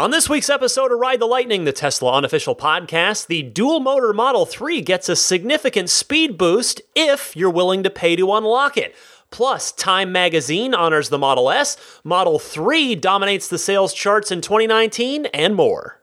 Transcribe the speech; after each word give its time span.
On 0.00 0.10
this 0.10 0.30
week's 0.30 0.48
episode 0.48 0.92
of 0.92 0.98
Ride 0.98 1.20
the 1.20 1.26
Lightning, 1.26 1.64
the 1.64 1.74
Tesla 1.74 2.14
unofficial 2.14 2.56
podcast, 2.56 3.26
the 3.26 3.42
dual 3.42 3.80
motor 3.80 4.14
Model 4.14 4.46
3 4.46 4.80
gets 4.80 5.10
a 5.10 5.14
significant 5.14 5.90
speed 5.90 6.38
boost 6.38 6.80
if 6.94 7.36
you're 7.36 7.50
willing 7.50 7.82
to 7.82 7.90
pay 7.90 8.16
to 8.16 8.32
unlock 8.32 8.78
it. 8.78 8.96
Plus, 9.30 9.72
Time 9.72 10.10
Magazine 10.10 10.72
honors 10.72 11.10
the 11.10 11.18
Model 11.18 11.50
S, 11.50 11.76
Model 12.02 12.38
3 12.38 12.94
dominates 12.94 13.46
the 13.48 13.58
sales 13.58 13.92
charts 13.92 14.30
in 14.30 14.40
2019, 14.40 15.26
and 15.34 15.54
more. 15.54 15.99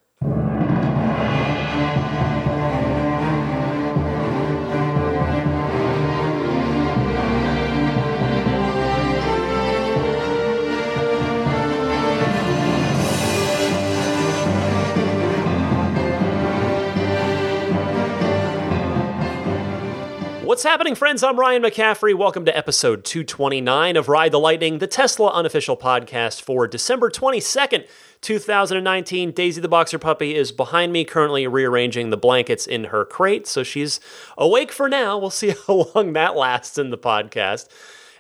What's 20.58 20.64
happening, 20.64 20.96
friends? 20.96 21.22
I'm 21.22 21.40
Ryan 21.40 21.62
McCaffrey. 21.62 22.16
Welcome 22.16 22.44
to 22.46 22.58
episode 22.58 23.06
229 23.06 23.96
of 23.96 24.10
Ride 24.10 24.32
the 24.32 24.40
Lightning, 24.40 24.80
the 24.80 24.88
Tesla 24.88 25.30
unofficial 25.30 25.78
podcast 25.78 26.42
for 26.42 26.66
December 26.66 27.12
22nd, 27.12 27.88
2019. 28.22 29.34
Daisy 29.34 29.62
the 29.62 29.68
Boxer 29.68 30.00
Puppy 30.00 30.34
is 30.34 30.52
behind 30.52 30.92
me, 30.92 31.06
currently 31.06 31.46
rearranging 31.46 32.10
the 32.10 32.18
blankets 32.18 32.66
in 32.66 32.86
her 32.86 33.06
crate, 33.06 33.46
so 33.46 33.62
she's 33.62 34.00
awake 34.36 34.72
for 34.72 34.90
now. 34.90 35.16
We'll 35.20 35.30
see 35.30 35.54
how 35.68 35.92
long 35.94 36.14
that 36.14 36.36
lasts 36.36 36.80
in 36.80 36.90
the 36.90 36.98
podcast. 36.98 37.70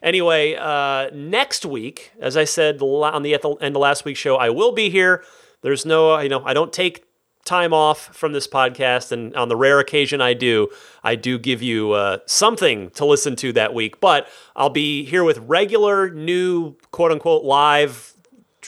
Anyway, 0.04 0.54
uh, 0.54 1.10
next 1.16 1.66
week, 1.66 2.12
as 2.20 2.38
I 2.38 2.44
said 2.44 2.80
on 2.84 3.24
the 3.24 3.34
end 3.34 3.76
of 3.76 3.82
last 3.82 4.06
week's 4.06 4.20
show, 4.20 4.36
I 4.36 4.52
will 4.52 4.74
be 4.74 4.92
here. 4.92 5.24
There's 5.64 5.88
no, 5.88 6.20
you 6.20 6.30
know, 6.30 6.44
I 6.46 6.54
don't 6.54 6.72
take 6.72 7.08
time 7.48 7.74
off 7.74 8.16
from 8.16 8.34
this 8.34 8.48
podcast, 8.48 9.12
and 9.12 9.34
on 9.36 9.48
the 9.48 9.56
rare 9.56 9.80
occasion 9.80 10.22
I 10.22 10.34
do, 10.34 10.68
I 11.08 11.16
do 11.16 11.40
give 11.40 11.62
you 11.62 11.94
uh, 11.94 12.18
something 12.26 12.90
to 12.92 13.06
listen 13.06 13.38
to 13.38 13.54
that 13.54 13.74
week. 13.74 14.02
But 14.02 14.28
I'll 14.58 14.70
be 14.70 15.06
here 15.06 15.24
with 15.24 15.38
regular, 15.38 16.10
new, 16.10 16.76
quote 16.92 17.14
unquote, 17.14 17.46
live, 17.46 18.14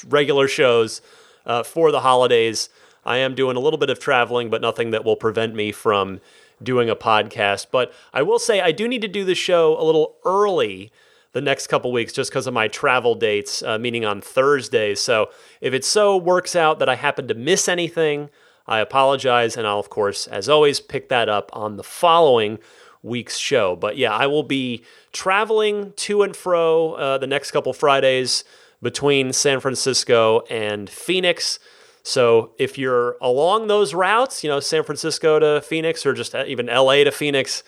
regular 0.08 0.48
shows 0.48 1.02
uh, 1.46 1.64
for 1.64 1.92
the 1.92 2.00
holidays. 2.00 2.70
I 3.04 3.18
am 3.18 3.36
doing 3.36 3.58
a 3.58 3.60
little 3.60 3.78
bit 3.78 3.90
of 3.90 4.00
traveling, 4.00 4.50
but 4.50 4.62
nothing 4.62 4.92
that 4.92 5.04
will 5.04 5.18
prevent 5.18 5.54
me 5.54 5.74
from 5.74 6.22
doing 6.64 6.90
a 6.90 6.96
podcast. 6.96 7.68
But 7.72 7.92
I 8.14 8.22
will 8.22 8.40
say 8.40 8.62
I 8.62 8.72
do 8.72 8.88
need 8.88 9.02
to 9.02 9.10
do 9.10 9.26
the 9.26 9.36
show 9.36 9.78
a 9.78 9.84
little 9.84 10.16
early 10.24 10.94
the 11.34 11.42
next 11.42 11.68
couple 11.68 11.92
weeks 11.92 12.14
just 12.14 12.32
because 12.32 12.48
of 12.48 12.54
my 12.54 12.70
travel 12.70 13.16
dates, 13.16 13.62
uh, 13.64 13.78
meaning 13.78 14.06
on 14.06 14.22
Thursdays. 14.22 15.02
So 15.02 15.30
if 15.60 15.74
it 15.74 15.84
so 15.84 16.16
works 16.16 16.56
out 16.56 16.80
that 16.80 16.88
I 16.88 16.96
happen 16.96 17.28
to 17.28 17.34
miss 17.34 17.68
anything, 17.68 18.30
I 18.70 18.80
apologize, 18.80 19.58
and 19.58 19.66
I'll, 19.66 19.80
of 19.80 19.90
course, 19.90 20.28
as 20.28 20.48
always, 20.48 20.80
pick 20.80 21.10
that 21.10 21.28
up 21.28 21.50
on 21.54 21.76
the 21.76 21.84
following 21.84 22.60
week's 23.02 23.38
show. 23.40 23.76
But 23.76 23.98
yeah, 23.98 24.14
I 24.14 24.28
will 24.28 24.44
be 24.44 24.84
traveling 25.12 25.94
to 25.98 26.22
and 26.22 26.36
fro 26.36 26.94
uh, 26.94 27.18
the 27.18 27.26
next 27.26 27.50
couple 27.50 27.74
Fridays 27.74 28.44
between 28.80 29.34
San 29.34 29.60
Francisco 29.60 30.42
and 30.52 30.88
Phoenix. 30.88 31.58
So 32.04 32.52
if 32.60 32.78
you're 32.78 33.18
along 33.22 33.68
those 33.68 33.96
routes, 33.96 34.44
you 34.44 34.50
know, 34.50 34.60
San 34.60 34.84
Francisco 34.84 35.40
to 35.40 35.62
Phoenix 35.62 36.06
or 36.06 36.14
just 36.14 36.36
even 36.36 36.68
LA 36.68 37.04
to 37.04 37.12
Phoenix 37.12 37.64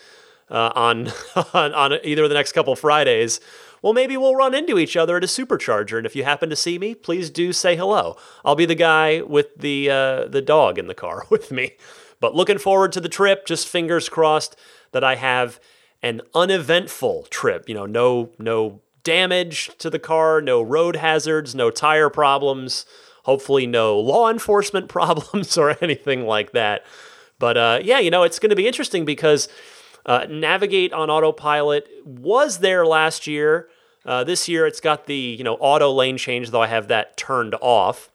uh, 0.51 0.71
on, 0.75 1.07
on, 1.53 1.73
on 1.73 1.93
either 2.03 2.23
of 2.23 2.29
the 2.29 2.35
next 2.35 2.51
couple 2.51 2.75
Fridays, 2.75 3.39
well, 3.81 3.93
maybe 3.93 4.15
we'll 4.15 4.35
run 4.35 4.53
into 4.53 4.77
each 4.77 4.95
other 4.95 5.17
at 5.17 5.23
a 5.23 5.27
supercharger. 5.27 5.97
And 5.97 6.05
if 6.05 6.15
you 6.15 6.23
happen 6.23 6.49
to 6.49 6.55
see 6.55 6.77
me, 6.77 6.93
please 6.93 7.29
do 7.29 7.51
say 7.51 7.75
hello. 7.75 8.15
I'll 8.45 8.55
be 8.55 8.65
the 8.65 8.75
guy 8.75 9.21
with 9.21 9.57
the 9.57 9.89
uh, 9.89 10.25
the 10.27 10.41
dog 10.41 10.77
in 10.77 10.87
the 10.87 10.93
car 10.93 11.25
with 11.29 11.51
me. 11.51 11.73
But 12.19 12.35
looking 12.35 12.59
forward 12.59 12.91
to 12.93 13.01
the 13.01 13.09
trip. 13.09 13.45
Just 13.45 13.67
fingers 13.67 14.07
crossed 14.07 14.55
that 14.91 15.03
I 15.03 15.15
have 15.15 15.59
an 16.03 16.21
uneventful 16.35 17.27
trip. 17.29 17.67
You 17.67 17.75
know, 17.75 17.85
no 17.85 18.29
no 18.37 18.81
damage 19.03 19.71
to 19.79 19.89
the 19.89 19.99
car, 19.99 20.41
no 20.41 20.61
road 20.61 20.97
hazards, 20.97 21.55
no 21.55 21.71
tire 21.71 22.09
problems. 22.09 22.85
Hopefully, 23.23 23.65
no 23.65 23.99
law 23.99 24.29
enforcement 24.29 24.87
problems 24.89 25.57
or 25.57 25.75
anything 25.81 26.25
like 26.25 26.51
that. 26.51 26.85
But 27.39 27.57
uh, 27.57 27.79
yeah, 27.81 27.97
you 27.97 28.11
know, 28.11 28.21
it's 28.21 28.37
going 28.37 28.51
to 28.51 28.55
be 28.55 28.67
interesting 28.67 29.05
because 29.05 29.49
uh, 30.05 30.25
Navigate 30.29 30.93
on 30.93 31.09
autopilot 31.09 31.87
was 32.05 32.59
there 32.59 32.85
last 32.85 33.27
year. 33.27 33.69
Uh, 34.05 34.23
this 34.23 34.47
year 34.47 34.65
it's 34.65 34.79
got 34.79 35.05
the 35.05 35.15
you 35.15 35.43
know 35.43 35.55
auto 35.55 35.91
lane 35.91 36.17
change, 36.17 36.51
though 36.51 36.61
I 36.61 36.67
have 36.67 36.87
that 36.87 37.17
turned 37.17 37.55
off. 37.61 38.11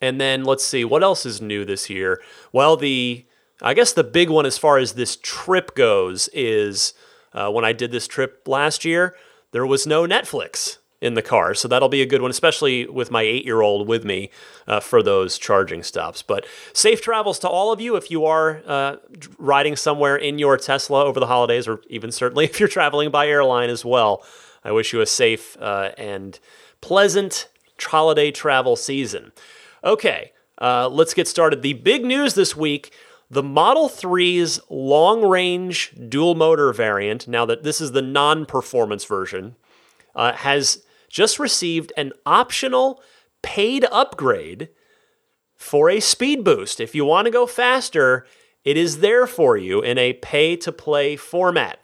And 0.00 0.20
then 0.20 0.44
let's 0.44 0.64
see 0.64 0.84
what 0.84 1.02
else 1.02 1.24
is 1.24 1.40
new 1.40 1.64
this 1.64 1.88
year. 1.88 2.20
Well, 2.52 2.76
the 2.76 3.24
I 3.62 3.74
guess 3.74 3.92
the 3.92 4.04
big 4.04 4.30
one 4.30 4.46
as 4.46 4.58
far 4.58 4.78
as 4.78 4.92
this 4.92 5.16
trip 5.16 5.74
goes 5.74 6.28
is 6.32 6.94
uh, 7.32 7.50
when 7.50 7.64
I 7.64 7.72
did 7.72 7.92
this 7.92 8.06
trip 8.06 8.46
last 8.46 8.84
year, 8.84 9.16
there 9.52 9.66
was 9.66 9.86
no 9.86 10.06
Netflix 10.06 10.78
in 11.04 11.14
the 11.14 11.22
car. 11.22 11.52
So 11.52 11.68
that'll 11.68 11.90
be 11.90 12.00
a 12.00 12.06
good 12.06 12.22
one, 12.22 12.30
especially 12.30 12.86
with 12.86 13.10
my 13.10 13.20
eight 13.20 13.44
year 13.44 13.60
old 13.60 13.86
with 13.86 14.04
me 14.04 14.30
uh, 14.66 14.80
for 14.80 15.02
those 15.02 15.36
charging 15.36 15.82
stops. 15.82 16.22
But 16.22 16.46
safe 16.72 17.02
travels 17.02 17.38
to 17.40 17.48
all 17.48 17.70
of 17.72 17.80
you 17.80 17.96
if 17.96 18.10
you 18.10 18.24
are 18.24 18.62
uh, 18.66 18.96
riding 19.38 19.76
somewhere 19.76 20.16
in 20.16 20.38
your 20.38 20.56
Tesla 20.56 21.04
over 21.04 21.20
the 21.20 21.26
holidays, 21.26 21.68
or 21.68 21.82
even 21.90 22.10
certainly 22.10 22.44
if 22.50 22.58
you're 22.58 22.68
traveling 22.68 23.10
by 23.10 23.28
airline 23.28 23.68
as 23.68 23.84
well. 23.84 24.24
I 24.64 24.72
wish 24.72 24.94
you 24.94 25.02
a 25.02 25.06
safe 25.06 25.58
uh, 25.60 25.90
and 25.98 26.38
pleasant 26.80 27.48
holiday 27.78 28.30
travel 28.30 28.76
season. 28.76 29.32
Okay, 29.84 30.32
uh, 30.58 30.88
let's 30.88 31.12
get 31.12 31.28
started. 31.28 31.60
The 31.60 31.74
big 31.74 32.02
news 32.02 32.34
this 32.34 32.56
week 32.56 32.94
the 33.30 33.42
Model 33.42 33.88
3's 33.88 34.60
long 34.70 35.26
range 35.26 35.92
dual 36.08 36.34
motor 36.34 36.72
variant, 36.72 37.26
now 37.26 37.44
that 37.46 37.62
this 37.62 37.80
is 37.80 37.92
the 37.92 38.02
non 38.02 38.46
performance 38.46 39.04
version, 39.04 39.56
uh, 40.14 40.32
has 40.32 40.83
just 41.14 41.38
received 41.38 41.92
an 41.96 42.12
optional 42.26 43.00
paid 43.40 43.86
upgrade 43.92 44.68
for 45.54 45.88
a 45.88 46.00
speed 46.00 46.42
boost. 46.42 46.80
If 46.80 46.92
you 46.92 47.04
want 47.04 47.26
to 47.26 47.30
go 47.30 47.46
faster, 47.46 48.26
it 48.64 48.76
is 48.76 48.98
there 48.98 49.28
for 49.28 49.56
you 49.56 49.80
in 49.80 49.96
a 49.96 50.14
pay 50.14 50.56
to 50.56 50.72
play 50.72 51.14
format. 51.14 51.78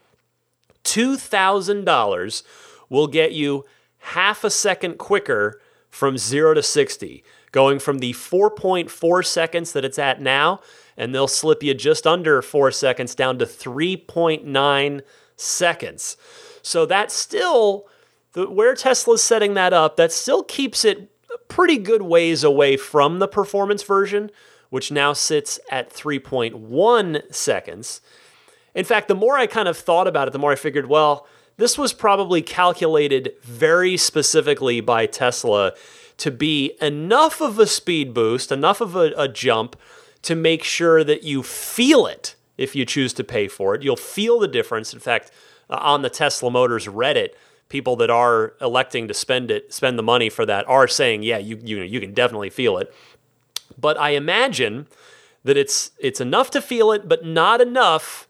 $2,000 0.82 2.42
will 2.88 3.06
get 3.06 3.30
you 3.30 3.64
half 3.98 4.42
a 4.42 4.50
second 4.50 4.98
quicker 4.98 5.60
from 5.90 6.19
0 6.19 6.54
to 6.54 6.62
60, 6.62 7.22
going 7.52 7.78
from 7.78 8.00
the 8.00 8.12
4.4 8.12 9.24
seconds 9.24 9.72
that 9.72 9.84
it's 9.84 9.98
at 10.00 10.20
now, 10.20 10.60
and 10.96 11.14
they'll 11.14 11.28
slip 11.28 11.62
you 11.62 11.72
just 11.72 12.04
under 12.04 12.42
4 12.42 12.72
seconds 12.72 13.14
down 13.14 13.38
to 13.38 13.46
3.9 13.46 15.02
seconds. 15.36 16.16
So 16.62 16.84
that's 16.84 17.14
still 17.14 17.86
the, 18.32 18.48
where 18.48 18.74
Tesla's 18.74 19.22
setting 19.22 19.54
that 19.54 19.72
up, 19.72 19.96
that 19.96 20.12
still 20.12 20.42
keeps 20.42 20.84
it 20.84 21.10
pretty 21.48 21.76
good 21.76 22.02
ways 22.02 22.44
away 22.44 22.76
from 22.76 23.18
the 23.18 23.28
performance 23.28 23.82
version, 23.82 24.30
which 24.70 24.91
now 24.91 25.12
sits 25.12 25.58
at 25.70 25.92
3.1 25.92 27.34
seconds. 27.34 28.00
In 28.74 28.84
fact, 28.84 29.08
the 29.08 29.14
more 29.14 29.36
I 29.36 29.46
kind 29.46 29.69
of 29.69 29.76
thought 29.76 30.06
about 30.06 30.28
it, 30.28 30.30
the 30.30 30.38
more 30.38 30.52
I 30.52 30.56
figured, 30.56 30.86
well, 30.86 31.26
this 31.56 31.76
was 31.76 31.92
probably 31.92 32.40
calculated 32.40 33.34
very 33.42 33.96
specifically 33.96 34.80
by 34.80 35.06
Tesla 35.06 35.72
to 36.19 36.30
be 36.30 36.76
enough 36.80 37.40
of 37.40 37.58
a 37.58 37.66
speed 37.66 38.14
boost, 38.14 38.52
enough 38.52 38.80
of 38.80 38.94
a, 38.94 39.12
a 39.16 39.26
jump 39.26 39.76
to 40.22 40.34
make 40.34 40.62
sure 40.62 41.02
that 41.02 41.22
you 41.24 41.42
feel 41.42 42.06
it 42.06 42.34
if 42.56 42.76
you 42.76 42.84
choose 42.84 43.12
to 43.14 43.24
pay 43.24 43.48
for 43.48 43.74
it. 43.74 43.82
You'll 43.82 43.96
feel 43.96 44.38
the 44.38 44.48
difference. 44.48 44.92
In 44.92 45.00
fact, 45.00 45.30
uh, 45.69 45.78
on 45.80 46.02
the 46.02 46.10
Tesla 46.10 46.50
Motors 46.50 46.86
Reddit, 46.86 47.30
people 47.70 47.97
that 47.97 48.10
are 48.10 48.53
electing 48.60 49.08
to 49.08 49.14
spend 49.14 49.50
it, 49.50 49.72
spend 49.72 49.98
the 49.98 50.03
money 50.03 50.28
for 50.28 50.44
that, 50.44 50.69
are 50.69 50.86
saying, 50.86 51.22
yeah, 51.22 51.38
you 51.38 51.58
you 51.64 51.78
you 51.78 52.00
can 52.00 52.12
definitely 52.12 52.50
feel 52.50 52.76
it. 52.76 52.92
But 53.78 53.98
I 53.98 54.10
imagine 54.10 54.87
that 55.44 55.56
it's 55.56 55.93
it's 55.99 56.20
enough 56.20 56.50
to 56.50 56.61
feel 56.61 56.93
it, 56.93 57.08
but 57.08 57.25
not 57.25 57.62
enough 57.62 58.28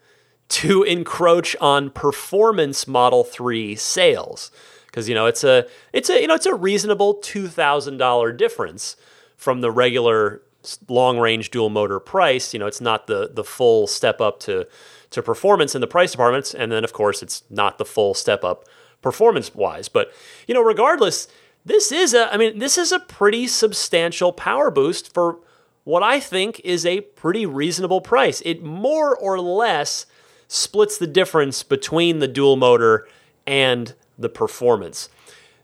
to 0.50 0.82
encroach 0.84 1.56
on 1.60 1.90
performance 1.90 2.86
Model 2.86 3.24
3 3.24 3.74
sales. 3.74 4.52
Because 4.86 5.08
you 5.08 5.14
know 5.14 5.26
it's 5.26 5.42
a 5.42 5.66
it's 5.92 6.10
a 6.10 6.20
you 6.20 6.28
know 6.28 6.34
it's 6.34 6.46
a 6.46 6.54
reasonable 6.54 7.14
two 7.14 7.48
thousand 7.48 7.96
dollar 7.96 8.32
difference 8.32 8.96
from 9.36 9.60
the 9.60 9.70
regular 9.70 10.42
long 10.88 11.18
range 11.18 11.50
dual 11.50 11.70
motor 11.70 11.98
price. 11.98 12.52
You 12.52 12.60
know 12.60 12.66
it's 12.66 12.80
not 12.80 13.06
the 13.06 13.30
the 13.32 13.44
full 13.44 13.86
step 13.86 14.20
up 14.20 14.40
to 14.40 14.66
to 15.10 15.22
performance 15.22 15.74
in 15.74 15.80
the 15.80 15.86
price 15.86 16.10
departments, 16.10 16.52
and 16.54 16.70
then 16.72 16.84
of 16.84 16.92
course 16.92 17.22
it's 17.22 17.44
not 17.48 17.78
the 17.78 17.84
full 17.84 18.14
step 18.14 18.44
up 18.44 18.64
performance 19.02 19.54
wise. 19.54 19.88
But, 19.88 20.12
you 20.46 20.54
know, 20.54 20.62
regardless, 20.62 21.28
this 21.64 21.92
is 21.92 22.14
a, 22.14 22.32
I 22.32 22.36
mean, 22.36 22.58
this 22.58 22.78
is 22.78 22.92
a 22.92 23.00
pretty 23.00 23.46
substantial 23.46 24.32
power 24.32 24.70
boost 24.70 25.12
for 25.12 25.38
what 25.84 26.02
I 26.02 26.20
think 26.20 26.60
is 26.64 26.84
a 26.86 27.00
pretty 27.00 27.46
reasonable 27.46 28.00
price. 28.00 28.42
It 28.44 28.62
more 28.62 29.16
or 29.16 29.40
less 29.40 30.06
splits 30.48 30.98
the 30.98 31.06
difference 31.06 31.62
between 31.62 32.18
the 32.18 32.28
dual 32.28 32.56
motor 32.56 33.06
and 33.46 33.94
the 34.18 34.28
performance. 34.28 35.08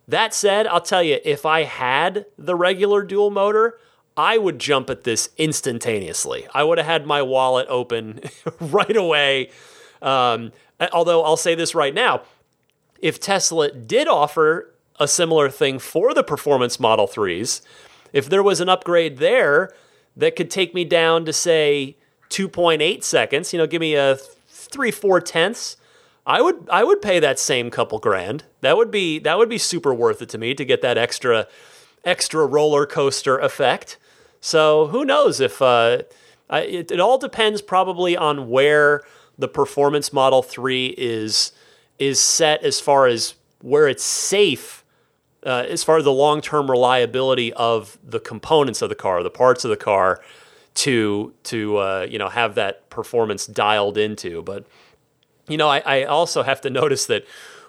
That 0.08 0.32
said, 0.32 0.66
I'll 0.66 0.80
tell 0.80 1.02
you, 1.02 1.18
if 1.24 1.44
I 1.44 1.64
had 1.64 2.26
the 2.38 2.54
regular 2.54 3.02
dual 3.02 3.30
motor, 3.30 3.78
I 4.16 4.38
would 4.38 4.58
jump 4.58 4.88
at 4.88 5.04
this 5.04 5.30
instantaneously. 5.36 6.46
I 6.54 6.62
would 6.62 6.78
have 6.78 6.86
had 6.86 7.06
my 7.06 7.22
wallet 7.22 7.66
open 7.68 8.20
right 8.60 8.96
away. 8.96 9.50
Um, 10.00 10.52
although 10.92 11.22
I'll 11.24 11.36
say 11.36 11.54
this 11.54 11.74
right 11.74 11.92
now 11.94 12.22
if 13.00 13.20
Tesla 13.20 13.70
did 13.70 14.08
offer 14.08 14.72
a 14.98 15.06
similar 15.06 15.50
thing 15.50 15.78
for 15.78 16.14
the 16.14 16.22
performance 16.22 16.80
Model 16.80 17.06
3s, 17.06 17.60
if 18.12 18.28
there 18.28 18.42
was 18.42 18.60
an 18.60 18.68
upgrade 18.68 19.18
there 19.18 19.70
that 20.16 20.36
could 20.36 20.50
take 20.50 20.74
me 20.74 20.84
down 20.84 21.24
to, 21.26 21.32
say, 21.32 21.96
2.8 22.30 23.02
seconds, 23.02 23.52
you 23.52 23.58
know, 23.58 23.66
give 23.66 23.80
me 23.80 23.94
a 23.94 24.18
three, 24.48 24.90
four 24.90 25.20
tenths. 25.20 25.76
I 26.26 26.40
would 26.40 26.68
I 26.70 26.82
would 26.82 27.00
pay 27.00 27.20
that 27.20 27.38
same 27.38 27.70
couple 27.70 27.98
grand. 27.98 28.44
That 28.60 28.76
would 28.76 28.90
be 28.90 29.20
that 29.20 29.38
would 29.38 29.48
be 29.48 29.58
super 29.58 29.94
worth 29.94 30.20
it 30.22 30.28
to 30.30 30.38
me 30.38 30.54
to 30.54 30.64
get 30.64 30.82
that 30.82 30.98
extra 30.98 31.46
extra 32.04 32.46
roller 32.46 32.84
coaster 32.84 33.38
effect. 33.38 33.96
So 34.40 34.88
who 34.88 35.04
knows 35.04 35.40
if 35.40 35.62
uh, 35.62 36.02
it, 36.50 36.90
it 36.90 37.00
all 37.00 37.18
depends 37.18 37.62
probably 37.62 38.16
on 38.16 38.48
where 38.48 39.02
the 39.38 39.48
performance 39.48 40.12
Model 40.12 40.42
Three 40.42 40.94
is 40.98 41.52
is 41.98 42.20
set 42.20 42.62
as 42.62 42.80
far 42.80 43.06
as 43.06 43.34
where 43.60 43.88
it's 43.88 44.04
safe. 44.04 44.84
Uh, 45.44 45.64
as 45.68 45.84
far 45.84 45.96
as 45.96 46.04
the 46.04 46.12
long 46.12 46.40
term 46.40 46.68
reliability 46.70 47.52
of 47.52 47.98
the 48.02 48.18
components 48.18 48.82
of 48.82 48.88
the 48.88 48.94
car, 48.94 49.22
the 49.22 49.30
parts 49.30 49.64
of 49.64 49.70
the 49.70 49.76
car, 49.76 50.20
to 50.74 51.32
to 51.44 51.76
uh, 51.78 52.06
you 52.08 52.18
know 52.18 52.28
have 52.28 52.54
that 52.56 52.88
performance 52.90 53.46
dialed 53.46 53.96
into. 53.96 54.42
But 54.42 54.66
you 55.48 55.56
know, 55.56 55.68
I, 55.68 55.78
I 55.80 56.04
also 56.04 56.42
have 56.42 56.60
to 56.62 56.70
notice 56.70 57.06
that 57.06 57.24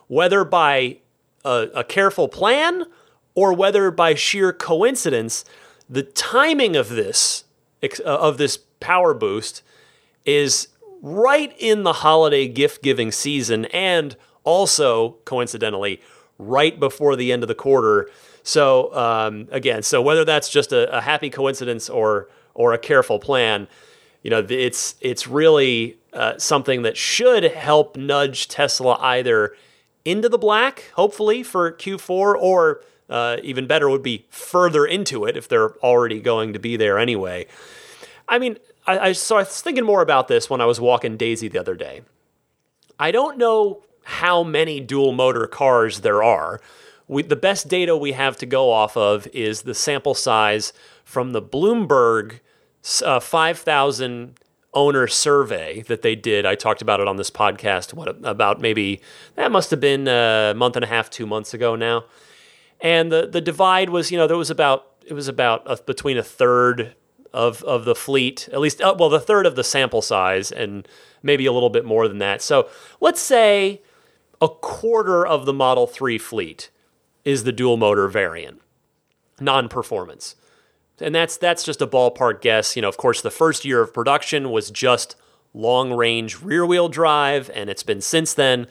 whether 0.08 0.44
by 0.44 0.98
a, 1.46 1.70
a 1.76 1.84
careful 1.84 2.28
plan 2.28 2.86
or 3.36 3.54
whether 3.54 3.92
by 3.92 4.16
sheer 4.16 4.52
coincidence, 4.52 5.46
the 5.90 6.04
timing 6.04 6.76
of 6.76 6.90
this 6.90 7.44
uh, 7.84 8.04
of 8.04 8.38
this 8.38 8.58
power 8.80 9.14
boost 9.14 9.62
is 10.26 10.68
right 11.02 11.54
in 11.58 11.84
the 11.84 11.94
holiday 11.94 12.48
gift 12.48 12.82
giving 12.82 13.12
season 13.12 13.66
and 13.66 14.16
also 14.44 15.12
coincidentally 15.26 16.02
right 16.38 16.80
before 16.80 17.16
the 17.16 17.32
end 17.32 17.44
of 17.44 17.48
the 17.48 17.56
quarter. 17.56 18.10
So 18.44 18.94
um, 18.96 19.48
again, 19.52 19.84
so 19.84 20.02
whether 20.02 20.24
that's 20.24 20.50
just 20.50 20.72
a, 20.72 20.96
a 20.96 21.02
happy 21.02 21.30
coincidence 21.30 21.90
or 21.90 22.30
or 22.54 22.74
a 22.74 22.78
careful 22.80 23.20
plan, 23.20 23.68
you 24.24 24.30
know, 24.30 24.46
it's 24.50 24.96
it's 25.02 25.28
really 25.28 25.98
uh, 26.14 26.38
something 26.38 26.82
that 26.82 26.98
should 26.98 27.44
help 27.44 27.96
nudge 27.96 28.48
Tesla 28.48 28.98
either 29.02 29.56
into 30.06 30.30
the 30.30 30.38
black, 30.38 30.92
hopefully 30.96 31.44
for 31.44 31.72
Q4, 31.74 32.36
or 32.36 32.82
uh, 33.10 33.38
even 33.44 33.68
better 33.68 33.90
would 33.90 34.04
be 34.04 34.26
further 34.30 34.86
into 34.86 35.26
it 35.26 35.36
if 35.36 35.48
they're 35.48 35.76
already 35.78 36.20
going 36.20 36.54
to 36.54 36.60
be 36.60 36.78
there 36.78 36.98
anyway. 36.98 37.46
I 38.28 38.40
mean, 38.40 38.58
I, 38.88 39.00
I 39.00 39.12
so 39.12 39.36
I 39.36 39.40
was 39.40 39.62
thinking 39.62 39.84
more 39.84 40.02
about 40.02 40.28
this 40.28 40.50
when 40.50 40.62
I 40.62 40.66
was 40.66 40.80
walking 40.80 41.18
Daisy 41.18 41.48
the 41.48 41.60
other 41.60 41.76
day. 41.76 42.02
I 43.00 43.12
don't 43.12 43.38
know 43.38 43.84
how 44.04 44.44
many 44.44 44.80
dual 44.80 45.12
motor 45.12 45.46
cars 45.48 46.00
there 46.00 46.24
are. 46.24 46.62
We, 47.08 47.24
the 47.24 47.36
best 47.36 47.68
data 47.68 47.96
we 47.96 48.14
have 48.14 48.38
to 48.38 48.46
go 48.46 48.72
off 48.72 48.98
of 48.98 49.28
is 49.28 49.62
the 49.62 49.74
sample 49.74 50.14
size 50.14 50.74
from 51.04 51.32
the 51.32 51.42
Bloomberg 51.42 52.40
uh, 53.04 53.20
5,000 53.20 54.40
owner 54.74 55.08
survey 55.08 55.82
that 55.84 56.02
they 56.02 56.16
did. 56.16 56.46
I 56.46 56.56
talked 56.56 56.82
about 56.82 57.00
it 57.00 57.08
on 57.08 57.18
this 57.18 57.30
podcast. 57.30 57.94
What 57.94 58.10
about 58.24 58.62
maybe 58.62 59.02
that 59.36 59.52
must 59.52 59.72
have 59.72 59.80
been 59.80 60.08
a 60.08 60.54
month 60.56 60.76
and 60.76 60.86
a 60.86 60.88
half, 60.88 61.10
two 61.10 61.26
months 61.26 61.54
ago 61.54 61.76
now. 61.76 62.06
And 62.80 63.12
the 63.12 63.28
the 63.28 63.42
divide 63.42 63.90
was, 63.90 64.12
you 64.12 64.18
know, 64.18 64.28
there 64.28 64.38
was 64.38 64.52
about 64.52 64.86
it 65.06 65.14
was 65.14 65.28
about 65.28 65.64
a, 65.66 65.82
between 65.84 66.18
a 66.18 66.24
third 66.24 66.96
of 67.34 67.64
of 67.64 67.86
the 67.86 67.96
fleet, 67.96 68.50
at 68.52 68.60
least 68.60 68.82
uh, 68.82 68.96
well, 68.98 69.10
the 69.10 69.20
third 69.20 69.46
of 69.46 69.56
the 69.56 69.64
sample 69.64 70.02
size, 70.02 70.52
and 70.52 70.88
maybe 71.22 71.46
a 71.46 71.52
little 71.52 71.70
bit 71.70 71.86
more 71.86 72.08
than 72.08 72.20
that. 72.20 72.42
So 72.42 72.70
let's 73.00 73.22
say 73.22 73.82
a 74.42 74.48
quarter 74.48 75.26
of 75.26 75.46
the 75.46 75.54
Model 75.54 75.88
Three 75.88 76.18
fleet 76.18 76.70
is 77.26 77.44
the 77.44 77.52
dual 77.52 77.78
motor 77.78 78.08
variant, 78.08 78.62
non 79.40 79.70
performance 79.70 80.36
and 81.00 81.14
that's 81.14 81.38
that's 81.38 81.64
just 81.64 81.82
a 81.82 81.88
ballpark 81.88 82.42
guess. 82.42 82.76
You 82.76 82.82
know, 82.82 82.90
of 82.90 82.98
course, 82.98 83.22
the 83.22 83.32
first 83.32 83.66
year 83.66 83.82
of 83.82 83.94
production 83.94 84.52
was 84.52 84.72
just 84.72 85.16
long 85.54 85.92
range 85.92 86.42
rear 86.42 86.66
wheel 86.66 86.90
drive, 86.90 87.50
and 87.54 87.70
it's 87.70 87.84
been 87.84 88.02
since 88.02 88.34
then 88.34 88.68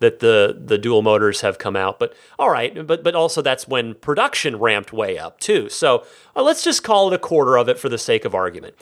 that 0.00 0.20
the 0.20 0.56
the 0.58 0.78
dual 0.78 1.02
motors 1.02 1.40
have 1.40 1.58
come 1.58 1.76
out. 1.76 1.98
But 1.98 2.14
all 2.38 2.50
right, 2.50 2.86
but 2.86 3.02
but 3.02 3.14
also 3.14 3.42
that's 3.42 3.66
when 3.66 3.94
production 3.94 4.56
ramped 4.56 4.92
way 4.92 5.18
up 5.18 5.40
too. 5.40 5.68
So 5.68 6.04
uh, 6.36 6.42
let's 6.42 6.62
just 6.62 6.82
call 6.82 7.08
it 7.08 7.14
a 7.14 7.18
quarter 7.18 7.56
of 7.56 7.68
it 7.68 7.78
for 7.78 7.88
the 7.88 7.98
sake 7.98 8.24
of 8.24 8.34
argument. 8.34 8.74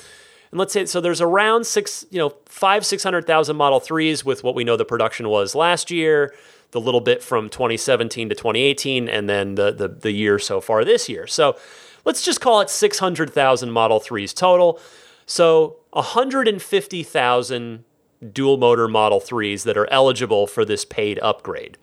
And 0.51 0.59
let's 0.59 0.73
say 0.73 0.87
so 0.87 1.01
there's 1.01 1.21
around 1.21 1.67
six, 1.67 2.05
you 2.11 2.19
know, 2.19 2.35
five 2.47 2.85
six 2.87 3.03
hundred 3.03 3.27
thousand 3.27 3.57
Model 3.57 3.81
Threes 3.81 4.25
with 4.25 4.45
what 4.45 4.55
we 4.55 4.65
know 4.65 4.77
the 4.77 4.85
production 4.85 5.29
was 5.29 5.55
last 5.55 5.91
year. 5.91 6.35
The 6.73 6.81
little 6.81 7.01
bit 7.01 7.23
from 7.23 7.49
2017 7.49 8.29
to 8.29 8.35
2018, 8.35 9.09
and 9.09 9.29
then 9.29 9.55
the 9.55 9.73
the, 9.73 9.89
the 9.89 10.11
year 10.11 10.39
so 10.39 10.61
far 10.61 10.85
this 10.85 11.09
year. 11.09 11.27
So 11.27 11.57
let's 12.05 12.23
just 12.23 12.41
call 12.41 12.61
it 12.61 12.71
600,000 12.71 13.71
Model 13.71 14.01
3s 14.01 14.35
total. 14.35 14.81
So 15.27 15.77
150,000 15.91 17.85
dual 18.33 18.57
motor 18.57 18.89
Model 18.89 19.21
3s 19.21 19.65
that 19.65 19.77
are 19.77 19.91
eligible 19.91 20.47
for 20.47 20.65
this 20.65 20.85
paid 20.85 21.19
upgrade. 21.21 21.79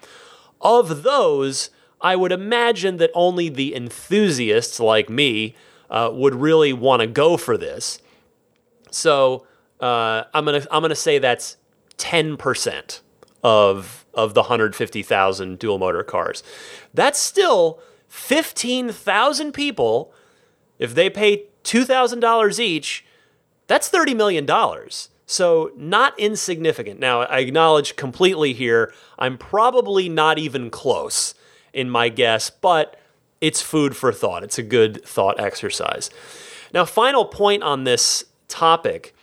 Of 0.62 1.04
those, 1.04 1.70
I 2.02 2.16
would 2.16 2.32
imagine 2.32 2.98
that 2.98 3.12
only 3.14 3.50
the 3.50 3.76
enthusiasts 3.76 4.80
like 4.80 5.10
me 5.10 5.56
uh, 5.90 6.10
would 6.14 6.36
really 6.36 6.74
want 6.74 7.02
to 7.02 7.08
go 7.08 7.38
for 7.38 7.58
this. 7.58 8.00
So 8.92 9.46
uh, 9.80 10.24
I'm 10.34 10.46
gonna 10.46 10.66
I'm 10.72 10.82
gonna 10.82 10.96
say 10.96 11.20
that's 11.20 11.58
10% 11.98 13.02
of 13.44 14.06
of 14.14 14.34
the 14.34 14.42
150,000 14.42 15.60
dual 15.60 15.80
motor 15.80 16.04
cars. 16.04 16.44
That's 16.94 17.20
still 17.20 17.82
15,000 18.08 19.54
people, 19.54 20.14
if 20.78 20.94
they 20.94 21.10
pay 21.10 21.46
$2,000 21.64 22.60
each, 22.60 23.06
that's 23.66 23.90
$30 23.90 24.16
million. 24.16 24.46
So, 25.34 25.72
not 25.76 26.14
insignificant. 26.20 27.00
Now, 27.00 27.22
I 27.22 27.40
acknowledge 27.40 27.96
completely 27.96 28.54
here, 28.54 28.94
I'm 29.18 29.40
probably 29.40 30.08
not 30.08 30.38
even 30.38 30.70
close 30.70 31.34
in 31.74 31.90
my 31.90 32.10
guess, 32.10 32.52
but 32.52 33.00
it's 33.42 33.60
food 33.60 33.98
for 33.98 34.14
thought. 34.14 34.44
It's 34.44 34.60
a 34.60 34.64
good 34.64 35.04
thought 35.04 35.40
exercise. 35.40 36.12
Now, 36.72 36.86
final 36.86 37.26
point 37.26 37.64
on 37.64 37.84
this 37.84 38.26
topic. 38.48 39.16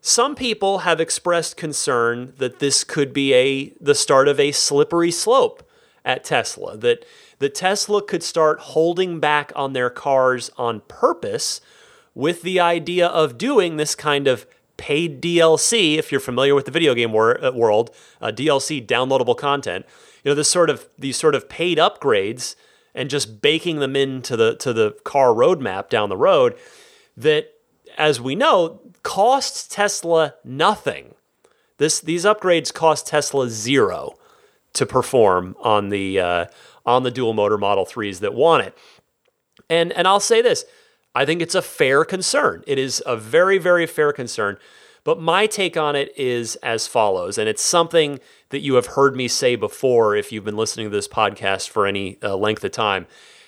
Some 0.00 0.34
people 0.34 0.78
have 0.78 1.02
expressed 1.02 1.58
concern 1.58 2.32
that 2.38 2.58
this 2.58 2.82
could 2.82 3.12
be 3.12 3.34
a 3.34 3.74
the 3.78 3.94
start 3.94 4.28
of 4.28 4.40
a 4.40 4.52
slippery 4.52 5.10
slope 5.10 5.70
at 6.02 6.24
Tesla, 6.24 6.78
that 6.78 7.04
that 7.40 7.54
Tesla 7.54 8.00
could 8.02 8.22
start 8.22 8.58
holding 8.58 9.20
back 9.20 9.52
on 9.54 9.74
their 9.74 9.90
cars 9.90 10.50
on 10.56 10.80
purpose 10.88 11.60
with 12.14 12.40
the 12.40 12.58
idea 12.58 13.06
of 13.06 13.36
doing 13.36 13.76
this 13.76 13.94
kind 13.94 14.26
of 14.26 14.46
paid 14.76 15.22
DLC. 15.22 15.98
If 15.98 16.10
you're 16.10 16.20
familiar 16.20 16.54
with 16.54 16.64
the 16.64 16.70
video 16.70 16.94
game 16.94 17.12
wor- 17.12 17.42
uh, 17.42 17.52
world, 17.52 17.90
uh, 18.20 18.28
DLC 18.28 18.84
downloadable 18.84 19.36
content, 19.36 19.86
you 20.24 20.30
know 20.30 20.34
this 20.34 20.48
sort 20.48 20.70
of 20.70 20.88
these 20.98 21.16
sort 21.16 21.34
of 21.34 21.48
paid 21.48 21.78
upgrades 21.78 22.54
and 22.94 23.10
just 23.10 23.40
baking 23.40 23.80
them 23.80 23.96
into 23.96 24.36
the 24.36 24.56
to 24.56 24.72
the 24.72 24.96
car 25.04 25.28
roadmap 25.28 25.88
down 25.88 26.08
the 26.08 26.16
road 26.16 26.56
that, 27.16 27.52
as 27.96 28.20
we 28.20 28.34
know, 28.34 28.80
costs 29.02 29.66
Tesla 29.66 30.34
nothing. 30.44 31.14
This 31.78 32.00
these 32.00 32.24
upgrades 32.24 32.72
cost 32.72 33.06
Tesla 33.06 33.48
zero 33.48 34.14
to 34.74 34.86
perform 34.86 35.56
on 35.60 35.88
the 35.88 36.20
uh, 36.20 36.46
on 36.84 37.02
the 37.02 37.10
dual 37.10 37.32
motor 37.32 37.58
Model 37.58 37.84
3s 37.86 38.20
that 38.20 38.34
want 38.34 38.66
it. 38.66 38.76
And, 39.68 39.92
and 39.92 40.06
I'll 40.06 40.20
say 40.20 40.42
this 40.42 40.64
I 41.14 41.24
think 41.24 41.42
it's 41.42 41.54
a 41.54 41.62
fair 41.62 42.04
concern. 42.04 42.64
It 42.66 42.78
is 42.78 43.02
a 43.06 43.16
very, 43.16 43.58
very 43.58 43.86
fair 43.86 44.12
concern. 44.12 44.56
But 45.04 45.20
my 45.20 45.46
take 45.46 45.76
on 45.76 45.96
it 45.96 46.16
is 46.16 46.56
as 46.56 46.86
follows, 46.86 47.36
and 47.36 47.48
it's 47.48 47.62
something 47.62 48.20
that 48.50 48.60
you 48.60 48.74
have 48.74 48.86
heard 48.86 49.16
me 49.16 49.26
say 49.26 49.56
before 49.56 50.14
if 50.14 50.30
you've 50.30 50.44
been 50.44 50.56
listening 50.56 50.90
to 50.90 50.96
this 50.96 51.08
podcast 51.08 51.68
for 51.68 51.86
any 51.86 52.18
uh, 52.22 52.36
length 52.36 52.62
of 52.62 52.70
time. 52.70 53.06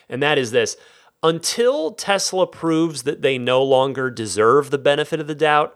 And 0.09 0.23
that 0.23 0.37
is 0.37 0.51
this 0.51 0.77
until 1.23 1.93
Tesla 1.93 2.47
proves 2.47 3.05
that 3.05 3.23
they 3.23 3.39
no 3.39 3.63
longer 3.63 4.11
deserve 4.11 4.71
the 4.71 4.79
benefit 4.79 5.21
of 5.21 5.27
the 5.27 5.35
doubt, 5.35 5.75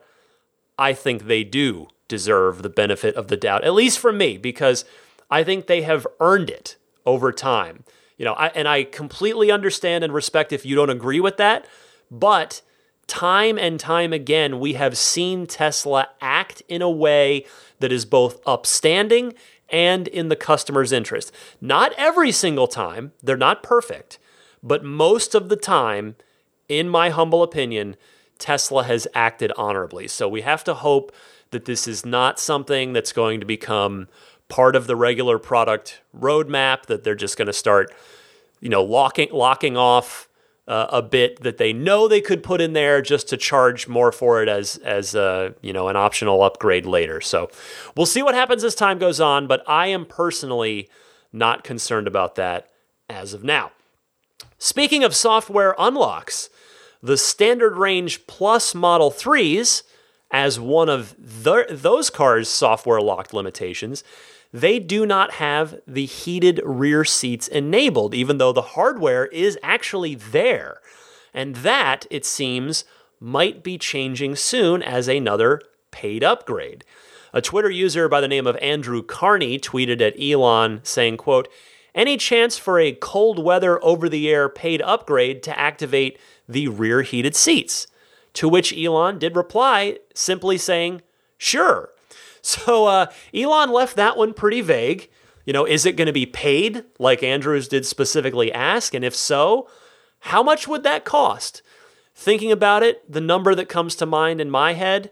I 0.78 0.92
think 0.92 1.24
they 1.24 1.42
do 1.42 1.88
deserve 2.06 2.62
the 2.62 2.68
benefit 2.68 3.14
of 3.14 3.28
the 3.28 3.36
doubt, 3.36 3.64
at 3.64 3.72
least 3.72 3.98
from 3.98 4.18
me, 4.18 4.36
because 4.36 4.84
I 5.30 5.42
think 5.42 5.66
they 5.66 5.82
have 5.82 6.06
earned 6.20 6.50
it 6.50 6.76
over 7.06 7.32
time. 7.32 7.84
You 8.18 8.24
know, 8.24 8.34
I, 8.34 8.48
and 8.48 8.68
I 8.68 8.84
completely 8.84 9.50
understand 9.50 10.04
and 10.04 10.12
respect 10.12 10.52
if 10.52 10.66
you 10.66 10.74
don't 10.74 10.90
agree 10.90 11.20
with 11.20 11.38
that, 11.38 11.66
but 12.10 12.60
time 13.06 13.58
and 13.58 13.80
time 13.80 14.12
again, 14.12 14.60
we 14.60 14.74
have 14.74 14.98
seen 14.98 15.46
Tesla 15.46 16.08
act 16.20 16.62
in 16.68 16.82
a 16.82 16.90
way 16.90 17.46
that 17.78 17.92
is 17.92 18.04
both 18.04 18.40
upstanding 18.46 19.32
and 19.70 20.08
in 20.08 20.28
the 20.28 20.36
customer's 20.36 20.92
interest. 20.92 21.32
Not 21.60 21.92
every 21.96 22.32
single 22.32 22.66
time, 22.66 23.12
they're 23.22 23.36
not 23.36 23.62
perfect, 23.62 24.18
but 24.62 24.84
most 24.84 25.34
of 25.34 25.48
the 25.48 25.56
time, 25.56 26.16
in 26.68 26.88
my 26.88 27.10
humble 27.10 27.42
opinion, 27.42 27.96
Tesla 28.38 28.84
has 28.84 29.06
acted 29.14 29.52
honorably. 29.56 30.08
So 30.08 30.28
we 30.28 30.42
have 30.42 30.64
to 30.64 30.74
hope 30.74 31.12
that 31.50 31.64
this 31.64 31.88
is 31.88 32.04
not 32.04 32.38
something 32.38 32.92
that's 32.92 33.12
going 33.12 33.40
to 33.40 33.46
become 33.46 34.08
part 34.48 34.76
of 34.76 34.86
the 34.86 34.96
regular 34.96 35.38
product 35.38 36.00
roadmap, 36.18 36.86
that 36.86 37.04
they're 37.04 37.14
just 37.14 37.36
going 37.36 37.46
to 37.46 37.52
start, 37.52 37.94
you 38.60 38.68
know, 38.68 38.82
locking 38.82 39.28
locking 39.32 39.76
off 39.76 40.28
uh, 40.66 40.86
a 40.90 41.02
bit 41.02 41.42
that 41.42 41.56
they 41.56 41.72
know 41.72 42.06
they 42.06 42.20
could 42.20 42.42
put 42.42 42.60
in 42.60 42.74
there 42.74 43.00
just 43.00 43.28
to 43.28 43.36
charge 43.36 43.88
more 43.88 44.12
for 44.12 44.42
it 44.42 44.48
as 44.48 44.76
as 44.78 45.14
uh, 45.14 45.52
you 45.62 45.72
know 45.72 45.88
an 45.88 45.96
optional 45.96 46.42
upgrade 46.42 46.86
later. 46.86 47.20
So 47.20 47.50
we'll 47.96 48.06
see 48.06 48.22
what 48.22 48.34
happens 48.34 48.62
as 48.64 48.74
time 48.74 48.98
goes 48.98 49.20
on, 49.20 49.46
but 49.46 49.62
I 49.66 49.86
am 49.86 50.04
personally 50.04 50.88
not 51.32 51.64
concerned 51.64 52.06
about 52.06 52.34
that 52.36 52.68
as 53.08 53.32
of 53.32 53.42
now. 53.42 53.72
Speaking 54.58 55.04
of 55.04 55.14
software 55.14 55.74
unlocks, 55.78 56.50
the 57.02 57.16
standard 57.16 57.76
range 57.76 58.26
plus 58.26 58.74
Model 58.74 59.10
3s, 59.10 59.82
as 60.30 60.58
one 60.58 60.88
of 60.88 61.14
the, 61.18 61.66
those 61.70 62.10
cars' 62.10 62.48
software 62.48 63.00
locked 63.00 63.32
limitations, 63.32 64.02
they 64.52 64.78
do 64.78 65.04
not 65.04 65.32
have 65.32 65.80
the 65.86 66.06
heated 66.06 66.60
rear 66.64 67.04
seats 67.04 67.48
enabled, 67.48 68.14
even 68.14 68.38
though 68.38 68.52
the 68.52 68.62
hardware 68.62 69.26
is 69.26 69.58
actually 69.62 70.14
there. 70.14 70.80
And 71.34 71.56
that, 71.56 72.06
it 72.10 72.24
seems, 72.24 72.84
might 73.20 73.62
be 73.62 73.78
changing 73.78 74.36
soon 74.36 74.82
as 74.82 75.08
another 75.08 75.60
paid 75.90 76.24
upgrade. 76.24 76.84
A 77.32 77.42
Twitter 77.42 77.70
user 77.70 78.08
by 78.08 78.20
the 78.20 78.28
name 78.28 78.46
of 78.46 78.56
Andrew 78.56 79.02
Carney 79.02 79.58
tweeted 79.58 80.00
at 80.00 80.20
Elon 80.20 80.80
saying, 80.82 81.18
quote, 81.18 81.48
any 81.94 82.16
chance 82.16 82.56
for 82.56 82.78
a 82.78 82.92
cold 82.92 83.42
weather 83.42 83.82
over 83.84 84.08
the 84.08 84.30
air 84.30 84.48
paid 84.48 84.80
upgrade 84.82 85.42
to 85.42 85.58
activate 85.58 86.18
the 86.48 86.68
rear 86.68 87.02
heated 87.02 87.34
seats? 87.34 87.86
To 88.34 88.48
which 88.48 88.76
Elon 88.76 89.18
did 89.18 89.36
reply, 89.36 89.98
simply 90.14 90.58
saying, 90.58 91.02
sure. 91.36 91.90
So 92.40 92.86
uh, 92.86 93.06
Elon 93.34 93.70
left 93.70 93.96
that 93.96 94.16
one 94.16 94.32
pretty 94.32 94.60
vague. 94.60 95.10
You 95.44 95.52
know, 95.52 95.64
is 95.64 95.86
it 95.86 95.96
going 95.96 96.06
to 96.06 96.12
be 96.12 96.26
paid 96.26 96.84
like 96.98 97.22
Andrews 97.22 97.68
did 97.68 97.86
specifically 97.86 98.52
ask? 98.52 98.94
And 98.94 99.04
if 99.04 99.14
so, 99.14 99.68
how 100.20 100.42
much 100.42 100.68
would 100.68 100.82
that 100.82 101.04
cost? 101.04 101.62
Thinking 102.14 102.52
about 102.52 102.82
it, 102.82 103.10
the 103.10 103.20
number 103.20 103.54
that 103.54 103.68
comes 103.68 103.94
to 103.96 104.06
mind 104.06 104.40
in 104.40 104.50
my 104.50 104.74
head, 104.74 105.10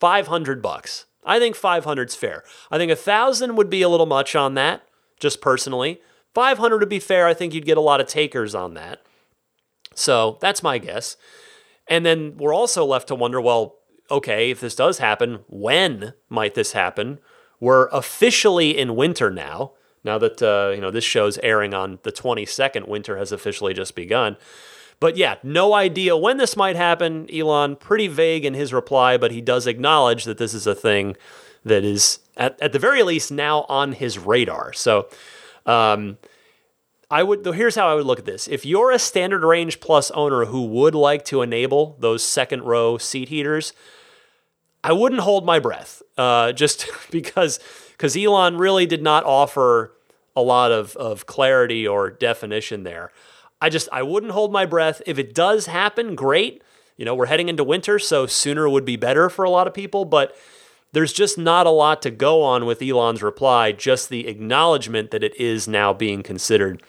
500 0.00 0.62
bucks. 0.62 1.06
I 1.24 1.38
think 1.38 1.56
500's 1.56 2.14
fair. 2.14 2.44
I 2.70 2.78
think 2.78 2.90
a 2.90 2.94
1000 2.94 3.56
would 3.56 3.70
be 3.70 3.82
a 3.82 3.88
little 3.88 4.06
much 4.06 4.36
on 4.36 4.54
that, 4.54 4.82
just 5.18 5.40
personally. 5.40 6.00
500 6.34 6.78
would 6.78 6.88
be 6.88 6.98
fair. 6.98 7.26
I 7.26 7.34
think 7.34 7.54
you'd 7.54 7.66
get 7.66 7.78
a 7.78 7.82
lot 7.82 8.00
of 8.00 8.06
takers 8.06 8.54
on 8.54 8.74
that. 8.74 9.02
So, 9.94 10.38
that's 10.40 10.62
my 10.62 10.78
guess. 10.78 11.16
And 11.86 12.04
then 12.04 12.36
we're 12.36 12.54
also 12.54 12.84
left 12.84 13.08
to 13.08 13.14
wonder, 13.14 13.40
well, 13.40 13.76
okay, 14.10 14.50
if 14.50 14.60
this 14.60 14.74
does 14.74 14.98
happen, 14.98 15.40
when 15.48 16.14
might 16.28 16.54
this 16.54 16.72
happen? 16.72 17.18
We're 17.60 17.86
officially 17.88 18.76
in 18.76 18.96
winter 18.96 19.30
now. 19.30 19.72
Now 20.02 20.18
that 20.18 20.42
uh, 20.42 20.72
you 20.74 20.80
know 20.80 20.90
this 20.90 21.04
show's 21.04 21.38
airing 21.38 21.72
on 21.72 21.98
the 22.02 22.12
22nd, 22.12 22.86
winter 22.86 23.16
has 23.16 23.32
officially 23.32 23.72
just 23.72 23.94
begun. 23.94 24.36
But 25.00 25.16
yeah, 25.16 25.36
no 25.42 25.74
idea 25.74 26.16
when 26.16 26.36
this 26.36 26.56
might 26.56 26.76
happen. 26.76 27.28
Elon 27.34 27.76
pretty 27.76 28.06
vague 28.06 28.44
in 28.44 28.54
his 28.54 28.72
reply, 28.72 29.16
but 29.16 29.32
he 29.32 29.40
does 29.40 29.66
acknowledge 29.66 30.24
that 30.24 30.38
this 30.38 30.54
is 30.54 30.66
a 30.66 30.74
thing 30.74 31.16
that 31.64 31.84
is 31.84 32.20
at, 32.36 32.60
at 32.60 32.72
the 32.72 32.78
very 32.78 33.02
least 33.02 33.32
now 33.32 33.64
on 33.68 33.92
his 33.92 34.18
radar. 34.18 34.72
So 34.72 35.08
um, 35.66 36.18
I 37.10 37.22
would 37.22 37.44
though 37.44 37.52
here's 37.52 37.74
how 37.74 37.88
I 37.88 37.94
would 37.94 38.06
look 38.06 38.18
at 38.18 38.24
this. 38.24 38.48
If 38.48 38.64
you're 38.64 38.90
a 38.90 38.98
standard 38.98 39.44
range 39.44 39.80
plus 39.80 40.10
owner 40.12 40.46
who 40.46 40.66
would 40.66 40.94
like 40.94 41.24
to 41.26 41.42
enable 41.42 41.96
those 42.00 42.22
second 42.22 42.62
row 42.62 42.98
seat 42.98 43.28
heaters, 43.28 43.72
I 44.82 44.92
wouldn't 44.92 45.22
hold 45.22 45.46
my 45.46 45.58
breath, 45.58 46.02
uh, 46.18 46.52
just 46.52 46.86
because 47.10 47.58
because 47.92 48.16
Elon 48.16 48.58
really 48.58 48.86
did 48.86 49.02
not 49.02 49.24
offer 49.24 49.92
a 50.36 50.42
lot 50.42 50.72
of, 50.72 50.96
of 50.96 51.26
clarity 51.26 51.86
or 51.86 52.10
definition 52.10 52.82
there. 52.82 53.12
I 53.60 53.68
just 53.70 53.88
I 53.92 54.02
wouldn't 54.02 54.32
hold 54.32 54.52
my 54.52 54.66
breath. 54.66 55.00
If 55.06 55.18
it 55.18 55.34
does 55.34 55.66
happen, 55.66 56.14
great. 56.14 56.62
You 56.96 57.04
know, 57.04 57.14
we're 57.14 57.26
heading 57.26 57.48
into 57.48 57.64
winter, 57.64 57.98
so 57.98 58.26
sooner 58.26 58.68
would 58.68 58.84
be 58.84 58.96
better 58.96 59.28
for 59.28 59.44
a 59.44 59.50
lot 59.50 59.66
of 59.66 59.74
people, 59.74 60.04
but 60.04 60.36
there's 60.92 61.12
just 61.12 61.36
not 61.36 61.66
a 61.66 61.70
lot 61.70 62.02
to 62.02 62.10
go 62.10 62.42
on 62.42 62.66
with 62.66 62.80
Elon's 62.80 63.22
reply, 63.22 63.72
just 63.72 64.08
the 64.08 64.28
acknowledgement 64.28 65.10
that 65.10 65.24
it 65.24 65.34
is 65.40 65.66
now 65.66 65.92
being 65.92 66.22
considered. 66.22 66.82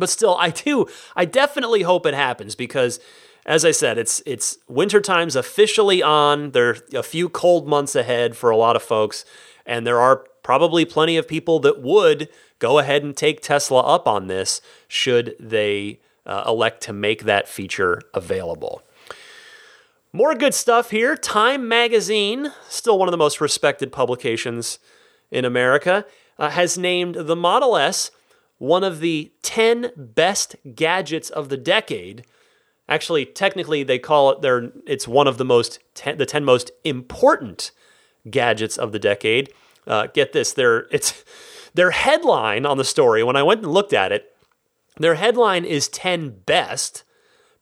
But 0.00 0.08
still, 0.08 0.36
I 0.38 0.50
do 0.50 0.86
I 1.14 1.24
definitely 1.24 1.82
hope 1.82 2.06
it 2.06 2.14
happens 2.14 2.56
because 2.56 2.98
as 3.46 3.64
I 3.64 3.70
said, 3.70 3.98
it's 3.98 4.22
it's 4.26 4.58
winter 4.68 5.00
time's 5.00 5.36
officially 5.36 6.02
on. 6.02 6.50
There 6.50 6.70
are 6.70 6.76
a 6.94 7.02
few 7.02 7.28
cold 7.28 7.68
months 7.68 7.94
ahead 7.94 8.36
for 8.36 8.50
a 8.50 8.56
lot 8.56 8.76
of 8.76 8.82
folks, 8.82 9.24
and 9.64 9.86
there 9.86 10.00
are 10.00 10.24
probably 10.42 10.84
plenty 10.84 11.16
of 11.16 11.28
people 11.28 11.60
that 11.60 11.80
would 11.80 12.28
go 12.58 12.78
ahead 12.78 13.02
and 13.02 13.16
take 13.16 13.40
Tesla 13.40 13.80
up 13.80 14.08
on 14.08 14.26
this 14.26 14.60
should 14.88 15.36
they 15.38 16.00
uh, 16.26 16.44
elect 16.46 16.82
to 16.82 16.92
make 16.92 17.24
that 17.24 17.48
feature 17.48 18.00
available. 18.14 18.82
More 20.12 20.34
good 20.34 20.54
stuff 20.54 20.90
here. 20.90 21.16
Time 21.16 21.68
Magazine, 21.68 22.52
still 22.68 22.98
one 22.98 23.08
of 23.08 23.12
the 23.12 23.18
most 23.18 23.40
respected 23.40 23.92
publications 23.92 24.78
in 25.30 25.44
America, 25.44 26.04
uh, 26.38 26.50
has 26.50 26.76
named 26.76 27.14
the 27.14 27.36
Model 27.36 27.76
S 27.76 28.10
one 28.60 28.84
of 28.84 29.00
the 29.00 29.32
10 29.42 29.90
best 29.96 30.54
gadgets 30.76 31.28
of 31.28 31.48
the 31.48 31.56
decade 31.56 32.24
Actually, 32.90 33.24
technically, 33.24 33.84
they 33.84 34.00
call 34.00 34.30
it 34.32 34.42
their. 34.42 34.72
It's 34.84 35.06
one 35.06 35.28
of 35.28 35.38
the 35.38 35.44
most 35.44 35.78
ten, 35.94 36.18
the 36.18 36.26
ten 36.26 36.44
most 36.44 36.72
important 36.82 37.70
gadgets 38.28 38.76
of 38.76 38.90
the 38.90 38.98
decade. 38.98 39.52
Uh, 39.86 40.08
get 40.08 40.32
this, 40.32 40.52
their 40.52 40.88
it's 40.90 41.24
their 41.74 41.92
headline 41.92 42.66
on 42.66 42.78
the 42.78 42.84
story. 42.84 43.22
When 43.22 43.36
I 43.36 43.44
went 43.44 43.62
and 43.62 43.72
looked 43.72 43.92
at 43.92 44.10
it, 44.10 44.34
their 44.98 45.14
headline 45.14 45.64
is 45.64 45.86
ten 45.86 46.30
best, 46.44 47.04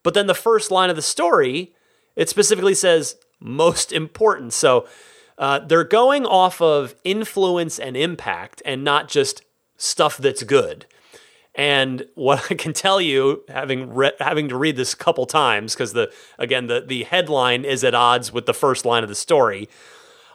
but 0.01 0.15
then 0.15 0.25
the 0.25 0.33
first 0.33 0.71
line 0.71 0.89
of 0.89 0.95
the 0.95 1.03
story 1.03 1.75
it 2.15 2.27
specifically 2.27 2.73
says 2.73 3.15
most 3.39 3.93
important. 3.93 4.51
So 4.51 4.87
uh, 5.37 5.59
they're 5.59 5.83
going 5.83 6.25
off 6.25 6.59
of 6.59 6.95
influence 7.03 7.77
and 7.77 7.95
impact, 7.95 8.63
and 8.65 8.83
not 8.83 9.07
just 9.07 9.43
stuff 9.79 10.17
that's 10.17 10.43
good. 10.43 10.85
And 11.55 12.05
what 12.13 12.45
I 12.51 12.55
can 12.55 12.73
tell 12.73 13.01
you, 13.01 13.43
having 13.47 13.91
re- 13.93 14.11
having 14.19 14.47
to 14.49 14.57
read 14.57 14.75
this 14.75 14.93
a 14.93 14.97
couple 14.97 15.25
times, 15.25 15.73
because 15.73 15.93
the 15.93 16.11
again 16.37 16.67
the 16.67 16.81
the 16.81 17.03
headline 17.05 17.65
is 17.65 17.83
at 17.83 17.95
odds 17.95 18.31
with 18.31 18.45
the 18.45 18.53
first 18.53 18.85
line 18.85 19.01
of 19.01 19.09
the 19.09 19.15
story. 19.15 19.67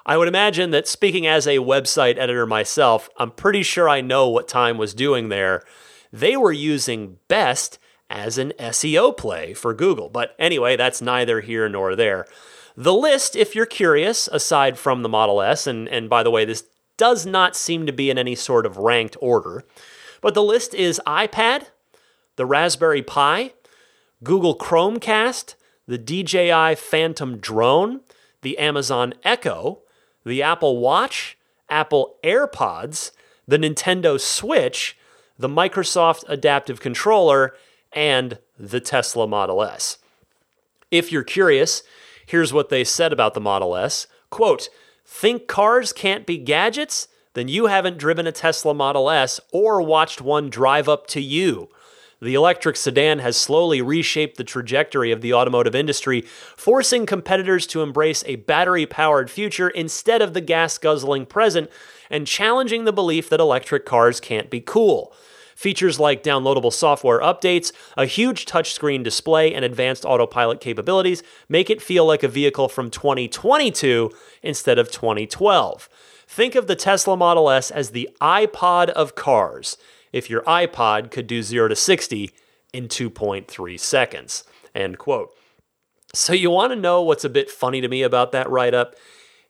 I 0.07 0.19
would 0.19 0.29
imagine 0.29 0.71
that 0.73 0.87
speaking 0.87 1.27
as 1.27 1.47
a 1.47 1.59
website 1.59 2.19
editor 2.19 2.45
myself, 2.45 3.09
I'm 3.17 3.31
pretty 3.31 3.63
sure 3.63 3.89
I 3.89 4.03
know 4.03 4.29
what 4.29 4.49
Time 4.49 4.77
was 4.77 4.93
doing 4.93 5.31
there. 5.31 5.63
They 6.13 6.37
were 6.37 6.53
using 6.53 7.17
Best 7.27 7.79
as 8.11 8.37
an 8.37 8.53
SEO 8.59 9.17
play 9.17 9.55
for 9.55 9.73
Google. 9.73 10.11
But 10.11 10.37
anyway, 10.39 10.77
that's 10.77 11.01
neither 11.01 11.41
here 11.41 11.71
nor 11.71 11.97
there. 11.97 12.27
The 12.77 12.93
list, 12.93 13.35
if 13.35 13.55
you're 13.55 13.65
curious, 13.65 14.29
aside 14.29 14.79
from 14.79 15.03
the 15.03 15.09
Model 15.09 15.41
S, 15.41 15.67
and, 15.67 15.89
and 15.89 16.11
by 16.11 16.23
the 16.23 16.31
way, 16.31 16.45
this 16.45 16.65
does 16.97 17.27
not 17.27 17.57
seem 17.57 17.87
to 17.87 17.93
be 17.93 18.11
in 18.11 18.19
any 18.19 18.35
sort 18.35 18.67
of 18.67 18.77
ranked 18.77 19.17
order. 19.21 19.65
But 20.21 20.35
the 20.35 20.43
list 20.43 20.75
is 20.75 21.01
iPad, 21.07 21.67
the 22.37 22.47
Raspberry 22.47 23.03
Pi, 23.03 23.53
Google 24.23 24.57
Chromecast, 24.57 25.55
the 25.87 25.99
DJI 25.99 26.77
Phantom 26.77 27.39
drone, 27.39 28.01
the 28.43 28.59
Amazon 28.59 29.15
Echo, 29.23 29.81
the 30.25 30.43
Apple 30.43 30.79
Watch, 30.79 31.37
Apple 31.69 32.17
AirPods, 32.23 33.11
the 33.47 33.59
Nintendo 33.59 34.19
Switch, 34.19 34.97
the 35.39 35.49
Microsoft 35.49 36.25
Adaptive 36.29 36.81
Controller, 36.81 37.55
and 37.93 38.39
the 38.59 38.81
Tesla 38.81 39.27
Model 39.27 39.63
S. 39.63 39.99
If 40.91 41.11
you're 41.13 41.25
curious, 41.25 41.83
here's 42.27 42.53
what 42.53 42.69
they 42.69 42.85
said 42.85 43.13
about 43.13 43.35
the 43.35 43.41
Model 43.41 43.77
S. 43.77 44.07
Quote, 44.31 44.69
think 45.05 45.47
cars 45.47 45.93
can't 45.93 46.27
be 46.27 46.39
gadgets? 46.39 47.09
then 47.35 47.49
you 47.49 47.67
haven't 47.67 47.99
driven 47.99 48.27
a 48.27 48.33
Tesla 48.33 48.73
Model 48.73 49.11
S 49.11 49.41
or 49.53 49.83
watched 49.83 50.21
one 50.21 50.49
drive 50.49 50.89
up 50.89 51.07
to 51.09 51.21
you. 51.21 51.69
The 52.21 52.35
electric 52.35 52.77
sedan 52.77 53.19
has 53.19 53.37
slowly 53.37 53.83
reshaped 53.83 54.39
the 54.39 54.45
trajectory 54.45 55.11
of 55.11 55.21
the 55.21 55.35
automotive 55.35 55.75
industry, 55.75 56.23
forcing 56.57 57.05
competitors 57.05 57.67
to 57.67 57.83
embrace 57.83 58.25
a 58.27 58.37
battery 58.37 58.87
powered 58.87 59.31
future 59.31 59.69
instead 59.69 60.23
of 60.23 60.33
the 60.33 60.41
gas 60.41 60.79
guzzling 60.79 61.27
present, 61.27 61.69
and 62.09 62.27
challenging 62.27 62.85
the 62.85 62.93
belief 62.93 63.29
that 63.29 63.41
electric 63.41 63.85
cars 63.85 64.21
can't 64.21 64.49
be 64.49 64.61
cool. 64.61 65.13
Features 65.55 66.01
like 66.01 66.23
downloadable 66.23 66.73
software 66.73 67.21
updates, 67.21 67.73
a 67.97 68.07
huge 68.07 68.47
touchscreen 68.47 69.03
display, 69.03 69.55
and 69.55 69.65
advanced 69.65 70.05
autopilot 70.05 70.61
capabilities 70.61 71.23
make 71.49 71.71
it 71.71 71.83
feel 71.83 72.05
like 72.05 72.23
a 72.23 72.29
vehicle 72.29 72.69
from 72.69 72.91
2022 72.91 74.11
instead 74.43 74.79
of 74.79 74.91
2012. 74.91 75.89
Think 76.27 76.55
of 76.55 76.67
the 76.67 76.77
Tesla 76.77 77.17
Model 77.17 77.51
S 77.51 77.71
as 77.71 77.91
the 77.91 78.09
iPod 78.21 78.89
of 78.91 79.15
cars, 79.15 79.77
if 80.13 80.29
your 80.29 80.43
iPod 80.43 81.11
could 81.11 81.27
do 81.27 81.43
0 81.43 81.69
to 81.69 81.77
60 81.77 82.31
in 82.73 82.89
2.3 82.89 83.79
seconds. 83.79 84.45
End 84.75 84.99
quote. 84.99 85.31
So 86.13 86.33
you 86.33 86.51
want 86.51 86.73
to 86.73 86.77
know 86.77 87.03
what's 87.03 87.25
a 87.25 87.29
bit 87.29 87.51
funny 87.51 87.81
to 87.81 87.89
me 87.89 88.03
about 88.03 88.33
that 88.33 88.51
write 88.51 88.75
up 88.75 88.95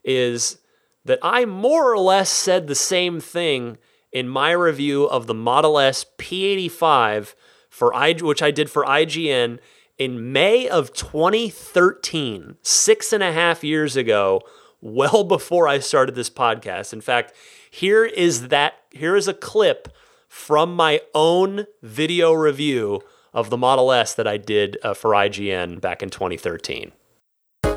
is 0.03 0.59
that 1.05 1.19
I 1.23 1.45
more 1.45 1.93
or 1.93 1.99
less 1.99 2.31
said 2.31 2.67
the 2.67 2.75
same 2.75 3.21
thing 3.21 3.79
in 4.15 4.29
my 4.29 4.53
review 4.53 5.05
of 5.05 5.27
the 5.27 5.35
Model 5.35 5.79
S 5.79 6.07
P85 6.19 7.35
for 7.69 7.93
I, 7.93 8.13
which 8.15 8.41
I 8.41 8.53
did 8.53 8.71
for 8.71 8.85
IGN 8.85 9.59
in 9.99 10.33
May 10.33 10.69
of 10.69 10.93
2013, 10.95 12.57
six 12.63 13.13
and 13.13 13.23
a 13.23 13.33
half 13.33 13.65
years 13.65 13.97
ago, 13.97 14.41
well 14.81 15.25
before 15.25 15.67
I 15.67 15.81
started 15.81 16.15
this 16.15 16.31
podcast. 16.31 16.93
In 16.93 17.01
fact, 17.01 17.35
here 17.69 18.05
is 18.05 18.49
that 18.49 18.75
here 18.93 19.17
is 19.17 19.27
a 19.27 19.35
clip 19.35 19.89
from 20.29 20.75
my 20.75 21.01
own 21.15 21.67
video 21.83 22.33
review 22.33 23.01
of 23.33 23.51
the 23.51 23.57
Model 23.57 23.91
S 23.91 24.15
that 24.15 24.29
I 24.29 24.37
did 24.37 24.79
uh, 24.85 24.95
for 24.95 25.11
IGN 25.11 25.81
back 25.81 26.03
in 26.03 26.11
2013. 26.11 26.93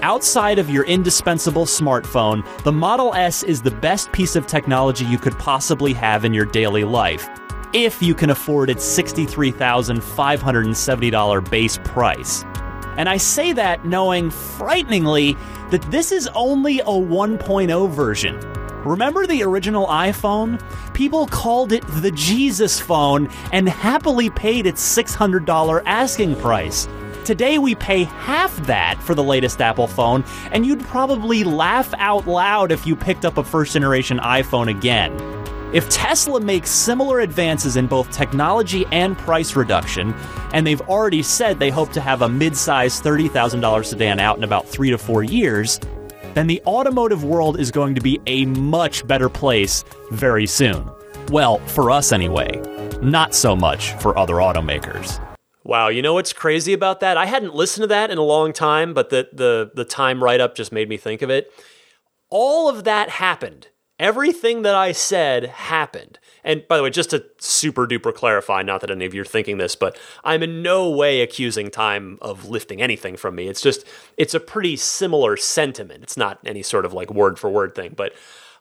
Outside 0.04 0.60
of 0.60 0.70
your 0.70 0.84
indispensable 0.86 1.66
smartphone, 1.66 2.46
the 2.64 2.72
Model 2.72 3.16
S 3.16 3.42
is 3.42 3.64
the 3.64 3.72
best 3.72 4.12
piece 4.12 4.36
of 4.36 4.46
technology 4.46 5.06
you 5.06 5.18
could 5.18 5.36
possibly 5.40 5.92
have 5.94 6.24
in 6.24 6.36
your 6.36 6.46
daily 6.46 6.84
life, 6.84 7.28
if 7.74 8.00
you 8.02 8.14
can 8.14 8.30
afford 8.30 8.70
its 8.70 8.86
$63,570 8.86 11.50
base 11.50 11.80
price. 11.84 12.44
And 12.96 13.10
I 13.10 13.18
say 13.18 13.54
that 13.54 13.86
knowing 13.86 14.30
frighteningly 14.30 15.36
that 15.72 15.82
this 15.90 16.12
is 16.12 16.30
only 16.36 16.80
a 16.82 16.86
1.0 16.86 17.90
version. 17.90 18.40
Remember 18.84 19.26
the 19.26 19.42
original 19.44 19.88
iPhone? 19.88 20.62
People 20.94 21.26
called 21.28 21.72
it 21.72 21.84
the 21.88 22.12
Jesus 22.12 22.80
phone 22.80 23.30
and 23.52 23.68
happily 23.68 24.30
paid 24.30 24.68
its 24.68 24.96
$600 24.96 25.82
asking 25.86 26.36
price. 26.36 26.88
Today 27.28 27.58
we 27.58 27.76
pay 27.76 28.06
half 28.06 28.56
that 28.68 29.04
for 29.04 29.14
the 29.14 29.22
latest 29.22 29.60
Apple 29.60 29.88
phone, 29.88 30.24
and 30.54 30.66
you'd 30.66 30.80
probably 30.80 31.44
laugh 31.44 31.94
out 31.98 32.26
loud 32.26 32.72
if 32.72 32.88
you 32.88 32.96
picked 32.96 33.26
up 33.26 33.38
a 33.38 33.44
first 33.44 33.74
generation 33.74 34.18
iPhone 34.20 34.70
again. 34.70 35.12
If 35.74 35.90
Tesla 35.90 36.40
makes 36.40 36.70
similar 36.70 37.20
advances 37.20 37.76
in 37.76 37.88
both 37.88 38.10
technology 38.12 38.86
and 38.94 39.18
price 39.18 39.58
reduction, 39.58 40.14
and 40.54 40.66
they've 40.66 40.80
already 40.80 41.22
said 41.22 41.60
they 41.60 41.70
hope 41.70 41.92
to 41.92 42.00
have 42.00 42.22
a 42.22 42.30
mid 42.30 42.56
sized 42.56 43.04
$30,000 43.04 43.84
sedan 43.84 44.22
out 44.22 44.38
in 44.38 44.46
about 44.46 44.66
three 44.66 44.90
to 44.90 44.98
four 44.98 45.22
years, 45.22 45.82
then 46.34 46.48
the 46.48 46.62
automotive 46.66 47.26
world 47.26 47.60
is 47.60 47.72
going 47.72 47.94
to 47.96 48.02
be 48.02 48.22
a 48.28 48.46
much 48.46 49.06
better 49.06 49.28
place 49.28 49.84
very 50.12 50.48
soon. 50.48 50.90
Well, 51.30 51.58
for 51.68 51.92
us 51.92 52.14
anyway. 52.14 52.62
Not 53.02 53.36
so 53.36 53.54
much 53.54 53.92
for 53.96 54.18
other 54.18 54.36
automakers. 54.36 55.22
Wow, 55.68 55.90
you 55.90 56.02
know 56.02 56.14
what's 56.14 56.32
crazy 56.32 56.72
about 56.72 57.02
that? 57.02 57.18
I 57.18 57.26
hadn't 57.26 57.54
listened 57.54 57.84
to 57.84 57.88
that 57.88 58.10
in 58.10 58.18
a 58.18 58.24
long 58.24 58.54
time, 58.54 58.94
but 58.94 59.10
the 59.10 59.28
the 59.34 59.70
the 59.76 59.84
time 59.84 60.24
write 60.24 60.40
up 60.40 60.56
just 60.56 60.72
made 60.72 60.88
me 60.88 60.96
think 60.96 61.22
of 61.22 61.30
it. 61.30 61.52
All 62.30 62.70
of 62.70 62.86
that 62.86 63.10
happened. 63.10 63.68
Everything 64.00 64.62
that 64.62 64.76
I 64.76 64.94
said 64.94 65.46
happened. 65.46 66.20
And 66.42 66.66
by 66.70 66.78
the 66.78 66.84
way, 66.84 66.90
just 66.90 67.10
to 67.10 67.26
super 67.40 67.86
duper 67.86 68.14
clarify, 68.14 68.62
not 68.62 68.80
that 68.80 68.92
any 68.92 69.06
of 69.06 69.14
you 69.14 69.24
are 69.24 69.26
thinking 69.26 69.58
this, 69.58 69.76
but 69.76 69.98
I'm 70.24 70.42
in 70.42 70.62
no 70.62 70.90
way 70.90 71.20
accusing 71.20 71.70
time 71.70 72.18
of 72.22 72.48
lifting 72.48 72.82
anything 72.82 73.18
from 73.18 73.36
me. 73.36 73.50
It's 73.50 73.62
just, 73.62 73.86
it's 74.16 74.34
a 74.34 74.40
pretty 74.40 74.78
similar 74.78 75.36
sentiment. 75.36 76.04
It's 76.04 76.16
not 76.16 76.40
any 76.46 76.64
sort 76.64 76.86
of 76.86 76.94
like 76.94 77.12
word 77.12 77.40
for 77.40 77.50
word 77.50 77.76
thing, 77.76 77.94
but 77.98 78.14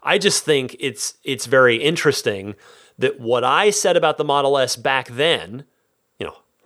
I 0.02 0.18
just 0.18 0.44
think 0.44 0.74
it's 0.80 1.18
it's 1.22 1.46
very 1.46 1.76
interesting 1.76 2.56
that 2.98 3.20
what 3.20 3.44
I 3.44 3.70
said 3.70 3.96
about 3.96 4.18
the 4.18 4.24
Model 4.24 4.58
S 4.58 4.74
back 4.74 5.08
then, 5.08 5.66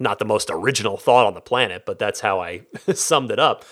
not 0.01 0.19
the 0.19 0.25
most 0.25 0.51
original 0.51 0.97
thought 0.97 1.27
on 1.27 1.35
the 1.35 1.41
planet, 1.41 1.85
but 1.87 1.99
that's 1.99 2.21
how 2.21 2.41
I 2.41 2.63
summed 2.95 3.31
it 3.31 3.39
up, 3.39 3.65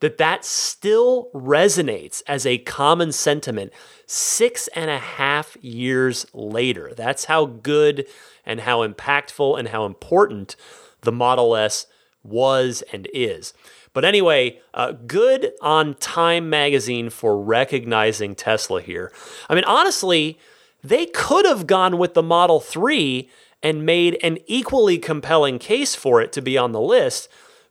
that 0.00 0.18
that 0.18 0.44
still 0.44 1.30
resonates 1.34 2.22
as 2.26 2.46
a 2.46 2.58
common 2.58 3.12
sentiment 3.12 3.72
six 4.06 4.68
and 4.68 4.90
a 4.90 4.98
half 4.98 5.56
years 5.60 6.26
later. 6.32 6.92
That's 6.96 7.26
how 7.26 7.46
good 7.46 8.06
and 8.44 8.60
how 8.60 8.86
impactful 8.86 9.58
and 9.58 9.68
how 9.68 9.84
important 9.84 10.56
the 11.02 11.12
Model 11.12 11.54
S 11.54 11.86
was 12.22 12.82
and 12.92 13.08
is. 13.12 13.52
But 13.92 14.04
anyway, 14.04 14.60
uh, 14.74 14.92
good 14.92 15.52
on 15.60 15.94
Time 15.94 16.50
Magazine 16.50 17.10
for 17.10 17.40
recognizing 17.40 18.34
Tesla 18.34 18.82
here. 18.82 19.12
I 19.48 19.54
mean, 19.54 19.64
honestly, 19.64 20.38
they 20.82 21.06
could 21.06 21.46
have 21.46 21.66
gone 21.66 21.96
with 21.96 22.14
the 22.14 22.22
Model 22.22 22.60
3 22.60 23.30
and 23.64 23.86
made 23.86 24.18
an 24.22 24.38
equally 24.46 24.98
compelling 24.98 25.58
case 25.58 25.94
for 25.94 26.20
it 26.20 26.30
to 26.32 26.42
be 26.42 26.58
on 26.58 26.72
the 26.72 26.80
list, 26.80 27.28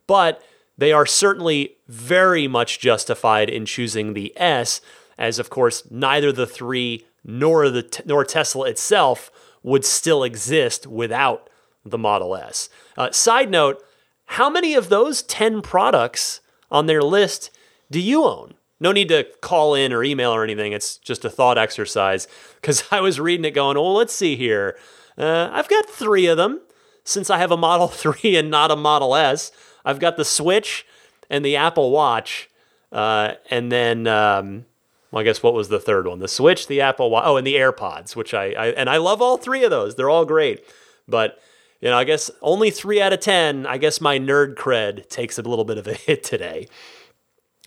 but 0.07 0.43
they 0.75 0.91
are 0.91 1.05
certainly 1.05 1.77
very 1.87 2.47
much 2.47 2.79
justified 2.79 3.47
in 3.47 3.65
choosing 3.65 4.13
the 4.13 4.33
S, 4.35 4.81
as 5.19 5.37
of 5.37 5.51
course 5.51 5.83
neither 5.91 6.31
the 6.31 6.47
3 6.47 7.05
nor 7.23 7.69
the 7.69 8.01
nor 8.05 8.25
Tesla 8.25 8.67
itself 8.67 9.31
would 9.61 9.85
still 9.85 10.23
exist 10.23 10.87
without 10.87 11.49
the 11.85 11.97
Model 11.97 12.35
S. 12.35 12.69
Uh, 12.97 13.11
side 13.11 13.49
note, 13.51 13.81
how 14.25 14.49
many 14.49 14.73
of 14.73 14.89
those 14.89 15.21
10 15.21 15.61
products 15.61 16.41
on 16.71 16.87
their 16.87 17.03
list 17.03 17.51
do 17.91 17.99
you 17.99 18.25
own? 18.25 18.55
No 18.79 18.91
need 18.91 19.09
to 19.09 19.25
call 19.41 19.75
in 19.75 19.93
or 19.93 20.03
email 20.03 20.31
or 20.31 20.43
anything. 20.43 20.73
It's 20.73 20.97
just 20.97 21.23
a 21.23 21.29
thought 21.29 21.57
exercise 21.57 22.27
because 22.55 22.83
I 22.91 22.99
was 22.99 23.19
reading 23.19 23.45
it 23.45 23.51
going, 23.51 23.77
well, 23.77 23.93
let's 23.93 24.13
see 24.13 24.35
here. 24.35 24.75
Uh, 25.17 25.49
I've 25.51 25.67
got 25.67 25.89
three 25.89 26.25
of 26.27 26.37
them 26.37 26.61
since 27.03 27.29
I 27.29 27.37
have 27.37 27.51
a 27.51 27.57
Model 27.57 27.87
3 27.89 28.35
and 28.35 28.49
not 28.49 28.71
a 28.71 28.75
Model 28.75 29.15
S. 29.15 29.51
I've 29.85 29.99
got 29.99 30.17
the 30.17 30.25
Switch 30.25 30.85
and 31.29 31.43
the 31.43 31.55
Apple 31.55 31.91
Watch. 31.91 32.49
Uh, 32.91 33.33
and 33.49 33.71
then, 33.71 34.07
um, 34.07 34.65
well, 35.11 35.21
I 35.21 35.23
guess 35.23 35.43
what 35.43 35.53
was 35.53 35.69
the 35.69 35.79
third 35.79 36.07
one? 36.07 36.19
The 36.19 36.27
Switch, 36.27 36.67
the 36.67 36.81
Apple 36.81 37.09
Watch, 37.09 37.23
oh, 37.25 37.37
and 37.37 37.45
the 37.45 37.55
AirPods, 37.55 38.15
which 38.15 38.33
I, 38.33 38.51
I, 38.51 38.67
and 38.67 38.89
I 38.89 38.97
love 38.97 39.21
all 39.21 39.37
three 39.37 39.63
of 39.63 39.71
those. 39.71 39.95
They're 39.95 40.09
all 40.09 40.25
great. 40.25 40.63
But, 41.07 41.39
you 41.81 41.89
know, 41.89 41.97
I 41.97 42.03
guess 42.03 42.29
only 42.41 42.69
three 42.69 43.01
out 43.01 43.13
of 43.13 43.19
10, 43.19 43.65
I 43.65 43.77
guess 43.77 43.99
my 43.99 44.19
nerd 44.19 44.55
cred 44.55 45.09
takes 45.09 45.37
a 45.37 45.41
little 45.41 45.65
bit 45.65 45.77
of 45.77 45.87
a 45.87 45.93
hit 45.93 46.23
today. 46.23 46.67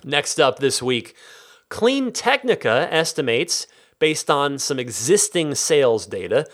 Next 0.04 0.38
up 0.38 0.59
this 0.59 0.82
week, 0.82 1.16
Clean 1.68 2.12
Technica 2.12 2.88
estimates, 2.92 3.66
based 3.98 4.30
on 4.30 4.59
some 4.59 4.78
existing 4.78 5.54
sales 5.54 6.06
data, 6.06 6.46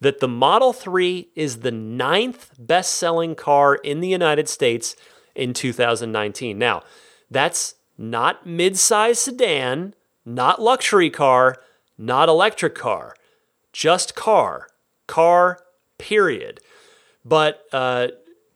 that 0.00 0.20
the 0.20 0.28
Model 0.28 0.72
3 0.72 1.28
is 1.34 1.58
the 1.58 1.70
ninth 1.70 2.52
best 2.58 2.94
selling 2.94 3.34
car 3.34 3.74
in 3.76 4.00
the 4.00 4.08
United 4.08 4.48
States 4.48 4.96
in 5.34 5.52
2019. 5.52 6.58
Now, 6.58 6.82
that's 7.30 7.74
not 7.98 8.46
mid 8.46 8.78
size 8.78 9.18
sedan, 9.18 9.94
not 10.24 10.60
luxury 10.60 11.10
car, 11.10 11.56
not 11.98 12.28
electric 12.28 12.74
car, 12.74 13.14
just 13.72 14.14
car. 14.14 14.68
Car, 15.06 15.60
period. 15.98 16.60
But 17.24 17.64
uh, 17.72 18.08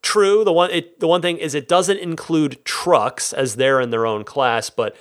true, 0.02 0.44
the 0.44 0.52
one, 0.52 0.70
it, 0.70 1.00
the 1.00 1.08
one 1.08 1.20
thing 1.20 1.36
is 1.36 1.54
it 1.54 1.68
doesn't 1.68 1.98
include 1.98 2.64
trucks 2.64 3.32
as 3.32 3.56
they're 3.56 3.80
in 3.80 3.90
their 3.90 4.06
own 4.06 4.24
class, 4.24 4.70
but 4.70 4.96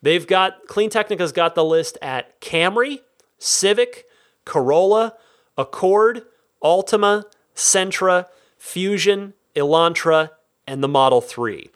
they've 0.00 0.26
got, 0.26 0.66
Clean 0.68 0.90
Technica's 0.90 1.32
got 1.32 1.54
the 1.54 1.64
list 1.64 1.98
at 2.02 2.40
Camry, 2.40 3.00
Civic, 3.38 4.04
Corolla, 4.44 5.14
Accord, 5.58 6.22
Altima, 6.62 7.24
Sentra, 7.54 8.26
Fusion, 8.56 9.34
Elantra, 9.54 10.30
and 10.66 10.82
the 10.82 10.88
Model 10.88 11.20
3. 11.20 11.70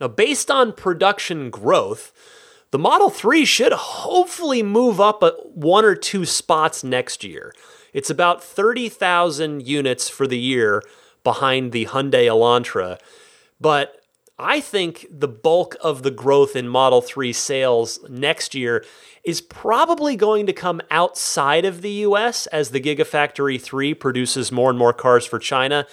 Now, 0.00 0.08
based 0.08 0.50
on 0.50 0.72
production 0.72 1.50
growth, 1.50 2.12
the 2.70 2.78
Model 2.78 3.10
3 3.10 3.44
should 3.44 3.72
hopefully 3.72 4.62
move 4.62 5.00
up 5.00 5.22
one 5.54 5.84
or 5.84 5.94
two 5.94 6.24
spots 6.24 6.84
next 6.84 7.24
year. 7.24 7.54
It's 7.92 8.10
about 8.10 8.42
30,000 8.42 9.66
units 9.66 10.08
for 10.08 10.26
the 10.26 10.38
year 10.38 10.82
behind 11.24 11.72
the 11.72 11.86
Hyundai 11.86 12.26
Elantra. 12.26 12.98
But 13.60 13.99
I 14.40 14.60
think 14.60 15.06
the 15.10 15.28
bulk 15.28 15.76
of 15.82 16.02
the 16.02 16.10
growth 16.10 16.56
in 16.56 16.66
Model 16.66 17.02
3 17.02 17.30
sales 17.32 18.00
next 18.08 18.54
year 18.54 18.84
is 19.22 19.42
probably 19.42 20.16
going 20.16 20.46
to 20.46 20.54
come 20.54 20.80
outside 20.90 21.66
of 21.66 21.82
the 21.82 21.90
US 21.90 22.46
as 22.46 22.70
the 22.70 22.80
Gigafactory 22.80 23.60
3 23.60 23.92
produces 23.92 24.50
more 24.50 24.70
and 24.70 24.78
more 24.78 24.94
cars 24.94 25.26
for 25.26 25.38
China. 25.38 25.86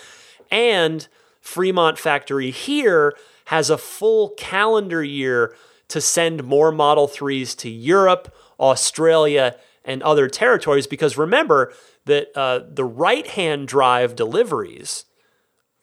And 0.49 1.07
Fremont 1.41 1.99
Factory 1.99 2.51
here 2.51 3.13
has 3.45 3.69
a 3.69 3.77
full 3.77 4.29
calendar 4.37 5.03
year 5.03 5.53
to 5.89 5.99
send 5.99 6.45
more 6.45 6.71
Model 6.71 7.07
3s 7.07 7.55
to 7.57 7.69
Europe, 7.69 8.33
Australia, 8.59 9.57
and 9.83 10.01
other 10.03 10.29
territories. 10.29 10.87
Because 10.87 11.17
remember 11.17 11.73
that 12.05 12.37
uh, 12.37 12.61
the 12.69 12.85
right 12.85 13.27
hand 13.27 13.67
drive 13.67 14.15
deliveries 14.15 15.03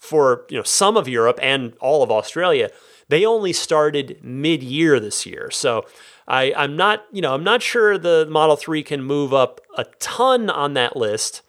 for 0.05 0.45
you 0.51 0.57
know 0.57 0.63
some 0.63 0.97
of 0.97 1.09
Europe 1.09 1.39
and 1.43 1.75
all 1.81 2.03
of 2.03 2.11
Australia, 2.11 2.71
they 3.09 3.25
only 3.25 3.53
started 3.53 4.19
mid 4.23 4.63
year 4.63 5.01
this 5.01 5.27
year. 5.27 5.51
So 5.51 5.85
I, 6.27 6.53
I'm 6.55 6.77
not, 6.77 7.05
you 7.13 7.21
know, 7.21 7.35
I'm 7.35 7.45
not 7.45 7.63
sure 7.63 7.99
the 7.99 8.27
Model 8.31 8.57
3 8.57 8.83
can 8.83 9.03
move 9.03 9.35
up 9.35 9.61
a 9.77 9.85
ton 9.99 10.49
on 10.49 10.75
that 10.75 10.97
list 10.97 11.43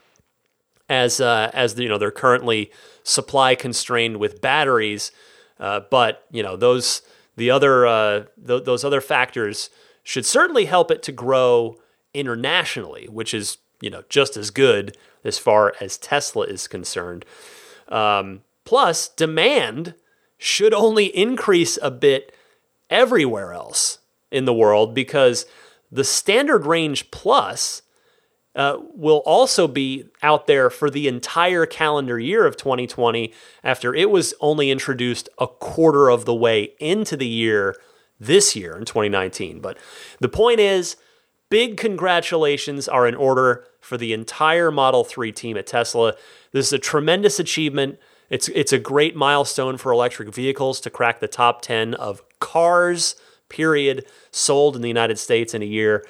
as 0.89 1.19
uh, 1.19 1.49
as 1.53 1.77
you 1.79 1.89
know 1.89 1.97
they're 1.97 2.11
currently 2.11 2.71
supply 3.03 3.55
constrained 3.55 4.17
with 4.17 4.41
batteries. 4.41 5.11
Uh, 5.59 5.81
but 5.89 6.25
you 6.31 6.43
know 6.43 6.55
those 6.55 7.01
the 7.35 7.49
other 7.49 7.85
uh, 7.87 8.23
th- 8.45 8.65
those 8.65 8.83
other 8.83 9.01
factors 9.01 9.69
should 10.03 10.25
certainly 10.25 10.65
help 10.65 10.91
it 10.91 11.01
to 11.03 11.11
grow 11.11 11.77
internationally, 12.13 13.07
which 13.09 13.33
is 13.33 13.57
you 13.81 13.89
know 13.89 14.03
just 14.09 14.37
as 14.37 14.51
good 14.51 14.95
as 15.23 15.39
far 15.39 15.73
as 15.81 15.97
Tesla 15.97 16.45
is 16.45 16.67
concerned. 16.67 17.25
Um, 17.87 18.41
plus, 18.65 19.08
demand 19.08 19.93
should 20.38 20.73
only 20.73 21.06
increase 21.15 21.80
a 21.82 21.91
bit 21.91 22.36
everywhere 22.89 23.54
else 23.54 23.99
in 24.32 24.45
the 24.45 24.54
world 24.54 24.93
because 24.93 25.45
the 25.91 26.04
standard 26.04 26.65
range 26.65 27.10
plus 27.12 27.82
uh, 28.56 28.78
will 28.93 29.21
also 29.25 29.67
be 29.67 30.06
out 30.21 30.47
there 30.47 30.69
for 30.69 30.89
the 30.89 31.08
entire 31.08 31.65
calendar 31.65 32.17
year 32.17 32.45
of 32.45 32.56
2020 32.56 33.34
after 33.63 33.93
it 33.93 34.10
was 34.10 34.34
only 34.39 34.71
introduced 34.71 35.28
a 35.39 35.47
quarter 35.47 36.10
of 36.10 36.25
the 36.25 36.34
way 36.34 36.71
into 36.80 37.17
the 37.17 37.28
year 37.28 37.75
this 38.19 38.56
year 38.56 38.78
in 38.78 38.86
2019. 38.86 39.60
But 39.60 39.78
the 40.19 40.30
point 40.30 40.60
is, 40.60 40.95
big 41.49 41.75
congratulations 41.78 42.88
are 42.88 43.06
in 43.08 43.15
order 43.15 43.65
for 43.82 43.97
the 43.97 44.13
entire 44.13 44.71
Model 44.71 45.04
3 45.04 45.32
team 45.32 45.58
at 45.58 45.67
Tesla. 45.67 46.13
This 46.51 46.67
is 46.67 46.73
a 46.73 46.80
tremendous 46.80 47.39
achievement. 47.39 47.99
It's, 48.29 48.47
it's 48.49 48.73
a 48.73 48.79
great 48.79 49.15
milestone 49.15 49.77
for 49.77 49.91
electric 49.91 50.33
vehicles 50.33 50.79
to 50.81 50.89
crack 50.89 51.19
the 51.19 51.27
top 51.27 51.61
10 51.61 51.93
of 51.93 52.21
cars, 52.39 53.15
period, 53.49 54.05
sold 54.31 54.75
in 54.75 54.81
the 54.81 54.88
United 54.88 55.19
States 55.19 55.53
in 55.53 55.61
a 55.61 55.65
year. 55.65 56.05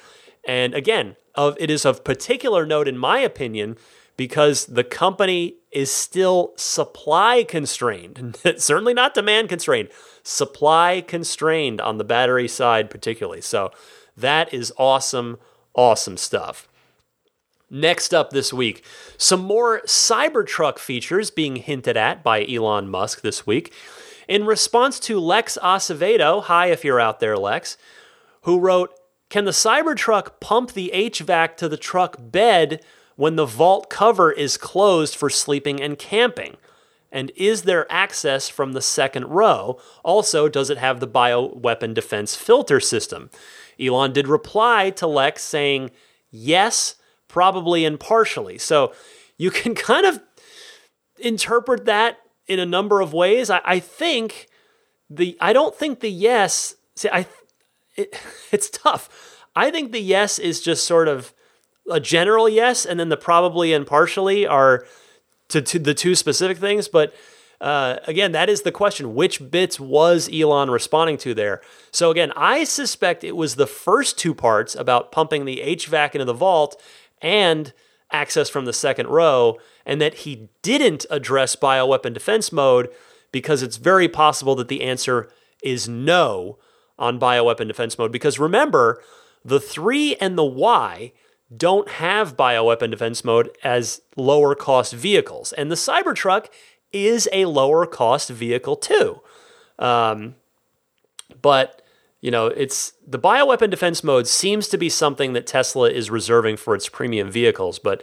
And 0.46 0.74
again, 0.74 1.16
of 1.34 1.56
it 1.60 1.70
is 1.70 1.84
of 1.84 2.04
particular 2.04 2.64
note 2.64 2.88
in 2.88 2.96
my 2.96 3.18
opinion 3.18 3.76
because 4.16 4.66
the 4.66 4.84
company 4.84 5.56
is 5.70 5.90
still 5.90 6.54
supply 6.56 7.44
constrained, 7.44 8.36
certainly 8.56 8.94
not 8.94 9.14
demand 9.14 9.48
constrained, 9.48 9.90
supply 10.22 11.04
constrained 11.06 11.80
on 11.80 11.98
the 11.98 12.04
battery 12.04 12.48
side 12.48 12.88
particularly. 12.88 13.42
So 13.42 13.70
that 14.16 14.52
is 14.54 14.72
awesome, 14.78 15.38
awesome 15.74 16.16
stuff. 16.16 16.66
Next 17.68 18.14
up 18.14 18.30
this 18.30 18.52
week, 18.52 18.84
some 19.18 19.40
more 19.40 19.80
Cybertruck 19.86 20.78
features 20.78 21.32
being 21.32 21.56
hinted 21.56 21.96
at 21.96 22.22
by 22.22 22.46
Elon 22.46 22.88
Musk 22.88 23.22
this 23.22 23.44
week. 23.44 23.72
In 24.28 24.46
response 24.46 25.00
to 25.00 25.18
Lex 25.18 25.58
Acevedo, 25.60 26.44
hi 26.44 26.66
if 26.66 26.84
you're 26.84 27.00
out 27.00 27.18
there, 27.18 27.36
Lex, 27.36 27.76
who 28.42 28.60
wrote, 28.60 28.92
Can 29.30 29.46
the 29.46 29.50
Cybertruck 29.50 30.38
pump 30.38 30.72
the 30.72 30.92
HVAC 30.94 31.56
to 31.56 31.68
the 31.68 31.76
truck 31.76 32.16
bed 32.20 32.84
when 33.16 33.34
the 33.34 33.46
vault 33.46 33.90
cover 33.90 34.30
is 34.30 34.56
closed 34.56 35.16
for 35.16 35.28
sleeping 35.28 35.80
and 35.82 35.98
camping? 35.98 36.56
And 37.10 37.32
is 37.34 37.62
there 37.62 37.90
access 37.90 38.48
from 38.48 38.72
the 38.72 38.82
second 38.82 39.26
row? 39.26 39.80
Also, 40.04 40.48
does 40.48 40.70
it 40.70 40.78
have 40.78 41.00
the 41.00 41.08
bioweapon 41.08 41.94
defense 41.94 42.36
filter 42.36 42.78
system? 42.78 43.30
Elon 43.80 44.12
did 44.12 44.28
reply 44.28 44.90
to 44.90 45.06
Lex 45.06 45.42
saying, 45.42 45.90
Yes, 46.30 46.96
probably 47.28 47.84
and 47.84 47.98
partially. 47.98 48.58
So 48.58 48.92
you 49.36 49.50
can 49.50 49.74
kind 49.90 50.06
of 50.06 50.20
interpret 51.18 51.84
that 51.86 52.18
in 52.46 52.58
a 52.58 52.66
number 52.66 53.00
of 53.00 53.12
ways. 53.12 53.50
I, 53.50 53.60
I 53.64 53.80
think 53.80 54.48
the 55.10 55.36
I 55.40 55.52
don't 55.52 55.74
think 55.74 56.00
the 56.00 56.10
yes. 56.10 56.74
See, 56.94 57.08
I 57.12 57.26
it, 57.96 58.18
it's 58.52 58.70
tough. 58.70 59.42
I 59.54 59.70
think 59.70 59.92
the 59.92 60.00
yes 60.00 60.38
is 60.38 60.60
just 60.60 60.86
sort 60.86 61.08
of 61.08 61.32
a 61.90 62.00
general 62.00 62.48
yes, 62.48 62.84
and 62.84 62.98
then 62.98 63.08
the 63.08 63.16
probably 63.16 63.72
and 63.72 63.86
partially 63.86 64.46
are 64.46 64.86
to, 65.48 65.62
to 65.62 65.78
the 65.78 65.94
two 65.94 66.14
specific 66.14 66.58
things. 66.58 66.88
But 66.88 67.14
uh, 67.60 67.96
again, 68.06 68.32
that 68.32 68.50
is 68.50 68.62
the 68.62 68.72
question. 68.72 69.14
Which 69.14 69.50
bits 69.50 69.80
was 69.80 70.28
Elon 70.32 70.70
responding 70.70 71.16
to 71.18 71.32
there? 71.32 71.62
So 71.90 72.10
again, 72.10 72.32
I 72.36 72.64
suspect 72.64 73.24
it 73.24 73.36
was 73.36 73.54
the 73.54 73.66
first 73.66 74.18
two 74.18 74.34
parts 74.34 74.74
about 74.74 75.10
pumping 75.10 75.44
the 75.44 75.62
HVAC 75.64 76.14
into 76.14 76.26
the 76.26 76.34
vault 76.34 76.80
and 77.20 77.72
access 78.10 78.48
from 78.48 78.64
the 78.64 78.72
second 78.72 79.08
row, 79.08 79.58
and 79.84 80.00
that 80.00 80.14
he 80.14 80.48
didn't 80.62 81.06
address 81.10 81.56
bioweapon 81.56 82.14
defense 82.14 82.52
mode 82.52 82.88
because 83.32 83.62
it's 83.62 83.76
very 83.76 84.08
possible 84.08 84.54
that 84.54 84.68
the 84.68 84.82
answer 84.82 85.28
is 85.62 85.88
no 85.88 86.58
on 86.98 87.18
bioweapon 87.18 87.66
defense 87.66 87.98
mode. 87.98 88.12
Because 88.12 88.38
remember, 88.38 89.02
the 89.44 89.60
3 89.60 90.16
and 90.16 90.38
the 90.38 90.44
Y 90.44 91.12
don't 91.54 91.88
have 91.88 92.36
bioweapon 92.36 92.90
defense 92.90 93.24
mode 93.24 93.50
as 93.62 94.00
lower 94.16 94.54
cost 94.54 94.92
vehicles, 94.92 95.52
and 95.52 95.70
the 95.70 95.76
Cybertruck 95.76 96.46
is 96.92 97.28
a 97.32 97.44
lower 97.44 97.86
cost 97.86 98.30
vehicle 98.30 98.76
too. 98.76 99.20
Um, 99.78 100.36
but 101.42 101.82
you 102.20 102.30
know, 102.30 102.46
it's 102.46 102.92
the 103.06 103.18
bioweapon 103.18 103.70
defense 103.70 104.02
mode 104.02 104.26
seems 104.26 104.68
to 104.68 104.78
be 104.78 104.88
something 104.88 105.32
that 105.34 105.46
Tesla 105.46 105.90
is 105.90 106.10
reserving 106.10 106.56
for 106.56 106.74
its 106.74 106.88
premium 106.88 107.30
vehicles. 107.30 107.78
But 107.78 108.02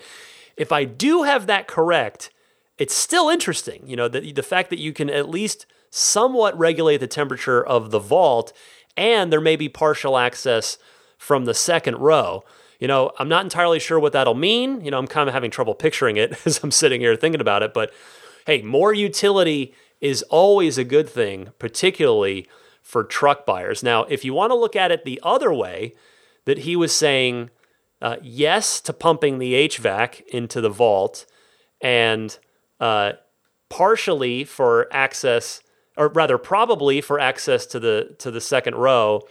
if 0.56 0.71
I 0.71 0.84
do 0.84 1.23
have 1.23 1.47
that 1.47 1.67
correct, 1.67 2.30
it's 2.78 2.93
still 2.93 3.30
interesting. 3.30 3.84
You 3.86 3.95
know, 3.95 4.08
the, 4.08 4.32
the 4.32 4.43
fact 4.43 4.69
that 4.69 4.80
you 4.80 4.93
can 4.93 5.10
at 5.10 5.30
least 5.30 5.65
somewhat 5.89 6.58
regulate 6.58 6.97
the 6.97 7.08
temperature 7.08 7.63
of 7.63 7.91
the 7.91 7.99
vault, 7.99 8.54
and 8.95 9.32
there 9.32 9.41
may 9.41 9.56
be 9.56 9.69
partial 9.69 10.17
access 10.17 10.78
from 11.17 11.45
the 11.45 11.54
second 11.54 11.97
row. 11.97 12.43
You 12.80 12.88
know, 12.88 13.12
I'm 13.17 13.30
not 13.30 13.43
entirely 13.43 13.80
sure 13.80 13.99
what 13.99 14.13
that'll 14.13 14.34
mean. 14.36 14.84
You 14.84 14.91
know, 14.91 14.97
I'm 14.97 15.08
kind 15.08 15.30
of 15.30 15.34
having 15.34 15.52
trouble 15.52 15.76
picturing 15.76 16.17
it 16.17 16.38
as 16.45 16.63
I'm 16.63 16.71
sitting 16.71 17.02
here 17.02 17.15
thinking 17.15 17.41
about 17.41 17.63
it. 17.63 17.73
But 17.73 17.93
hey, 18.45 18.62
more 18.62 18.93
utility 18.93 19.73
is 20.02 20.21
always 20.23 20.78
a 20.78 20.84
good 20.84 21.10
thing, 21.10 21.49
particularly 21.60 22.47
for 22.84 23.04
truck 23.04 23.46
buyers. 23.46 23.82
Now, 23.82 24.04
if 24.04 24.24
you 24.24 24.34
want 24.34 24.52
to 24.52 24.56
look 24.56 24.76
at 24.76 24.91
it 24.91 25.06
the 25.06 25.19
other 25.24 25.52
way, 25.52 25.96
that 26.46 26.60
he 26.60 26.76
was 26.76 26.93
saying 26.93 27.50
uh, 28.02 28.17
yes 28.22 28.82
to 28.82 28.93
pumping 28.93 29.39
the 29.39 29.54
HVAC 29.54 30.22
into 30.28 30.62
the 30.62 30.69
vault 30.69 31.26
and 31.82 32.38
uh, 32.80 33.13
partially 33.69 34.43
for 34.43 34.88
access, 34.91 35.62
or 35.98 36.10
rather, 36.10 36.38
probably 36.38 37.02
for 37.02 37.19
access 37.19 37.65
to 37.67 37.80
the 37.80 38.15
to 38.19 38.30
the 38.30 38.41
second 38.41 38.76
row. 38.76 39.22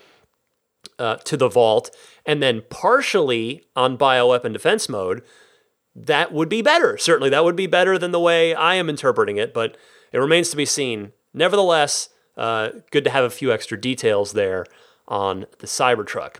Uh, 0.99 1.17
to 1.17 1.37
the 1.37 1.49
vault, 1.49 1.97
and 2.27 2.43
then 2.43 2.63
partially 2.69 3.63
on 3.77 3.97
bioweapon 3.97 4.53
defense 4.53 4.89
mode, 4.89 5.23
that 5.95 6.33
would 6.33 6.49
be 6.49 6.61
better. 6.61 6.99
Certainly, 6.99 7.31
that 7.31 7.45
would 7.45 7.55
be 7.55 7.69
better 7.69 7.99
than 7.99 8.11
the 8.11 8.21
way 8.21 8.53
I 8.53 8.75
am 8.75 8.89
interpreting 8.91 9.37
it, 9.37 9.55
but 9.55 9.77
it 10.13 10.19
remains 10.19 10.51
to 10.51 10.57
be 10.57 10.67
seen. 10.67 11.13
Nevertheless, 11.33 12.09
uh, 12.37 12.71
good 12.91 13.05
to 13.05 13.11
have 13.11 13.25
a 13.25 13.31
few 13.31 13.53
extra 13.53 13.81
details 13.81 14.33
there 14.33 14.67
on 15.09 15.47
the 15.59 15.67
Cybertruck. 15.67 16.37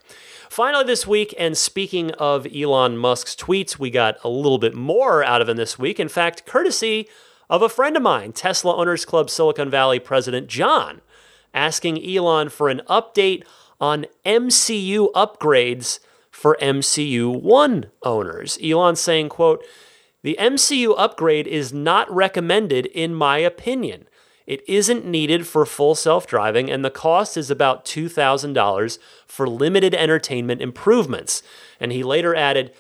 Finally, 0.49 0.85
this 0.85 1.07
week, 1.07 1.35
and 1.39 1.57
speaking 1.57 2.11
of 2.13 2.47
Elon 2.55 2.97
Musk's 2.97 3.35
tweets, 3.35 3.79
we 3.79 3.91
got 3.91 4.17
a 4.23 4.29
little 4.29 4.59
bit 4.59 4.75
more 4.75 5.25
out 5.25 5.41
of 5.41 5.49
him 5.49 5.57
this 5.57 5.79
week. 5.79 5.99
In 5.99 6.09
fact, 6.09 6.47
courtesy 6.47 7.09
of 7.51 7.63
a 7.63 7.69
friend 7.69 7.97
of 7.97 8.03
mine, 8.03 8.33
Tesla 8.33 8.77
Owners 8.77 9.05
Club 9.05 9.29
Silicon 9.29 9.69
Valley 9.69 9.99
President 9.99 10.47
John, 10.47 11.01
asking 11.53 12.05
Elon 12.05 12.49
for 12.49 12.69
an 12.69 12.83
update 12.89 13.45
on 13.81 14.07
MCU 14.25 15.13
upgrades 15.13 15.99
for 16.31 16.57
MCU 16.63 17.41
1 17.41 17.87
owners. 18.05 18.59
Elon 18.63 18.97
saying, 18.97 19.29
quote, 19.29 19.65
the 20.23 20.37
MCU 20.39 20.95
upgrade 20.97 21.47
is 21.47 21.73
not 21.73 22.11
recommended 22.11 22.87
in 22.87 23.15
my 23.15 23.39
opinion. 23.39 24.07
It 24.47 24.69
isn't 24.69 25.07
needed 25.07 25.47
for 25.47 25.65
full 25.65 25.95
self 25.95 26.27
driving, 26.27 26.71
and 26.71 26.85
the 26.85 26.91
cost 26.91 27.37
is 27.37 27.51
about 27.51 27.85
$2,000 27.85 28.99
for 29.27 29.49
limited 29.49 29.95
entertainment 29.95 30.61
improvements. 30.61 31.43
And 31.81 31.93
he 31.93 32.03
later 32.03 32.35
added, 32.35 32.73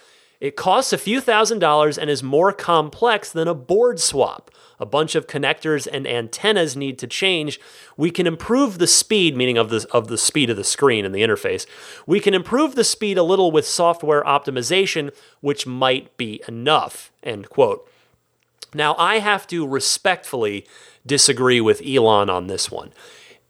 it 0.42 0.56
costs 0.56 0.92
a 0.92 0.98
few 0.98 1.20
thousand 1.20 1.60
dollars 1.60 1.96
and 1.96 2.10
is 2.10 2.20
more 2.20 2.52
complex 2.52 3.30
than 3.30 3.46
a 3.46 3.54
board 3.54 4.00
swap. 4.00 4.50
A 4.80 4.84
bunch 4.84 5.14
of 5.14 5.28
connectors 5.28 5.86
and 5.86 6.04
antennas 6.04 6.76
need 6.76 6.98
to 6.98 7.06
change. 7.06 7.60
We 7.96 8.10
can 8.10 8.26
improve 8.26 8.78
the 8.78 8.88
speed, 8.88 9.36
meaning 9.36 9.56
of 9.56 9.70
the, 9.70 9.86
of 9.92 10.08
the 10.08 10.18
speed 10.18 10.50
of 10.50 10.56
the 10.56 10.64
screen 10.64 11.04
and 11.04 11.14
the 11.14 11.22
interface. 11.22 11.64
We 12.08 12.18
can 12.18 12.34
improve 12.34 12.74
the 12.74 12.82
speed 12.82 13.16
a 13.16 13.22
little 13.22 13.52
with 13.52 13.64
software 13.64 14.24
optimization, 14.24 15.14
which 15.40 15.64
might 15.64 16.16
be 16.16 16.42
enough. 16.48 17.12
End 17.22 17.48
quote. 17.48 17.88
Now, 18.74 18.96
I 18.98 19.20
have 19.20 19.46
to 19.46 19.64
respectfully 19.64 20.66
disagree 21.06 21.60
with 21.60 21.82
Elon 21.86 22.30
on 22.30 22.46
this 22.46 22.70
one. 22.70 22.92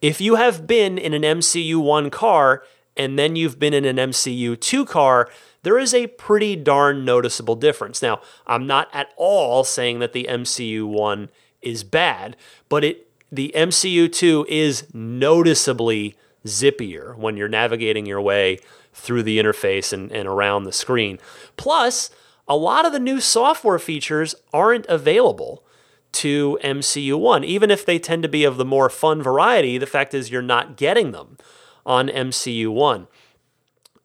If 0.01 0.21
you 0.21 0.35
have 0.35 0.67
been 0.67 0.99
in 0.99 1.15
an 1.15 1.23
MCU 1.23 1.77
1 1.77 2.11
car 2.11 2.65
and 2.97 3.19
then 3.19 3.37
you've 3.37 3.59
been 3.59 3.75
in 3.75 3.85
an 3.85 3.97
MCU 3.97 4.61
2 4.61 4.85
car, 4.85 5.29
there 5.63 5.79
is 5.79 5.95
a 5.95 6.09
pretty 6.09 6.57
darn 6.57 7.05
noticeable 7.05 7.55
difference. 7.55 8.03
Now, 8.03 8.21
I'm 8.47 8.67
not 8.67 8.89
at 8.93 9.13
all 9.17 9.65
saying 9.65 10.01
that 10.01 10.13
the 10.13 10.27
MCU 10.29 10.87
1 10.87 11.29
is 11.61 11.85
bad, 11.85 12.37
but 12.69 12.85
it 12.85 13.09
the 13.31 13.51
MCU 13.57 14.13
2 14.13 14.47
is 14.49 14.93
noticeably 14.93 16.17
zippier 16.45 17.17
when 17.17 17.37
you're 17.37 17.49
navigating 17.49 18.05
your 18.05 18.21
way 18.21 18.59
through 18.93 19.23
the 19.23 19.39
interface 19.39 19.91
and, 19.91 20.13
and 20.13 20.29
around 20.29 20.65
the 20.65 20.73
screen. 20.73 21.19
Plus, 21.57 22.11
a 22.47 22.57
lot 22.57 22.85
of 22.85 22.93
the 22.93 22.99
new 22.99 23.21
software 23.21 23.79
features 23.79 24.35
aren't 24.53 24.85
available 24.87 25.65
to 26.13 26.59
MCU 26.63 27.19
1. 27.19 27.45
Even 27.45 27.71
if 27.71 27.85
they 27.85 27.99
tend 27.99 28.23
to 28.23 28.29
be 28.29 28.45
of 28.45 28.57
the 28.57 28.65
more 28.65 28.91
fun 28.91 29.23
variety, 29.23 29.79
the 29.79 29.87
fact 29.87 30.15
is 30.15 30.31
you're 30.31 30.43
not 30.43 30.77
getting 30.77 31.13
them 31.13 31.39
on 31.85 32.09
MCU 32.09 32.69
1. 32.69 33.09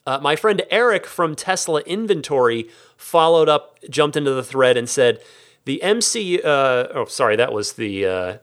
Uh, 0.05 0.19
my 0.21 0.35
friend 0.35 0.61
Eric 0.71 1.05
from 1.05 1.35
Tesla 1.35 1.81
Inventory 1.81 2.69
followed 2.95 3.49
up, 3.49 3.77
jumped 3.89 4.15
into 4.15 4.33
the 4.33 4.43
thread, 4.43 4.77
and 4.77 4.89
said, 4.89 5.21
The 5.65 5.81
MCU, 5.83 6.39
uh, 6.45 6.87
oh, 6.93 7.05
sorry, 7.05 7.35
that 7.35 7.51
was 7.51 7.73
the, 7.73 8.05
uh, 8.05 8.37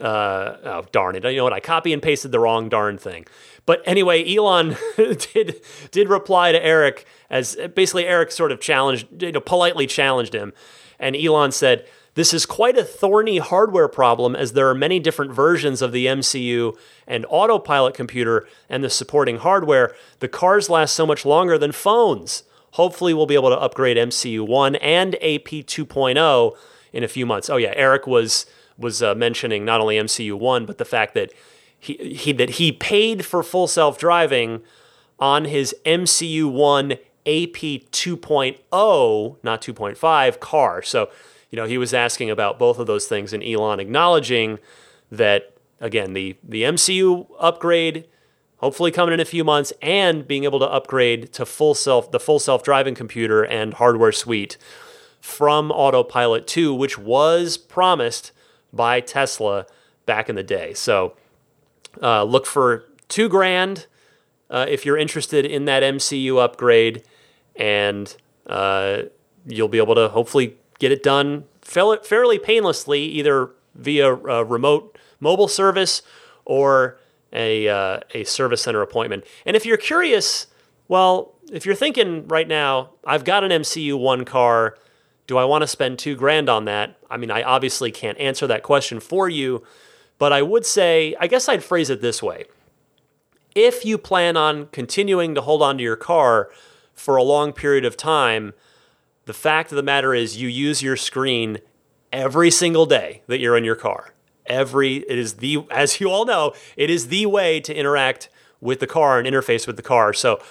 uh, 0.00 0.56
oh, 0.64 0.86
darn 0.92 1.16
it. 1.16 1.24
You 1.24 1.36
know 1.36 1.44
what? 1.44 1.52
I 1.52 1.60
copy 1.60 1.92
and 1.92 2.02
pasted 2.02 2.32
the 2.32 2.38
wrong 2.38 2.68
darn 2.68 2.98
thing. 2.98 3.26
But 3.66 3.82
anyway, 3.86 4.34
Elon 4.34 4.76
did 4.96 5.60
did 5.90 6.08
reply 6.08 6.52
to 6.52 6.64
Eric 6.64 7.06
as 7.28 7.56
basically 7.74 8.06
Eric 8.06 8.32
sort 8.32 8.52
of 8.52 8.60
challenged, 8.60 9.22
you 9.22 9.32
know, 9.32 9.40
politely 9.40 9.86
challenged 9.86 10.34
him, 10.34 10.52
and 10.98 11.14
Elon 11.14 11.52
said, 11.52 11.86
"This 12.14 12.34
is 12.34 12.46
quite 12.46 12.76
a 12.76 12.84
thorny 12.84 13.38
hardware 13.38 13.88
problem, 13.88 14.34
as 14.34 14.52
there 14.52 14.68
are 14.68 14.74
many 14.74 14.98
different 14.98 15.32
versions 15.32 15.82
of 15.82 15.92
the 15.92 16.06
MCU 16.06 16.76
and 17.06 17.26
autopilot 17.28 17.94
computer 17.94 18.46
and 18.68 18.82
the 18.82 18.90
supporting 18.90 19.38
hardware. 19.38 19.94
The 20.18 20.28
cars 20.28 20.68
last 20.68 20.94
so 20.94 21.06
much 21.06 21.24
longer 21.24 21.58
than 21.58 21.72
phones. 21.72 22.42
Hopefully, 22.72 23.14
we'll 23.14 23.26
be 23.26 23.34
able 23.34 23.50
to 23.50 23.58
upgrade 23.58 23.96
MCU 23.96 24.46
one 24.46 24.76
and 24.76 25.14
AP 25.16 25.64
2.0 25.66 26.56
in 26.92 27.04
a 27.04 27.08
few 27.08 27.26
months." 27.26 27.50
Oh 27.50 27.56
yeah, 27.56 27.72
Eric 27.76 28.06
was 28.06 28.46
was 28.76 29.02
uh, 29.02 29.14
mentioning 29.14 29.64
not 29.64 29.80
only 29.80 29.96
MCU 29.96 30.38
one, 30.38 30.66
but 30.66 30.78
the 30.78 30.84
fact 30.84 31.14
that 31.14 31.32
he, 31.78 31.94
he 31.94 32.32
that 32.32 32.50
he 32.50 32.72
paid 32.72 33.24
for 33.24 33.42
full 33.42 33.66
self 33.66 33.98
driving 33.98 34.62
on 35.18 35.44
his 35.44 35.74
MCU 35.84 36.50
one 36.50 36.92
AP 37.26 37.84
2.0, 37.92 39.36
not 39.42 39.62
2.5 39.62 40.40
car. 40.40 40.82
So, 40.82 41.10
you 41.50 41.56
know, 41.56 41.66
he 41.66 41.78
was 41.78 41.92
asking 41.92 42.30
about 42.30 42.58
both 42.58 42.78
of 42.78 42.86
those 42.86 43.06
things, 43.06 43.32
and 43.32 43.42
Elon 43.42 43.80
acknowledging 43.80 44.58
that 45.10 45.54
again 45.80 46.12
the 46.12 46.36
the 46.42 46.62
MCU 46.62 47.26
upgrade 47.38 48.06
hopefully 48.58 48.90
coming 48.90 49.14
in 49.14 49.20
a 49.20 49.24
few 49.24 49.42
months 49.42 49.72
and 49.80 50.28
being 50.28 50.44
able 50.44 50.58
to 50.58 50.66
upgrade 50.66 51.32
to 51.32 51.46
full 51.46 51.74
self 51.74 52.12
the 52.12 52.20
full 52.20 52.38
self-driving 52.38 52.94
computer 52.94 53.42
and 53.42 53.74
hardware 53.74 54.12
suite 54.12 54.56
from 55.20 55.70
autopilot 55.72 56.46
2 56.46 56.72
which 56.74 56.98
was 56.98 57.56
promised 57.56 58.32
by 58.72 59.00
Tesla 59.00 59.66
back 60.06 60.28
in 60.28 60.36
the 60.36 60.42
day. 60.42 60.74
So 60.74 61.14
uh, 62.02 62.22
look 62.24 62.46
for 62.46 62.84
two 63.08 63.28
grand 63.28 63.86
uh, 64.48 64.66
if 64.68 64.84
you're 64.84 64.98
interested 64.98 65.46
in 65.46 65.64
that 65.66 65.82
MCU 65.82 66.38
upgrade, 66.42 67.04
and 67.54 68.14
uh, 68.46 69.02
you'll 69.46 69.68
be 69.68 69.78
able 69.78 69.94
to 69.94 70.08
hopefully 70.08 70.56
get 70.80 70.90
it 70.90 71.04
done 71.04 71.44
fairly 71.62 72.38
painlessly, 72.40 73.02
either 73.02 73.50
via 73.76 74.12
a 74.12 74.44
remote 74.44 74.98
mobile 75.20 75.46
service 75.46 76.02
or 76.44 76.98
a, 77.32 77.68
uh, 77.68 78.00
a 78.12 78.24
service 78.24 78.62
center 78.62 78.82
appointment. 78.82 79.24
And 79.46 79.54
if 79.54 79.64
you're 79.64 79.76
curious, 79.76 80.48
well, 80.88 81.34
if 81.52 81.64
you're 81.64 81.76
thinking 81.76 82.26
right 82.26 82.48
now, 82.48 82.90
I've 83.04 83.22
got 83.24 83.44
an 83.44 83.52
MCU 83.52 83.96
one 83.96 84.24
car 84.24 84.76
do 85.30 85.38
I 85.38 85.44
want 85.44 85.62
to 85.62 85.68
spend 85.68 86.00
two 86.00 86.16
grand 86.16 86.48
on 86.48 86.64
that? 86.64 86.96
I 87.08 87.16
mean, 87.16 87.30
I 87.30 87.44
obviously 87.44 87.92
can't 87.92 88.18
answer 88.18 88.48
that 88.48 88.64
question 88.64 88.98
for 88.98 89.28
you, 89.28 89.62
but 90.18 90.32
I 90.32 90.42
would 90.42 90.66
say, 90.66 91.14
I 91.20 91.28
guess 91.28 91.48
I'd 91.48 91.62
phrase 91.62 91.88
it 91.88 92.00
this 92.00 92.20
way. 92.20 92.46
If 93.54 93.84
you 93.84 93.96
plan 93.96 94.36
on 94.36 94.66
continuing 94.72 95.36
to 95.36 95.40
hold 95.40 95.62
on 95.62 95.78
to 95.78 95.84
your 95.84 95.94
car 95.94 96.50
for 96.94 97.14
a 97.14 97.22
long 97.22 97.52
period 97.52 97.84
of 97.84 97.96
time, 97.96 98.54
the 99.26 99.32
fact 99.32 99.72
of 99.72 99.76
the 99.76 99.82
matter 99.82 100.14
is 100.14 100.40
you 100.40 100.48
use 100.48 100.82
your 100.82 100.96
screen 100.96 101.58
every 102.12 102.50
single 102.50 102.86
day 102.86 103.22
that 103.26 103.40
you're 103.40 103.56
in 103.56 103.64
your 103.64 103.76
car. 103.76 104.14
Every 104.46 104.96
it 104.96 105.18
is 105.18 105.34
the 105.34 105.64
as 105.70 106.00
you 106.00 106.10
all 106.10 106.24
know, 106.24 106.54
it 106.76 106.90
is 106.90 107.08
the 107.08 107.26
way 107.26 107.60
to 107.60 107.74
interact 107.74 108.28
with 108.60 108.80
the 108.80 108.86
car 108.86 109.18
and 109.18 109.26
interface 109.26 109.66
with 109.66 109.76
the 109.76 109.82
car. 109.82 110.12
So 110.12 110.42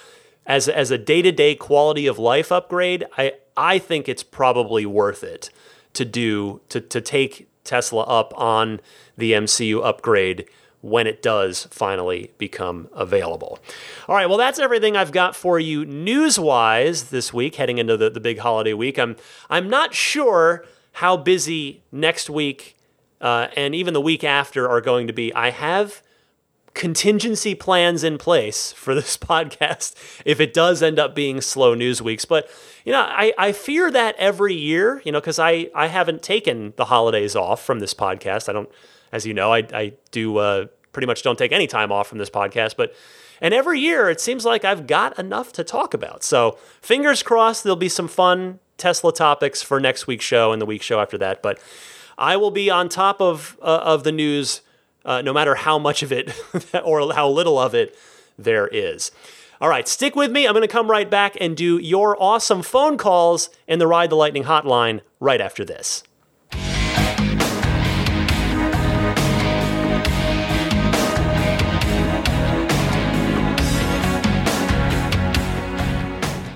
as 0.46 0.68
as 0.68 0.90
a 0.90 0.98
day-to-day 0.98 1.56
quality 1.56 2.06
of 2.06 2.18
life 2.18 2.50
upgrade, 2.50 3.04
I 3.18 3.34
I 3.56 3.78
think 3.78 4.08
it's 4.08 4.22
probably 4.22 4.86
worth 4.86 5.22
it 5.22 5.50
to 5.92 6.04
do 6.04 6.60
to 6.70 6.80
to 6.80 7.00
take 7.00 7.48
Tesla 7.64 8.04
up 8.04 8.32
on 8.36 8.80
the 9.16 9.32
MCU 9.32 9.84
upgrade 9.84 10.48
when 10.82 11.06
it 11.06 11.22
does 11.22 11.66
finally 11.70 12.32
become 12.38 12.88
available. 12.92 13.58
All 14.08 14.14
right, 14.14 14.28
well, 14.28 14.38
that's 14.38 14.58
everything 14.58 14.96
I've 14.96 15.12
got 15.12 15.36
for 15.36 15.58
you 15.58 15.84
news 15.84 16.38
wise 16.38 17.10
this 17.10 17.32
week, 17.32 17.56
heading 17.56 17.78
into 17.78 17.96
the, 17.96 18.08
the 18.08 18.20
big 18.20 18.38
holiday 18.38 18.72
week. 18.72 18.98
I'm, 18.98 19.16
I'm 19.50 19.68
not 19.68 19.94
sure 19.94 20.64
how 20.92 21.16
busy 21.16 21.82
next 21.92 22.30
week 22.30 22.76
uh, 23.20 23.48
and 23.56 23.74
even 23.74 23.94
the 23.94 24.00
week 24.00 24.24
after 24.24 24.68
are 24.68 24.80
going 24.80 25.06
to 25.06 25.12
be. 25.12 25.32
I 25.34 25.50
have 25.50 26.02
contingency 26.72 27.54
plans 27.54 28.04
in 28.04 28.16
place 28.16 28.72
for 28.72 28.94
this 28.94 29.16
podcast 29.18 29.94
if 30.24 30.40
it 30.40 30.54
does 30.54 30.82
end 30.82 30.98
up 30.98 31.14
being 31.14 31.40
slow 31.40 31.74
news 31.74 32.00
weeks. 32.00 32.24
But, 32.24 32.48
you 32.84 32.92
know, 32.92 33.00
I, 33.00 33.32
I 33.36 33.52
fear 33.52 33.90
that 33.90 34.16
every 34.16 34.54
year, 34.54 35.02
you 35.04 35.12
know, 35.12 35.20
because 35.20 35.38
I, 35.38 35.70
I 35.74 35.88
haven't 35.88 36.22
taken 36.22 36.72
the 36.76 36.86
holidays 36.86 37.36
off 37.36 37.62
from 37.62 37.80
this 37.80 37.92
podcast. 37.92 38.48
I 38.48 38.52
don't, 38.52 38.70
as 39.12 39.26
you 39.26 39.34
know, 39.34 39.52
I, 39.52 39.66
I 39.72 39.92
do 40.10 40.38
uh, 40.38 40.66
pretty 40.92 41.06
much 41.06 41.22
don't 41.22 41.38
take 41.38 41.52
any 41.52 41.66
time 41.66 41.92
off 41.92 42.08
from 42.08 42.18
this 42.18 42.30
podcast. 42.30 42.76
But, 42.76 42.94
and 43.40 43.54
every 43.54 43.80
year 43.80 44.10
it 44.10 44.20
seems 44.20 44.44
like 44.44 44.64
I've 44.64 44.86
got 44.86 45.18
enough 45.18 45.52
to 45.54 45.64
talk 45.64 45.94
about. 45.94 46.22
So 46.22 46.58
fingers 46.80 47.22
crossed 47.22 47.64
there'll 47.64 47.76
be 47.76 47.88
some 47.88 48.08
fun 48.08 48.58
Tesla 48.76 49.12
topics 49.12 49.62
for 49.62 49.78
next 49.80 50.06
week's 50.06 50.24
show 50.24 50.52
and 50.52 50.60
the 50.60 50.66
week 50.66 50.82
show 50.82 51.00
after 51.00 51.18
that. 51.18 51.42
But 51.42 51.60
I 52.16 52.36
will 52.36 52.50
be 52.50 52.70
on 52.70 52.88
top 52.88 53.20
of, 53.20 53.58
uh, 53.62 53.80
of 53.82 54.04
the 54.04 54.12
news 54.12 54.62
uh, 55.04 55.22
no 55.22 55.32
matter 55.32 55.54
how 55.54 55.78
much 55.78 56.02
of 56.02 56.12
it 56.12 56.32
or 56.84 57.12
how 57.12 57.28
little 57.28 57.58
of 57.58 57.74
it 57.74 57.96
there 58.38 58.68
is. 58.68 59.10
All 59.60 59.68
right, 59.68 59.86
stick 59.86 60.16
with 60.16 60.30
me. 60.30 60.46
I'm 60.46 60.54
going 60.54 60.62
to 60.62 60.68
come 60.68 60.90
right 60.90 61.08
back 61.08 61.36
and 61.38 61.56
do 61.56 61.78
your 61.78 62.20
awesome 62.22 62.62
phone 62.62 62.96
calls 62.96 63.50
in 63.66 63.78
the 63.78 63.86
Ride 63.86 64.10
the 64.10 64.16
Lightning 64.16 64.44
hotline 64.44 65.00
right 65.20 65.40
after 65.40 65.64
this. 65.64 66.02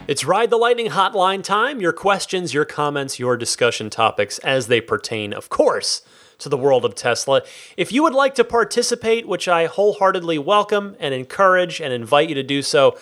It's 0.07 0.23
Ride 0.23 0.51
the 0.51 0.59
Lightning 0.59 0.89
hotline 0.89 1.43
time. 1.43 1.81
Your 1.81 1.95
questions, 1.95 2.53
your 2.53 2.67
comments, 2.67 3.19
your 3.19 3.39
discussion 3.39 3.89
topics 3.89 4.39
as 4.41 4.67
they 4.67 4.83
pertain, 4.83 5.33
of 5.33 5.49
course, 5.49 6.03
to 6.41 6.51
the 6.51 6.59
world 6.59 6.85
of 6.85 6.95
Tesla. 6.95 7.41
If 7.79 7.91
you 7.91 8.03
would 8.03 8.13
like 8.13 8.35
to 8.35 8.45
participate, 8.45 9.27
which 9.27 9.49
I 9.49 9.65
wholeheartedly 9.65 10.37
welcome 10.37 10.95
and 11.01 11.15
encourage 11.15 11.81
and 11.81 11.91
invite 11.91 12.29
you 12.29 12.35
to 12.35 12.43
do 12.43 12.61
so, 12.61 12.99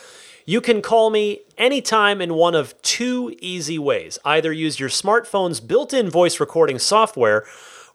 you 0.47 0.61
can 0.61 0.81
call 0.81 1.11
me 1.11 1.41
anytime 1.59 2.21
in 2.21 2.35
one 2.35 2.55
of 2.55 2.81
two 2.83 3.35
easy 3.41 3.81
ways. 3.81 4.17
Either 4.25 4.53
use 4.53 4.79
your 4.79 4.89
smartphone's 4.89 5.59
built 5.59 5.93
in 5.93 6.09
voice 6.09 6.39
recording 6.39 6.79
software, 6.79 7.45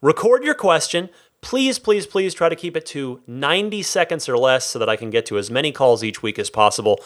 record 0.02 0.43
your 0.43 0.54
question. 0.54 1.08
Please, 1.39 1.80
please, 1.80 2.06
please 2.06 2.34
try 2.34 2.50
to 2.50 2.58
keep 2.58 2.76
it 2.76 2.86
to 2.88 3.22
90 3.26 3.84
seconds 3.84 4.28
or 4.28 4.38
less 4.38 4.65
so 4.65 4.78
that 4.80 4.89
I 4.89 4.98
can 4.98 5.12
get 5.12 5.26
to 5.28 5.38
as 5.38 5.50
many 5.50 5.72
calls 5.72 6.04
each 6.04 6.22
week 6.22 6.38
as 6.38 6.50
possible. 6.50 7.00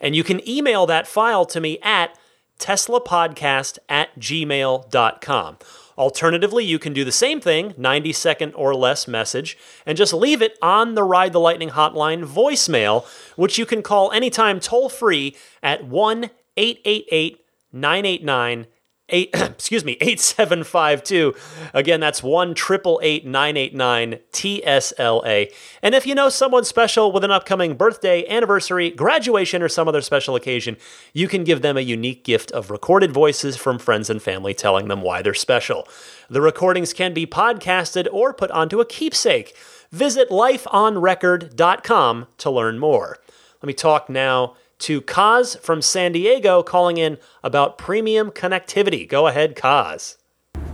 And 0.00 0.16
you 0.16 0.24
can 0.24 0.46
email 0.48 0.86
that 0.86 1.06
file 1.06 1.44
to 1.46 1.60
me 1.60 1.78
at 1.82 2.18
teslapodcast 2.58 3.78
at 3.88 4.18
gmail.com. 4.18 5.58
Alternatively, 5.98 6.64
you 6.64 6.78
can 6.78 6.94
do 6.94 7.04
the 7.04 7.12
same 7.12 7.40
thing, 7.40 7.74
90 7.76 8.12
second 8.12 8.54
or 8.54 8.74
less 8.74 9.06
message, 9.06 9.58
and 9.84 9.98
just 9.98 10.14
leave 10.14 10.40
it 10.40 10.56
on 10.62 10.94
the 10.94 11.02
Ride 11.02 11.32
the 11.32 11.40
Lightning 11.40 11.70
hotline 11.70 12.24
voicemail, 12.24 13.04
which 13.36 13.58
you 13.58 13.66
can 13.66 13.82
call 13.82 14.10
anytime 14.12 14.60
toll 14.60 14.88
free 14.88 15.36
at 15.62 15.84
1 15.84 16.30
888 16.56 17.44
989 17.72 18.66
eight 19.10 19.30
excuse 19.34 19.84
me 19.84 19.96
8752 20.00 21.34
again 21.74 22.00
that's 22.00 22.22
1 22.22 22.54
989 22.54 24.18
tsla 24.32 25.52
and 25.82 25.94
if 25.94 26.06
you 26.06 26.14
know 26.14 26.28
someone 26.28 26.64
special 26.64 27.12
with 27.12 27.24
an 27.24 27.30
upcoming 27.30 27.74
birthday 27.74 28.26
anniversary 28.28 28.90
graduation 28.90 29.62
or 29.62 29.68
some 29.68 29.88
other 29.88 30.00
special 30.00 30.34
occasion 30.34 30.76
you 31.12 31.28
can 31.28 31.44
give 31.44 31.62
them 31.62 31.76
a 31.76 31.80
unique 31.80 32.24
gift 32.24 32.50
of 32.52 32.70
recorded 32.70 33.12
voices 33.12 33.56
from 33.56 33.78
friends 33.78 34.08
and 34.10 34.22
family 34.22 34.54
telling 34.54 34.88
them 34.88 35.02
why 35.02 35.22
they're 35.22 35.34
special. 35.34 35.86
The 36.28 36.40
recordings 36.40 36.92
can 36.92 37.12
be 37.12 37.26
podcasted 37.26 38.06
or 38.12 38.32
put 38.32 38.50
onto 38.50 38.80
a 38.80 38.86
keepsake. 38.86 39.56
Visit 39.90 40.30
lifeonrecord.com 40.30 42.26
to 42.38 42.50
learn 42.50 42.78
more. 42.78 43.18
Let 43.62 43.66
me 43.66 43.74
talk 43.74 44.08
now 44.08 44.54
to 44.80 45.00
Kaz 45.00 45.58
from 45.60 45.82
San 45.82 46.12
Diego 46.12 46.62
calling 46.62 46.96
in 46.96 47.18
about 47.42 47.78
premium 47.78 48.30
connectivity. 48.30 49.08
Go 49.08 49.26
ahead, 49.26 49.54
Kaz. 49.54 50.16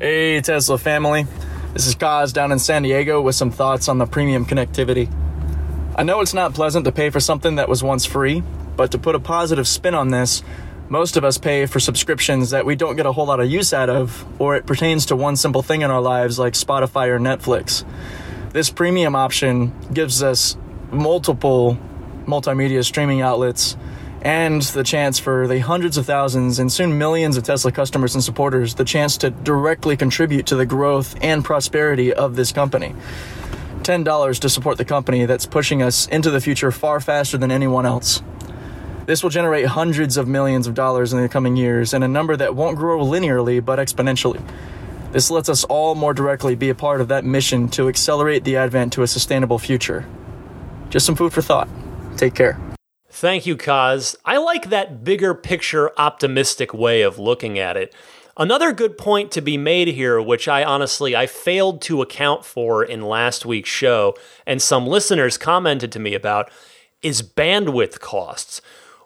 Hey, 0.01 0.41
Tesla 0.41 0.79
family. 0.79 1.27
This 1.73 1.87
is 1.87 1.95
Kaz 1.95 2.33
down 2.33 2.53
in 2.53 2.59
San 2.59 2.83
Diego 2.83 3.21
with 3.21 3.35
some 3.35 3.51
thoughts 3.51 3.89
on 3.89 3.99
the 3.99 4.07
premium 4.07 4.47
connectivity. 4.47 5.13
I 5.97 6.03
know 6.03 6.21
it's 6.21 6.35
not 6.35 6.55
pleasant 6.55 6.85
to 6.85 6.93
pay 6.93 7.11
for 7.11 7.21
something 7.21 7.57
that 7.57 7.69
was 7.69 7.83
once 7.83 8.05
free, 8.05 8.43
but 8.77 8.93
to 8.93 8.99
put 8.99 9.15
a 9.15 9.21
positive 9.21 9.67
spin 9.67 9.95
on 9.95 10.09
this, 10.11 10.43
Most 10.89 11.17
of 11.17 11.25
us 11.25 11.37
pay 11.37 11.67
for 11.67 11.81
subscriptions 11.81 12.51
that 12.51 12.65
we 12.65 12.77
don't 12.77 12.95
get 12.95 13.07
a 13.07 13.13
whole 13.13 13.27
lot 13.27 13.41
of 13.41 13.51
use 13.51 13.73
out 13.73 13.91
of, 13.91 14.25
or 14.41 14.55
it 14.55 14.67
pertains 14.67 15.07
to 15.07 15.17
one 15.17 15.35
simple 15.35 15.63
thing 15.63 15.83
in 15.83 15.91
our 15.91 16.01
lives 16.01 16.39
like 16.39 16.53
Spotify 16.53 17.09
or 17.09 17.19
Netflix. 17.19 17.85
This 18.53 18.71
premium 18.71 19.17
option 19.17 19.75
gives 19.93 20.23
us 20.23 20.57
multiple 20.93 21.77
multimedia 22.27 22.85
streaming 22.85 23.21
outlets 23.21 23.77
and 24.23 24.63
the 24.63 24.83
chance 24.83 25.19
for 25.19 25.47
the 25.47 25.61
hundreds 25.61 25.97
of 25.97 26.07
thousands 26.07 26.59
and 26.59 26.73
soon 26.73 26.99
millions 26.99 27.37
of 27.37 27.45
Tesla 27.45 27.71
customers 27.71 28.15
and 28.15 28.25
supporters 28.25 28.75
the 28.75 28.85
chance 28.85 29.19
to 29.19 29.31
directly 29.31 29.97
contribute 29.97 30.47
to 30.47 30.57
the 30.57 30.67
growth 30.67 31.17
and 31.23 31.45
prosperity 31.45 32.13
of 32.13 32.35
this 32.35 32.51
company. 32.51 32.95
$10 33.83 34.41
to 34.41 34.49
support 34.49 34.79
the 34.79 34.85
company 34.85 35.27
that's 35.27 35.47
pushing 35.47 35.81
us 35.81 36.09
into 36.09 36.31
the 36.31 36.41
future 36.41 36.73
far 36.73 36.99
faster 36.99 37.39
than 37.39 37.53
anyone 37.53 37.87
else. 37.87 38.21
This 39.07 39.23
will 39.23 39.31
generate 39.31 39.67
hundreds 39.67 40.17
of 40.17 40.27
millions 40.27 40.67
of 40.67 40.75
dollars 40.75 41.13
in 41.13 41.23
the 41.23 41.29
coming 41.29 41.55
years 41.55 41.95
and 41.95 42.03
a 42.03 42.09
number 42.09 42.37
that 42.37 42.57
won't 42.57 42.77
grow 42.77 42.99
linearly 42.99 43.65
but 43.65 43.79
exponentially. 43.79 44.43
This 45.13 45.31
lets 45.31 45.49
us 45.49 45.63
all 45.63 45.95
more 45.95 46.13
directly 46.13 46.57
be 46.57 46.69
a 46.69 46.75
part 46.75 47.01
of 47.01 47.09
that 47.09 47.25
mission 47.25 47.69
to 47.69 47.89
accelerate 47.89 48.43
the 48.43 48.57
advent 48.57 48.95
to 48.95 49.03
a 49.03 49.07
sustainable 49.07 49.61
future. 49.61 50.05
Just 50.91 51.07
some 51.07 51.15
food 51.15 51.33
for 51.33 51.43
thought. 51.43 51.69
Take 52.17 52.35
care. 52.35 52.59
Thank 53.11 53.47
you, 53.47 53.57
Kaz. 53.57 54.17
I 54.25 54.37
like 54.39 54.69
that 54.69 55.05
bigger 55.05 55.35
picture 55.35 55.91
optimistic 55.99 56.75
way 56.75 57.03
of 57.03 57.19
looking 57.19 57.59
at 57.59 57.77
it. 57.77 57.95
Another 58.39 58.73
good 58.73 58.99
point 58.99 59.31
to 59.31 59.41
be 59.41 59.57
made 59.57 59.89
here, 59.89 60.21
which 60.21 60.47
I 60.47 60.63
honestly 60.63 61.17
I 61.17 61.27
failed 61.27 61.81
to 61.83 62.03
account 62.03 62.45
for 62.45 62.85
in 62.85 63.01
last 63.01 63.47
week's 63.47 63.71
show, 63.71 64.15
and 64.47 64.61
some 64.61 64.87
listeners 64.87 65.39
commented 65.39 65.91
to 65.93 65.99
me 65.99 66.15
about, 66.15 66.51
is 67.01 67.23
bandwidth 67.23 68.01
costs. 68.01 68.61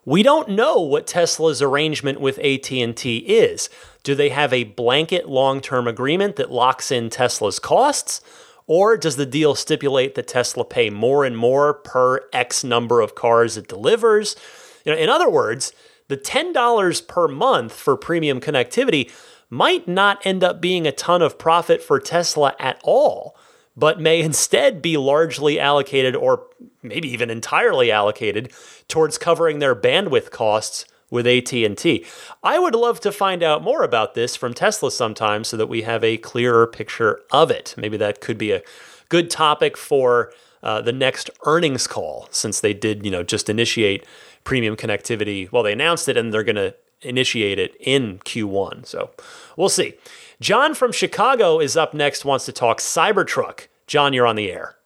We 0.05 0.25
don't 0.25 0.49
know 0.49 0.81
what 0.81 1.07
Tesla's 1.07 1.63
arrangement 1.63 2.21
with 2.21 2.39
AT&T 2.39 3.19
is. 3.19 3.69
Do 4.03 4.17
they 4.17 4.31
have 4.31 4.53
a 4.53 4.65
blanket 4.65 5.29
long-term 5.29 5.87
agreement 5.87 6.35
that 6.37 6.51
locks 6.51 6.91
in 6.91 7.11
Tesla's 7.11 7.61
costs? 7.61 8.21
Or 8.71 8.97
does 8.97 9.17
the 9.17 9.27
deal 9.27 9.57
stipulate 9.57 10.15
that 10.15 10.29
Tesla 10.29 10.65
pay 10.65 10.91
more 10.91 11.25
and 11.25 11.37
more 11.37 11.75
per 11.75 12.29
X 12.33 12.63
number 12.63 13.01
of 13.01 13.17
cars 13.17 13.57
it 13.57 13.67
delivers? 13.67 14.37
You 14.85 14.93
know, 14.93 14.99
in 14.99 15.09
other 15.09 15.29
words, 15.29 15.73
the 16.07 16.17
$10 16.17 17.09
per 17.09 17.27
month 17.27 17.73
for 17.73 17.97
premium 17.97 18.41
connectivity 18.41 19.11
might 19.51 19.89
not 19.89 20.25
end 20.25 20.45
up 20.45 20.61
being 20.61 20.87
a 20.87 20.93
ton 20.93 21.21
of 21.21 21.37
profit 21.37 21.83
for 21.83 21.99
Tesla 21.99 22.55
at 22.61 22.81
all 22.85 23.37
but 23.77 24.01
may 24.01 24.21
instead 24.21 24.83
be 24.83 24.97
largely 24.97 25.59
allocated 25.59 26.15
or 26.15 26.47
maybe 26.83 27.09
even 27.09 27.31
entirely 27.31 27.91
allocated 27.91 28.53
towards 28.89 29.17
covering 29.17 29.59
their 29.59 29.75
bandwidth 29.75 30.31
costs 30.31 30.85
with 31.11 31.27
AT&T. 31.27 32.05
I 32.43 32.59
would 32.59 32.75
love 32.75 33.01
to 33.01 33.13
find 33.13 33.43
out 33.43 33.63
more 33.63 33.83
about 33.83 34.15
this 34.15 34.37
from 34.37 34.55
Tesla 34.55 34.91
sometime 34.91 35.45
so 35.45 35.57
that 35.57 35.69
we 35.69 35.83
have 35.83 36.03
a 36.05 36.17
clearer 36.19 36.67
picture 36.67 37.21
of 37.31 37.51
it. 37.51 37.75
Maybe 37.77 37.97
that 37.97 38.21
could 38.21 38.39
be 38.39 38.53
a 38.53 38.63
good 39.09 39.31
topic 39.31 39.77
for 39.77 40.33
uh, 40.63 40.81
the 40.81 40.93
next 40.93 41.31
earnings 41.47 41.87
call 41.87 42.29
since 42.31 42.61
they 42.61 42.75
did, 42.75 43.05
you 43.05 43.11
know, 43.11 43.23
just 43.23 43.49
initiate 43.49 44.05
premium 44.45 44.77
connectivity. 44.77 45.51
Well, 45.51 45.63
they 45.63 45.73
announced 45.73 46.09
it 46.09 46.17
and 46.17 46.33
they're 46.33 46.45
going 46.45 46.57
to 46.57 46.75
initiate 47.03 47.59
it 47.59 47.75
in 47.81 48.19
Q1. 48.21 48.87
So, 48.87 49.11
we'll 49.57 49.71
see. 49.71 49.95
John 50.41 50.75
from 50.75 50.93
Chicago 50.93 51.59
is 51.61 51.77
up 51.77 51.95
next, 51.95 52.25
wants 52.25 52.45
to 52.47 52.53
talk 52.53 52.79
Cybertruck. 52.79 53.69
John, 53.87 54.13
you're 54.13 54.27
on 54.27 54.37
the 54.37 54.51
air. 54.51 54.77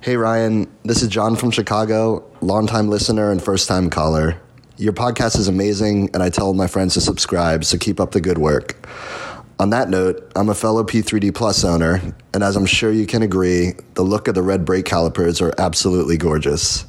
Hey, 0.00 0.16
Ryan. 0.16 0.70
This 0.84 1.02
is 1.02 1.08
John 1.08 1.36
from 1.36 1.50
Chicago, 1.50 2.24
longtime 2.40 2.88
listener 2.88 3.30
and 3.30 3.42
first 3.42 3.68
time 3.68 3.90
caller. 3.90 4.40
Your 4.78 4.92
podcast 4.92 5.38
is 5.38 5.48
amazing, 5.48 6.10
and 6.12 6.22
I 6.22 6.28
tell 6.28 6.52
my 6.52 6.66
friends 6.66 6.92
to 6.94 7.00
subscribe, 7.00 7.64
so 7.64 7.78
keep 7.78 7.98
up 7.98 8.10
the 8.10 8.20
good 8.20 8.36
work. 8.36 8.86
On 9.58 9.70
that 9.70 9.88
note, 9.88 10.30
I'm 10.36 10.50
a 10.50 10.54
fellow 10.54 10.84
P3D 10.84 11.34
Plus 11.34 11.64
owner, 11.64 12.14
and 12.34 12.42
as 12.42 12.56
I'm 12.56 12.66
sure 12.66 12.92
you 12.92 13.06
can 13.06 13.22
agree, 13.22 13.72
the 13.94 14.02
look 14.02 14.28
of 14.28 14.34
the 14.34 14.42
red 14.42 14.66
brake 14.66 14.84
calipers 14.84 15.40
are 15.40 15.54
absolutely 15.56 16.18
gorgeous. 16.18 16.84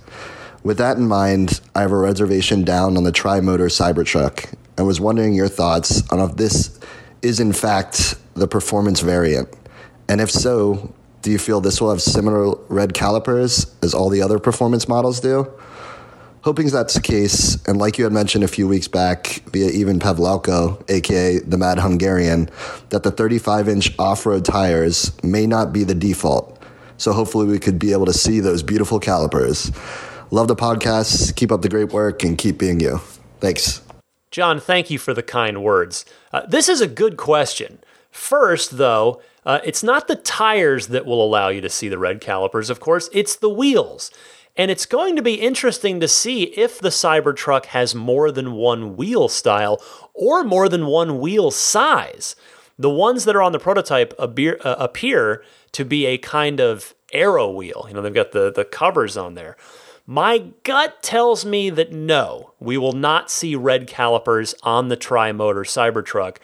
With 0.63 0.77
that 0.79 0.97
in 0.97 1.07
mind, 1.07 1.61
I 1.75 1.81
have 1.81 1.93
a 1.93 1.97
reservation 1.97 2.65
down 2.65 2.97
on 2.97 3.05
the 3.05 3.11
tri 3.13 3.39
motor 3.39 3.67
Cybertruck 3.67 4.53
and 4.77 4.85
was 4.85 4.99
wondering 4.99 5.33
your 5.33 5.47
thoughts 5.47 6.03
on 6.11 6.19
if 6.19 6.35
this 6.35 6.77
is 7.21 7.39
in 7.39 7.53
fact 7.53 8.15
the 8.33 8.49
performance 8.49 8.99
variant? 8.99 9.47
And 10.09 10.19
if 10.19 10.29
so, 10.29 10.93
do 11.21 11.31
you 11.31 11.39
feel 11.39 11.61
this 11.61 11.79
will 11.79 11.89
have 11.89 12.01
similar 12.01 12.55
red 12.67 12.93
calipers 12.93 13.73
as 13.81 13.93
all 13.93 14.09
the 14.09 14.21
other 14.21 14.39
performance 14.39 14.89
models 14.89 15.21
do? 15.21 15.49
Hoping 16.47 16.69
that's 16.69 16.93
the 16.93 17.01
case, 17.01 17.61
and 17.67 17.77
like 17.77 17.97
you 17.97 18.05
had 18.05 18.13
mentioned 18.13 18.41
a 18.41 18.47
few 18.47 18.69
weeks 18.69 18.87
back 18.87 19.41
via 19.51 19.67
Ivan 19.67 19.99
Pavlauko, 19.99 20.81
aka 20.89 21.39
the 21.39 21.57
Mad 21.57 21.77
Hungarian, 21.77 22.49
that 22.87 23.03
the 23.03 23.11
35 23.11 23.67
inch 23.67 23.93
off 23.99 24.25
road 24.25 24.45
tires 24.45 25.11
may 25.21 25.45
not 25.45 25.73
be 25.73 25.83
the 25.83 25.93
default. 25.93 26.57
So 26.95 27.11
hopefully 27.11 27.47
we 27.47 27.59
could 27.59 27.77
be 27.77 27.91
able 27.91 28.05
to 28.05 28.13
see 28.13 28.39
those 28.39 28.63
beautiful 28.63 28.97
calipers. 28.97 29.73
Love 30.31 30.47
the 30.47 30.55
podcast. 30.55 31.35
Keep 31.35 31.51
up 31.51 31.63
the 31.63 31.67
great 31.67 31.91
work 31.91 32.23
and 32.23 32.37
keep 32.37 32.57
being 32.57 32.79
you. 32.79 33.01
Thanks. 33.41 33.81
John, 34.31 34.61
thank 34.61 34.89
you 34.89 34.97
for 34.97 35.13
the 35.13 35.23
kind 35.23 35.61
words. 35.61 36.05
Uh, 36.31 36.45
this 36.47 36.69
is 36.69 36.79
a 36.79 36.87
good 36.87 37.17
question. 37.17 37.79
First, 38.09 38.77
though, 38.77 39.21
uh, 39.45 39.59
it's 39.65 39.83
not 39.83 40.07
the 40.07 40.15
tires 40.15 40.87
that 40.87 41.05
will 41.05 41.21
allow 41.21 41.49
you 41.49 41.59
to 41.59 41.69
see 41.69 41.89
the 41.89 41.97
red 41.97 42.21
calipers, 42.21 42.69
of 42.69 42.79
course, 42.79 43.09
it's 43.11 43.35
the 43.35 43.49
wheels. 43.49 44.11
And 44.57 44.71
it's 44.71 44.87
going 44.87 45.15
to 45.15 45.21
be 45.21 45.35
interesting 45.35 45.99
to 45.99 46.07
see 46.07 46.45
if 46.45 46.79
the 46.79 46.89
Cybertruck 46.89 47.65
has 47.65 47.93
more 47.93 48.31
than 48.31 48.53
one 48.53 48.97
wheel 48.97 49.29
style 49.29 49.79
or 50.15 50.43
more 50.43 50.67
than 50.67 50.87
one 50.87 51.19
wheel 51.19 51.51
size. 51.51 52.35
The 52.79 52.89
ones 52.89 53.25
that 53.25 53.35
are 53.35 53.41
on 53.43 53.51
the 53.51 53.59
prototype 53.59 54.15
appear, 54.17 54.57
uh, 54.63 54.75
appear 54.79 55.43
to 55.73 55.85
be 55.85 56.07
a 56.07 56.17
kind 56.17 56.59
of 56.59 56.95
aero 57.13 57.51
wheel. 57.51 57.85
You 57.87 57.93
know, 57.93 58.01
they've 58.01 58.13
got 58.13 58.31
the, 58.31 58.51
the 58.51 58.65
covers 58.65 59.15
on 59.15 59.35
there. 59.35 59.55
My 60.07 60.45
gut 60.63 61.03
tells 61.03 61.45
me 61.45 61.69
that 61.69 61.91
no, 61.91 62.53
we 62.59 62.77
will 62.77 62.93
not 62.93 63.29
see 63.29 63.55
red 63.55 63.87
calipers 63.87 64.55
on 64.63 64.87
the 64.87 64.95
tri 64.95 65.31
motor 65.31 65.63
Cybertruck. 65.63 66.37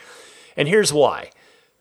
And 0.56 0.68
here's 0.68 0.94
why 0.94 1.32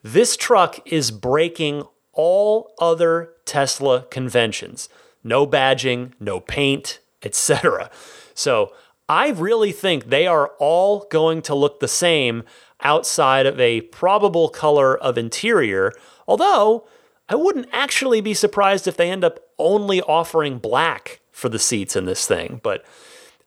this 0.01 0.35
truck 0.35 0.79
is 0.85 1.11
breaking 1.11 1.83
all 2.13 2.73
other 2.79 3.33
Tesla 3.45 4.05
conventions 4.09 4.89
no 5.23 5.47
badging, 5.47 6.13
no 6.19 6.39
paint, 6.39 6.99
etc. 7.23 7.89
So 8.33 8.73
I 9.07 9.29
really 9.29 9.71
think 9.71 10.05
they 10.05 10.27
are 10.27 10.51
all 10.59 11.07
going 11.11 11.41
to 11.43 11.55
look 11.55 11.79
the 11.79 11.87
same 11.87 12.43
outside 12.81 13.45
of 13.45 13.59
a 13.59 13.81
probable 13.81 14.49
color 14.49 14.97
of 14.97 15.17
interior, 15.17 15.93
although 16.27 16.85
I 17.29 17.35
wouldn't 17.35 17.69
actually 17.71 18.21
be 18.21 18.33
surprised 18.33 18.87
if 18.87 18.97
they 18.97 19.09
end 19.09 19.23
up 19.23 19.39
only 19.57 20.01
offering 20.01 20.57
black 20.57 21.21
for 21.31 21.49
the 21.49 21.59
seats 21.59 21.95
in 21.95 22.05
this 22.05 22.27
thing. 22.27 22.59
But 22.63 22.85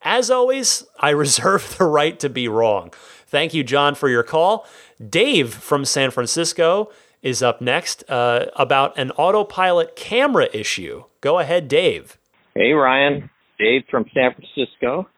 as 0.03 0.31
always, 0.31 0.85
I 0.99 1.11
reserve 1.25 1.77
the 1.79 1.85
right 1.85 2.19
to 2.21 2.29
be 2.29 2.49
wrong. 2.49 2.93
Thank 3.27 3.55
you, 3.55 3.65
John, 3.65 3.95
for 3.95 4.09
your 4.09 4.23
call. 4.23 4.67
Dave 5.07 5.53
from 5.53 5.85
San 5.85 6.11
Francisco 6.11 6.91
is 7.23 7.43
up 7.43 7.61
next 7.61 8.09
uh, 8.09 8.47
about 8.55 8.97
an 8.99 9.11
autopilot 9.13 9.97
camera 9.97 10.49
issue. 10.53 11.05
Go 11.27 11.41
ahead, 11.41 11.67
Dave. 11.67 12.19
Hey, 12.55 12.71
Ryan. 12.71 13.29
Dave 13.59 13.83
from 13.91 14.05
San 14.15 14.31
Francisco. 14.33 15.09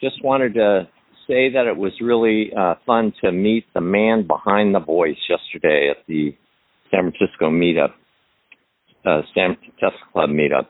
Just 0.00 0.16
wanted 0.24 0.54
to 0.54 0.88
say 1.28 1.52
that 1.52 1.68
it 1.68 1.76
was 1.76 1.92
really 2.00 2.50
uh, 2.52 2.74
fun 2.84 3.12
to 3.22 3.30
meet 3.30 3.64
the 3.72 3.80
man 3.80 4.26
behind 4.26 4.74
the 4.74 4.80
voice 4.80 5.14
yesterday 5.28 5.88
at 5.88 5.98
the 6.08 6.34
San 6.90 7.12
Francisco 7.12 7.48
meetup, 7.48 7.92
uh, 9.04 9.20
San 9.36 9.56
Tesla 9.78 9.96
Club 10.12 10.30
meetup. 10.30 10.66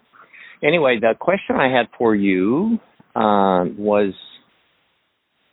Anyway, 0.63 0.99
the 1.01 1.15
question 1.19 1.57
I 1.57 1.75
had 1.75 1.87
for 1.97 2.15
you 2.15 2.79
uh, 3.15 3.65
was 3.79 4.13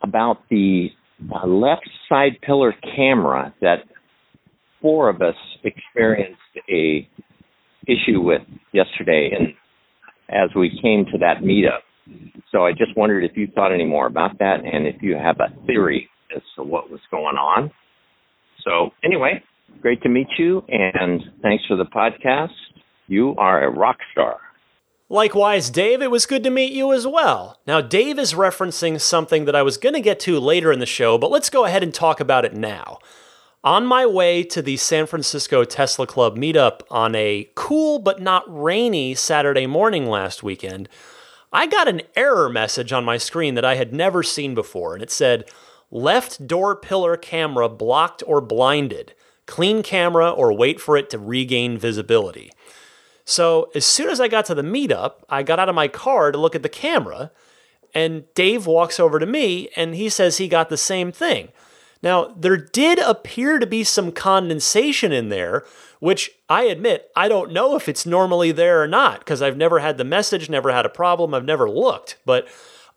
about 0.01 0.39
the 0.49 0.89
uh, 1.33 1.47
left 1.47 1.89
side 2.09 2.41
pillar 2.41 2.75
camera 2.93 3.53
that 3.61 3.85
four 4.81 5.07
of 5.07 5.21
us 5.21 5.35
experienced 5.63 6.41
a 6.69 7.07
issue 7.87 8.21
with 8.21 8.41
yesterday, 8.71 9.31
and 9.37 9.53
as 10.29 10.49
we 10.55 10.69
came 10.81 11.05
to 11.11 11.17
that 11.19 11.43
meetup. 11.43 11.81
So 12.51 12.65
I 12.65 12.71
just 12.71 12.95
wondered 12.97 13.23
if 13.23 13.37
you 13.37 13.47
thought 13.47 13.73
any 13.73 13.85
more 13.85 14.07
about 14.07 14.39
that, 14.39 14.63
and 14.63 14.87
if 14.87 15.01
you 15.01 15.15
have 15.15 15.37
a 15.39 15.53
theory 15.65 16.09
as 16.35 16.41
to 16.55 16.63
what 16.63 16.89
was 16.89 16.99
going 17.11 17.37
on. 17.37 17.71
So 18.63 18.91
anyway, 19.03 19.43
great 19.81 20.01
to 20.03 20.09
meet 20.09 20.27
you, 20.37 20.63
and 20.67 21.21
thanks 21.41 21.65
for 21.67 21.77
the 21.77 21.85
podcast. 21.85 22.49
You 23.07 23.35
are 23.37 23.63
a 23.63 23.69
rock 23.69 23.97
star. 24.11 24.39
Likewise, 25.09 25.69
Dave, 25.69 26.01
it 26.01 26.09
was 26.09 26.25
good 26.25 26.43
to 26.43 26.49
meet 26.49 26.73
you 26.73 26.91
as 26.91 27.05
well. 27.05 27.59
Now, 27.67 27.81
Dave 27.81 28.17
is 28.17 28.33
referencing 28.33 28.99
something 28.99 29.45
that 29.45 29.55
I 29.55 29.61
was 29.61 29.77
going 29.77 29.93
to 29.93 30.01
get 30.01 30.19
to 30.21 30.39
later 30.39 30.71
in 30.71 30.79
the 30.79 30.85
show, 30.85 31.17
but 31.17 31.29
let's 31.29 31.49
go 31.49 31.65
ahead 31.65 31.83
and 31.83 31.93
talk 31.93 32.19
about 32.19 32.45
it 32.45 32.53
now. 32.53 32.99
On 33.65 33.85
my 33.85 34.05
way 34.05 34.43
to 34.43 34.61
the 34.61 34.75
San 34.75 35.05
Francisco 35.05 35.63
Tesla 35.63 36.05
Club 36.05 36.37
meetup 36.37 36.81
on 36.91 37.15
a 37.15 37.49
cool 37.55 37.97
but 37.97 38.21
not 38.21 38.43
rainy 38.47 39.15
Saturday 39.15 39.67
morning 39.67 40.05
last 40.05 40.43
weekend, 40.43 40.89
I 41.53 41.67
got 41.67 41.87
an 41.87 42.01
error 42.17 42.49
message 42.49 42.91
on 42.91 43.05
my 43.05 43.15
screen 43.15 43.55
that 43.55 43.63
I 43.63 43.75
had 43.75 43.93
never 43.93 44.21
seen 44.21 44.53
before, 44.53 44.95
and 44.95 45.01
it 45.01 45.11
said, 45.11 45.49
left 45.91 46.45
door 46.45 46.75
pillar 46.75 47.15
camera 47.15 47.69
blocked 47.69 48.21
or 48.27 48.41
blinded. 48.41 49.13
Clean 49.45 49.81
camera 49.81 50.29
or 50.29 50.51
wait 50.51 50.81
for 50.81 50.97
it 50.97 51.09
to 51.11 51.17
regain 51.17 51.77
visibility. 51.77 52.51
So 53.23 53.71
as 53.73 53.85
soon 53.85 54.09
as 54.09 54.19
I 54.19 54.27
got 54.27 54.43
to 54.47 54.55
the 54.55 54.61
meetup, 54.61 55.23
I 55.29 55.41
got 55.41 55.59
out 55.59 55.69
of 55.69 55.75
my 55.75 55.87
car 55.87 56.33
to 56.33 56.37
look 56.37 56.55
at 56.55 56.63
the 56.63 56.69
camera, 56.69 57.31
and 57.95 58.25
Dave 58.33 58.67
walks 58.67 58.99
over 58.99 59.19
to 59.19 59.25
me 59.25 59.69
and 59.77 59.95
he 59.95 60.09
says 60.09 60.35
he 60.35 60.49
got 60.49 60.67
the 60.67 60.75
same 60.75 61.13
thing. 61.13 61.47
Now, 62.03 62.33
there 62.37 62.57
did 62.57 62.99
appear 62.99 63.57
to 63.57 63.65
be 63.65 63.85
some 63.85 64.11
condensation 64.11 65.13
in 65.13 65.29
there, 65.29 65.63
which 65.99 66.31
I 66.49 66.63
admit 66.63 67.09
I 67.15 67.29
don't 67.29 67.53
know 67.53 67.77
if 67.77 67.87
it's 67.87 68.05
normally 68.05 68.51
there 68.51 68.83
or 68.83 68.87
not 68.87 69.19
because 69.19 69.41
I've 69.41 69.57
never 69.57 69.79
had 69.79 69.97
the 69.97 70.03
message, 70.03 70.49
never 70.49 70.71
had 70.71 70.85
a 70.85 70.89
problem, 70.89 71.33
I've 71.33 71.45
never 71.45 71.69
looked. 71.69 72.17
But 72.25 72.47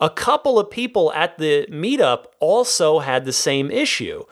a 0.01 0.11
couple 0.11 0.59
of 0.59 0.71
people 0.71 1.13
at 1.13 1.39
the 1.39 1.67
meetup 1.71 2.25
also 2.41 2.99
had 2.99 3.25
the 3.25 3.33
same 3.33 3.71
issue. 3.71 4.25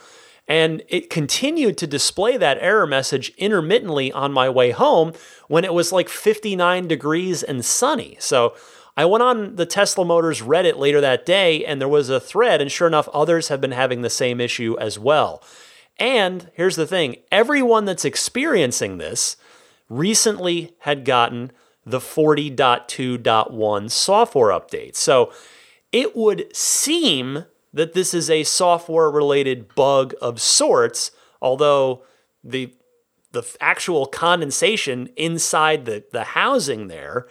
And 0.46 0.82
it 0.88 1.08
continued 1.08 1.78
to 1.78 1.86
display 1.86 2.36
that 2.36 2.58
error 2.60 2.86
message 2.86 3.32
intermittently 3.38 4.12
on 4.12 4.32
my 4.32 4.50
way 4.50 4.72
home 4.72 5.12
when 5.48 5.64
it 5.64 5.72
was 5.72 5.90
like 5.90 6.10
59 6.10 6.86
degrees 6.86 7.42
and 7.42 7.64
sunny. 7.64 8.16
So 8.20 8.54
I 8.96 9.04
went 9.04 9.22
on 9.22 9.56
the 9.56 9.66
Tesla 9.66 10.04
Motors 10.04 10.40
Reddit 10.40 10.76
later 10.76 11.00
that 11.00 11.26
day 11.26 11.64
and 11.64 11.80
there 11.80 11.88
was 11.88 12.08
a 12.08 12.20
thread, 12.20 12.60
and 12.60 12.70
sure 12.70 12.86
enough, 12.86 13.08
others 13.12 13.48
have 13.48 13.60
been 13.60 13.72
having 13.72 14.02
the 14.02 14.10
same 14.10 14.40
issue 14.40 14.76
as 14.78 14.98
well. 14.98 15.42
And 15.98 16.50
here's 16.54 16.76
the 16.76 16.86
thing 16.86 17.16
everyone 17.30 17.84
that's 17.84 18.04
experiencing 18.04 18.98
this 18.98 19.36
recently 19.88 20.74
had 20.80 21.04
gotten 21.04 21.52
the 21.84 21.98
40.2.1 21.98 23.90
software 23.90 24.50
update. 24.50 24.96
So 24.96 25.32
it 25.92 26.16
would 26.16 26.54
seem 26.56 27.44
that 27.72 27.92
this 27.92 28.14
is 28.14 28.30
a 28.30 28.44
software 28.44 29.10
related 29.10 29.74
bug 29.74 30.14
of 30.22 30.40
sorts, 30.40 31.10
although 31.42 32.02
the 32.42 32.74
the 33.32 33.44
actual 33.60 34.06
condensation 34.06 35.08
inside 35.16 35.84
the, 35.86 36.04
the 36.12 36.22
housing 36.22 36.86
there 36.86 37.26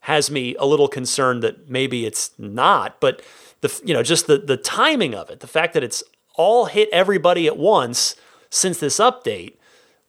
has 0.00 0.30
me 0.30 0.54
a 0.56 0.64
little 0.64 0.88
concerned 0.88 1.42
that 1.42 1.68
maybe 1.68 2.06
it's 2.06 2.30
not. 2.38 3.00
But 3.00 3.22
the 3.60 3.80
you 3.84 3.94
know 3.94 4.02
just 4.02 4.26
the 4.26 4.38
the 4.38 4.56
timing 4.56 5.14
of 5.14 5.30
it, 5.30 5.40
the 5.40 5.46
fact 5.46 5.74
that 5.74 5.84
it's 5.84 6.02
all 6.34 6.66
hit 6.66 6.88
everybody 6.92 7.46
at 7.46 7.56
once 7.56 8.16
since 8.48 8.78
this 8.78 8.98
update 8.98 9.56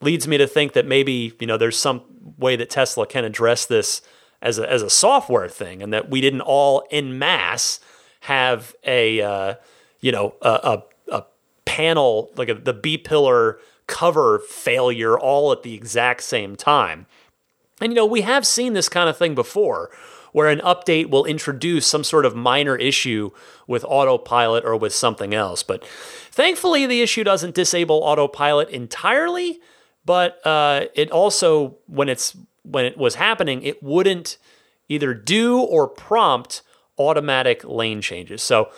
leads 0.00 0.26
me 0.26 0.36
to 0.36 0.46
think 0.46 0.72
that 0.72 0.86
maybe 0.86 1.34
you 1.40 1.46
know 1.46 1.56
there's 1.56 1.78
some 1.78 2.02
way 2.38 2.56
that 2.56 2.70
Tesla 2.70 3.06
can 3.06 3.24
address 3.24 3.66
this 3.66 4.02
as 4.40 4.58
a 4.58 4.70
as 4.70 4.82
a 4.82 4.90
software 4.90 5.48
thing, 5.48 5.82
and 5.82 5.92
that 5.92 6.10
we 6.10 6.20
didn't 6.20 6.40
all 6.40 6.86
in 6.90 7.18
mass 7.18 7.80
have 8.20 8.74
a 8.84 9.20
uh, 9.20 9.54
you 10.00 10.12
know 10.12 10.34
a, 10.42 10.82
a, 11.10 11.16
a 11.16 11.24
panel 11.64 12.30
like 12.36 12.48
a, 12.48 12.54
the 12.54 12.72
B 12.72 12.98
pillar 12.98 13.58
cover 13.86 14.38
failure 14.38 15.18
all 15.18 15.52
at 15.52 15.62
the 15.62 15.74
exact 15.74 16.22
same 16.22 16.56
time. 16.56 17.06
And 17.82 17.92
you 17.92 17.96
know 17.96 18.06
we 18.06 18.22
have 18.22 18.46
seen 18.46 18.72
this 18.72 18.88
kind 18.88 19.08
of 19.08 19.16
thing 19.16 19.34
before 19.34 19.90
where 20.32 20.48
an 20.48 20.60
update 20.60 21.10
will 21.10 21.24
introduce 21.26 21.86
some 21.86 22.02
sort 22.02 22.24
of 22.24 22.34
minor 22.34 22.74
issue 22.76 23.30
with 23.66 23.84
autopilot 23.86 24.64
or 24.64 24.76
with 24.76 24.94
something 24.94 25.34
else. 25.34 25.62
But 25.62 25.86
thankfully, 26.30 26.86
the 26.86 27.02
issue 27.02 27.22
doesn't 27.22 27.54
disable 27.54 28.02
autopilot 28.02 28.70
entirely. 28.70 29.60
But 30.04 30.44
uh, 30.46 30.86
it 30.94 31.10
also, 31.10 31.76
when 31.86 32.08
it's 32.08 32.36
when 32.62 32.84
it 32.84 32.96
was 32.96 33.16
happening, 33.16 33.62
it 33.62 33.82
wouldn't 33.82 34.38
either 34.88 35.14
do 35.14 35.60
or 35.60 35.86
prompt 35.86 36.62
automatic 36.98 37.64
lane 37.64 38.00
changes. 38.00 38.42
So 38.42 38.70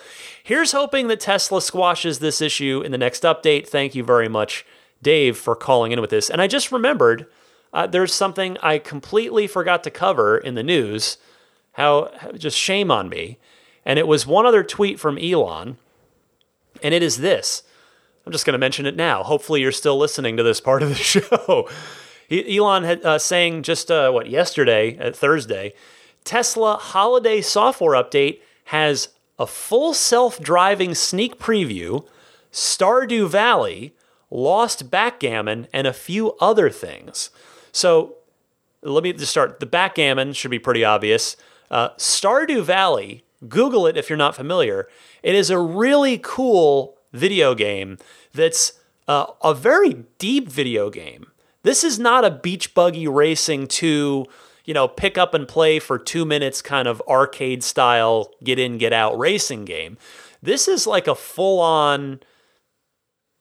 here's 0.43 0.73
hoping 0.73 1.09
that 1.09 1.21
Tesla 1.21 1.61
squashes 1.61 2.19
this 2.19 2.41
issue 2.41 2.83
in 2.85 2.93
the 2.93 2.99
next 2.99 3.23
update. 3.23 3.69
Thank 3.69 3.95
you 3.95 4.05
very 4.05 4.29
much, 4.29 4.65
Dave, 5.03 5.37
for 5.37 5.57
calling 5.57 5.93
in 5.93 6.01
with 6.01 6.11
this. 6.11 6.31
And 6.31 6.41
I 6.41 6.47
just 6.47 6.73
remembered 6.73 7.27
uh, 7.75 7.89
there's 7.89 8.15
something 8.15 8.57
I 8.63 8.79
completely 8.79 9.49
forgot 9.49 9.83
to 9.83 9.91
cover 9.91 10.39
in 10.39 10.55
the 10.55 10.63
news. 10.63 11.19
How 11.73 12.11
just 12.37 12.57
shame 12.57 12.91
on 12.91 13.09
me. 13.09 13.39
And 13.85 13.99
it 13.99 14.07
was 14.07 14.27
one 14.27 14.47
other 14.47 14.63
tweet 14.63 14.99
from 14.99 15.19
Elon, 15.19 15.77
and 16.83 16.95
it 16.95 17.03
is 17.03 17.19
this. 17.19 17.65
I'm 18.25 18.33
just 18.33 18.47
going 18.47 18.53
to 18.53 18.59
mention 18.59 18.87
it 18.87 18.97
now. 18.97 19.23
Hopefully, 19.25 19.61
you're 19.61 19.73
still 19.73 19.99
listening 19.99 20.37
to 20.37 20.43
this 20.43 20.61
part 20.61 20.83
of 20.83 20.89
the 20.89 20.95
show. 20.95 21.69
Elon 22.31 22.85
had 22.85 23.05
uh, 23.05 23.19
saying 23.19 23.65
just 23.65 23.91
uh, 23.91 24.11
what 24.11 24.31
yesterday, 24.31 24.97
uh, 24.99 25.11
Thursday, 25.13 25.75
Tesla 26.23 26.77
holiday 26.77 27.43
software 27.43 28.03
update 28.03 28.41
has 28.67 29.09
a 29.39 29.47
full 29.47 29.93
self-driving 29.93 30.95
sneak 30.95 31.39
preview, 31.39 32.07
Stardew 32.51 33.29
Valley, 33.29 33.95
Lost 34.31 34.91
Backgammon, 34.91 35.67
and 35.73 35.87
a 35.87 35.93
few 35.93 36.33
other 36.41 36.71
things. 36.71 37.31
So 37.75 38.15
let 38.83 39.03
me 39.03 39.13
just 39.13 39.33
start. 39.33 39.59
The 39.59 39.67
backgammon 39.67 40.33
should 40.33 40.51
be 40.51 40.61
pretty 40.61 40.85
obvious. 40.85 41.37
Uh, 41.71 41.91
Stardew 41.97 42.63
Valley, 42.63 43.25
Google 43.49 43.87
it 43.87 43.97
if 43.97 44.09
you're 44.09 44.17
not 44.17 44.37
familiar. 44.37 44.89
It 45.23 45.35
is 45.35 45.51
a 45.51 45.59
really 45.59 46.19
cool 46.23 46.97
video 47.13 47.55
game 47.55 47.99
that's 48.33 48.75
uh, 49.09 49.27
a 49.43 49.55
very 49.55 50.05
deep 50.19 50.49
video 50.49 50.89
game. 50.89 51.27
This 51.63 51.83
is 51.83 51.99
not 51.99 52.25
a 52.25 52.31
beach 52.31 52.75
buggy 52.75 53.09
racing 53.09 53.67
to, 53.69 54.27
you 54.65 54.75
know, 54.75 54.87
pick 54.87 55.19
up 55.19 55.35
and 55.35 55.49
play 55.49 55.79
for 55.81 55.99
two 55.99 56.25
minutes 56.25 56.63
kind 56.63 56.87
of 56.87 57.03
arcade 57.09 57.65
style 57.65 58.31
get 58.43 58.59
in, 58.59 58.79
get 58.79 58.93
out 58.93 59.19
racing 59.19 59.65
game. 59.65 59.99
This 60.43 60.69
is 60.69 60.87
like 60.87 61.09
a 61.09 61.15
full 61.15 61.59
on 61.59 62.21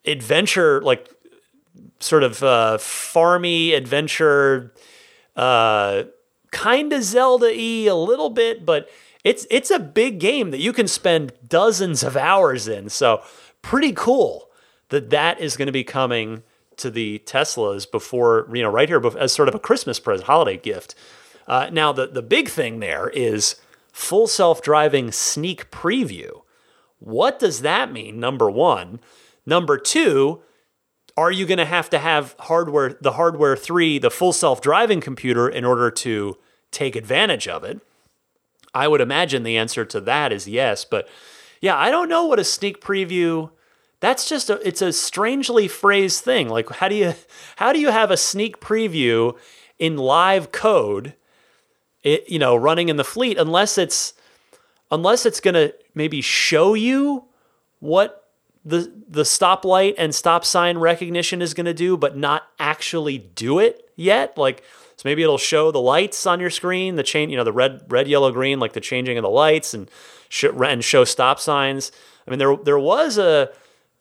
adventure, 0.05 0.81
like 0.81 1.12
sort 2.03 2.23
of 2.23 2.43
uh, 2.43 2.77
farmy 2.79 3.75
adventure, 3.75 4.73
uh, 5.35 6.03
kind 6.51 6.91
of 6.93 7.03
Zelda 7.03 7.47
y 7.47 7.85
a 7.89 7.95
little 7.95 8.29
bit, 8.29 8.65
but 8.65 8.89
it's 9.23 9.47
it's 9.49 9.71
a 9.71 9.79
big 9.79 10.19
game 10.19 10.51
that 10.51 10.59
you 10.59 10.73
can 10.73 10.87
spend 10.87 11.33
dozens 11.47 12.03
of 12.03 12.17
hours 12.17 12.67
in. 12.67 12.89
So 12.89 13.23
pretty 13.61 13.93
cool 13.93 14.49
that 14.89 15.09
that 15.09 15.39
is 15.39 15.55
going 15.55 15.67
to 15.67 15.71
be 15.71 15.83
coming 15.83 16.43
to 16.77 16.91
the 16.91 17.19
Teslas 17.25 17.89
before 17.89 18.49
you 18.53 18.61
know 18.61 18.69
right 18.69 18.89
here 18.89 19.01
as 19.17 19.31
sort 19.31 19.47
of 19.47 19.55
a 19.55 19.59
Christmas 19.59 19.99
present, 19.99 20.27
holiday 20.27 20.57
gift. 20.57 20.95
Uh, 21.47 21.69
now 21.71 21.91
the 21.91 22.07
the 22.07 22.21
big 22.21 22.49
thing 22.49 22.79
there 22.79 23.09
is 23.09 23.55
full 23.91 24.27
self 24.27 24.61
driving 24.61 25.11
sneak 25.11 25.71
preview. 25.71 26.41
What 26.99 27.39
does 27.39 27.61
that 27.61 27.91
mean? 27.91 28.19
Number 28.19 28.49
one. 28.49 28.99
Number 29.45 29.77
two, 29.77 30.41
are 31.15 31.31
you 31.31 31.45
going 31.45 31.59
to 31.59 31.65
have 31.65 31.89
to 31.91 31.99
have 31.99 32.35
hardware 32.39 32.97
the 33.01 33.13
hardware 33.13 33.55
3 33.55 33.99
the 33.99 34.11
full 34.11 34.33
self-driving 34.33 35.01
computer 35.01 35.47
in 35.47 35.65
order 35.65 35.91
to 35.91 36.37
take 36.71 36.95
advantage 36.95 37.47
of 37.47 37.63
it? 37.63 37.79
I 38.73 38.87
would 38.87 39.01
imagine 39.01 39.43
the 39.43 39.57
answer 39.57 39.85
to 39.85 40.01
that 40.01 40.31
is 40.31 40.47
yes 40.47 40.83
but 40.85 41.07
yeah 41.61 41.77
i 41.77 41.91
don't 41.91 42.09
know 42.09 42.25
what 42.25 42.39
a 42.39 42.43
sneak 42.43 42.81
preview 42.81 43.49
that's 44.03 44.27
just 44.27 44.49
a 44.49 44.59
it's 44.67 44.81
a 44.81 44.91
strangely 44.91 45.69
phrased 45.69 46.25
thing. 46.25 46.49
Like 46.49 46.69
how 46.69 46.89
do 46.89 46.95
you 46.95 47.13
how 47.55 47.71
do 47.71 47.79
you 47.79 47.89
have 47.89 48.11
a 48.11 48.17
sneak 48.17 48.59
preview 48.59 49.37
in 49.79 49.95
live 49.95 50.51
code 50.51 51.15
it, 52.03 52.29
you 52.29 52.37
know 52.37 52.53
running 52.53 52.89
in 52.89 52.97
the 52.97 53.05
fleet 53.05 53.37
unless 53.37 53.77
it's 53.77 54.13
unless 54.91 55.25
it's 55.25 55.39
going 55.39 55.53
to 55.53 55.73
maybe 55.95 56.19
show 56.19 56.73
you 56.73 57.23
what 57.79 58.22
the 58.65 58.91
the 59.07 59.23
stoplight 59.23 59.95
and 59.97 60.15
stop 60.15 60.45
sign 60.45 60.77
recognition 60.77 61.41
is 61.41 61.53
going 61.53 61.65
to 61.65 61.73
do, 61.73 61.97
but 61.97 62.17
not 62.17 62.43
actually 62.59 63.17
do 63.17 63.59
it 63.59 63.89
yet. 63.95 64.37
Like 64.37 64.63
so 64.95 65.01
maybe 65.05 65.23
it'll 65.23 65.37
show 65.37 65.71
the 65.71 65.81
lights 65.81 66.25
on 66.25 66.39
your 66.39 66.49
screen, 66.49 66.95
the 66.95 67.03
chain, 67.03 67.29
you 67.29 67.37
know, 67.37 67.43
the 67.43 67.51
red, 67.51 67.83
red, 67.89 68.07
yellow, 68.07 68.31
green, 68.31 68.59
like 68.59 68.73
the 68.73 68.81
changing 68.81 69.17
of 69.17 69.23
the 69.23 69.29
lights, 69.29 69.73
and 69.73 69.89
sh- 70.29 70.45
and 70.45 70.83
show 70.83 71.03
stop 71.03 71.39
signs. 71.39 71.91
I 72.27 72.31
mean, 72.31 72.39
there 72.39 72.55
there 72.55 72.79
was 72.79 73.17
a 73.17 73.51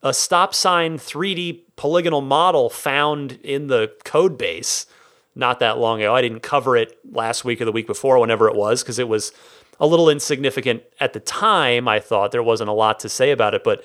a 0.02 0.12
stop 0.12 0.54
sign 0.54 0.98
3D 0.98 1.62
polygonal 1.76 2.20
model 2.20 2.68
found 2.68 3.32
in 3.42 3.68
the 3.68 3.92
code 4.04 4.36
base 4.36 4.86
not 5.34 5.60
that 5.60 5.78
long 5.78 6.00
ago. 6.00 6.14
I 6.14 6.20
didn't 6.20 6.40
cover 6.40 6.76
it 6.76 6.98
last 7.10 7.44
week 7.44 7.60
or 7.60 7.64
the 7.64 7.72
week 7.72 7.86
before, 7.86 8.18
whenever 8.18 8.48
it 8.48 8.54
was, 8.54 8.82
because 8.82 8.98
it 8.98 9.08
was 9.08 9.32
a 9.80 9.86
little 9.86 10.10
insignificant 10.10 10.82
at 11.00 11.12
the 11.12 11.20
time. 11.20 11.88
I 11.88 12.00
thought 12.00 12.32
there 12.32 12.42
wasn't 12.42 12.70
a 12.70 12.74
lot 12.74 13.00
to 13.00 13.08
say 13.08 13.30
about 13.30 13.54
it, 13.54 13.64
but 13.64 13.82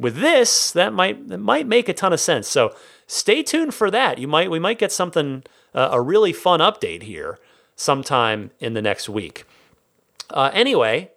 with 0.00 0.16
this, 0.16 0.72
that 0.72 0.92
might 0.92 1.28
that 1.28 1.38
might 1.38 1.66
make 1.66 1.88
a 1.88 1.92
ton 1.92 2.12
of 2.12 2.20
sense. 2.20 2.48
So 2.48 2.74
stay 3.06 3.42
tuned 3.42 3.74
for 3.74 3.90
that. 3.90 4.18
You 4.18 4.26
might 4.26 4.50
we 4.50 4.58
might 4.58 4.78
get 4.78 4.92
something 4.92 5.44
uh, 5.74 5.90
a 5.92 6.00
really 6.00 6.32
fun 6.32 6.60
update 6.60 7.02
here 7.02 7.38
sometime 7.76 8.50
in 8.58 8.74
the 8.74 8.82
next 8.82 9.08
week. 9.08 9.44
Uh, 10.30 10.50
anyway, 10.52 11.10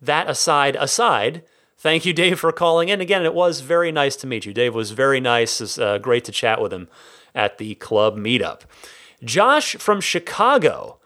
that 0.00 0.28
aside 0.28 0.76
aside, 0.76 1.42
thank 1.78 2.04
you, 2.04 2.12
Dave, 2.12 2.40
for 2.40 2.52
calling 2.52 2.88
in. 2.88 3.00
Again, 3.00 3.24
it 3.24 3.34
was 3.34 3.60
very 3.60 3.92
nice 3.92 4.16
to 4.16 4.26
meet 4.26 4.46
you. 4.46 4.52
Dave 4.52 4.74
was 4.74 4.92
very 4.92 5.20
nice. 5.20 5.60
It's 5.60 5.78
uh, 5.78 5.98
great 5.98 6.24
to 6.24 6.32
chat 6.32 6.60
with 6.60 6.72
him 6.72 6.88
at 7.34 7.58
the 7.58 7.74
club 7.76 8.16
meetup. 8.16 8.62
Josh 9.22 9.76
from 9.76 10.00
Chicago 10.00 10.98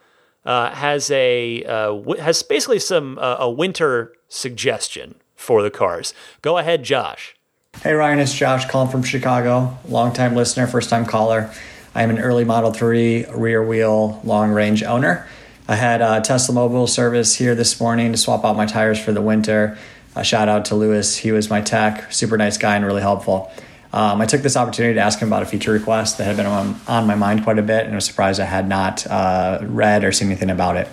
uh, 0.45 0.71
has 0.71 1.11
a 1.11 1.65
uh, 1.65 1.87
w- 1.89 2.21
has 2.21 2.43
basically 2.43 2.79
some 2.79 3.19
uh, 3.19 3.37
a 3.39 3.51
winter 3.51 4.13
suggestion 4.29 5.17
for 5.39 5.63
the 5.63 5.71
cars. 5.71 6.13
Go 6.43 6.59
ahead, 6.59 6.83
Josh. 6.83 7.35
Hey 7.83 7.93
Ryan, 7.93 8.19
it's 8.19 8.35
Josh 8.35 8.67
calling 8.67 8.91
from 8.91 9.05
Chicago. 9.05 9.79
Longtime 9.89 10.35
listener, 10.35 10.67
first 10.67 10.91
time 10.91 11.07
caller. 11.07 11.51
I 11.95 12.03
am 12.03 12.11
an 12.11 12.19
early 12.19 12.45
Model 12.45 12.73
3 12.73 13.27
rear 13.31 13.65
wheel 13.65 14.21
long 14.25 14.51
range 14.51 14.83
owner. 14.83 15.29
I 15.69 15.77
had 15.77 16.03
a 16.03 16.21
Tesla 16.21 16.55
mobile 16.55 16.89
service 16.89 17.37
here 17.37 17.55
this 17.55 17.81
morning 17.81 18.11
to 18.11 18.19
swap 18.19 18.45
out 18.45 18.57
my 18.57 18.67
tires 18.67 18.99
for 18.99 19.13
the 19.13 19.23
winter. 19.23 19.79
A 20.17 20.25
shout 20.25 20.49
out 20.49 20.65
to 20.67 20.75
Lewis. 20.75 21.17
He 21.17 21.31
was 21.31 21.49
my 21.49 21.61
tech, 21.61 22.13
super 22.13 22.37
nice 22.37 22.59
guy 22.59 22.75
and 22.75 22.85
really 22.85 23.03
helpful. 23.03 23.51
Um, 23.93 24.21
I 24.21 24.27
took 24.27 24.43
this 24.43 24.57
opportunity 24.57 24.95
to 24.95 25.01
ask 25.01 25.21
him 25.21 25.29
about 25.29 25.45
a 25.45 25.47
feature 25.47 25.73
request 25.73 26.19
that 26.19 26.25
had 26.25 26.37
been 26.37 26.47
on, 26.47 26.79
on 26.89 27.07
my 27.07 27.15
mind 27.15 27.45
quite 27.45 27.59
a 27.59 27.63
bit, 27.63 27.85
and 27.85 27.93
I 27.93 27.95
was 27.95 28.05
surprised 28.05 28.41
I 28.41 28.45
had 28.45 28.69
not 28.69 29.07
uh, 29.07 29.61
read 29.63 30.05
or 30.05 30.11
seen 30.11 30.29
anything 30.29 30.51
about 30.51 30.77
it. 30.77 30.89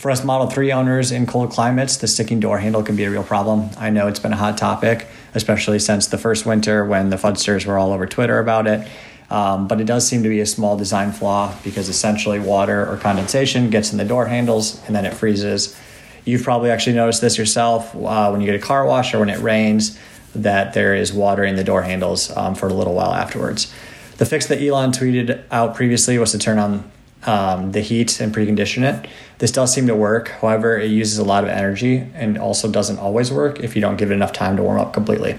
For 0.00 0.10
us 0.10 0.24
Model 0.24 0.46
3 0.46 0.72
owners 0.72 1.12
in 1.12 1.26
cold 1.26 1.50
climates, 1.50 1.98
the 1.98 2.08
sticking 2.08 2.40
door 2.40 2.56
handle 2.56 2.82
can 2.82 2.96
be 2.96 3.04
a 3.04 3.10
real 3.10 3.22
problem. 3.22 3.68
I 3.76 3.90
know 3.90 4.06
it's 4.06 4.18
been 4.18 4.32
a 4.32 4.36
hot 4.36 4.56
topic, 4.56 5.06
especially 5.34 5.78
since 5.78 6.06
the 6.06 6.16
first 6.16 6.46
winter 6.46 6.86
when 6.86 7.10
the 7.10 7.16
Fudsters 7.16 7.66
were 7.66 7.76
all 7.76 7.92
over 7.92 8.06
Twitter 8.06 8.38
about 8.38 8.66
it. 8.66 8.88
Um, 9.28 9.68
but 9.68 9.78
it 9.78 9.84
does 9.84 10.08
seem 10.08 10.22
to 10.22 10.30
be 10.30 10.40
a 10.40 10.46
small 10.46 10.78
design 10.78 11.12
flaw 11.12 11.54
because 11.62 11.90
essentially 11.90 12.38
water 12.38 12.90
or 12.90 12.96
condensation 12.96 13.68
gets 13.68 13.92
in 13.92 13.98
the 13.98 14.06
door 14.06 14.24
handles 14.24 14.82
and 14.86 14.96
then 14.96 15.04
it 15.04 15.12
freezes. 15.12 15.78
You've 16.24 16.44
probably 16.44 16.70
actually 16.70 16.96
noticed 16.96 17.20
this 17.20 17.36
yourself 17.36 17.94
uh, 17.94 18.30
when 18.30 18.40
you 18.40 18.46
get 18.46 18.54
a 18.54 18.66
car 18.66 18.86
wash 18.86 19.12
or 19.12 19.18
when 19.18 19.28
it 19.28 19.40
rains 19.40 19.98
that 20.34 20.72
there 20.72 20.94
is 20.94 21.12
water 21.12 21.44
in 21.44 21.56
the 21.56 21.64
door 21.64 21.82
handles 21.82 22.34
um, 22.38 22.54
for 22.54 22.68
a 22.68 22.72
little 22.72 22.94
while 22.94 23.12
afterwards. 23.12 23.70
The 24.16 24.24
fix 24.24 24.46
that 24.46 24.62
Elon 24.62 24.92
tweeted 24.92 25.42
out 25.50 25.74
previously 25.74 26.16
was 26.16 26.32
to 26.32 26.38
turn 26.38 26.58
on 26.58 26.90
um, 27.24 27.72
the 27.72 27.80
heat 27.80 28.18
and 28.18 28.34
precondition 28.34 28.82
it. 28.82 29.08
This 29.40 29.50
does 29.50 29.72
seem 29.72 29.86
to 29.86 29.94
work. 29.94 30.28
However, 30.28 30.78
it 30.78 30.90
uses 30.90 31.18
a 31.18 31.24
lot 31.24 31.44
of 31.44 31.50
energy 31.50 32.06
and 32.14 32.36
also 32.36 32.70
doesn't 32.70 32.98
always 32.98 33.32
work 33.32 33.60
if 33.60 33.74
you 33.74 33.80
don't 33.80 33.96
give 33.96 34.10
it 34.10 34.14
enough 34.14 34.34
time 34.34 34.56
to 34.58 34.62
warm 34.62 34.78
up 34.78 34.92
completely. 34.92 35.38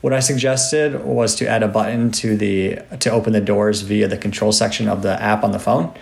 What 0.00 0.12
I 0.12 0.18
suggested 0.18 1.04
was 1.04 1.36
to 1.36 1.46
add 1.46 1.62
a 1.62 1.68
button 1.68 2.10
to 2.12 2.36
the 2.36 2.80
to 2.98 3.10
open 3.10 3.32
the 3.32 3.40
doors 3.40 3.82
via 3.82 4.08
the 4.08 4.16
control 4.16 4.50
section 4.50 4.88
of 4.88 5.02
the 5.02 5.20
app 5.22 5.44
on 5.44 5.52
the 5.52 5.60
phone. 5.60 5.94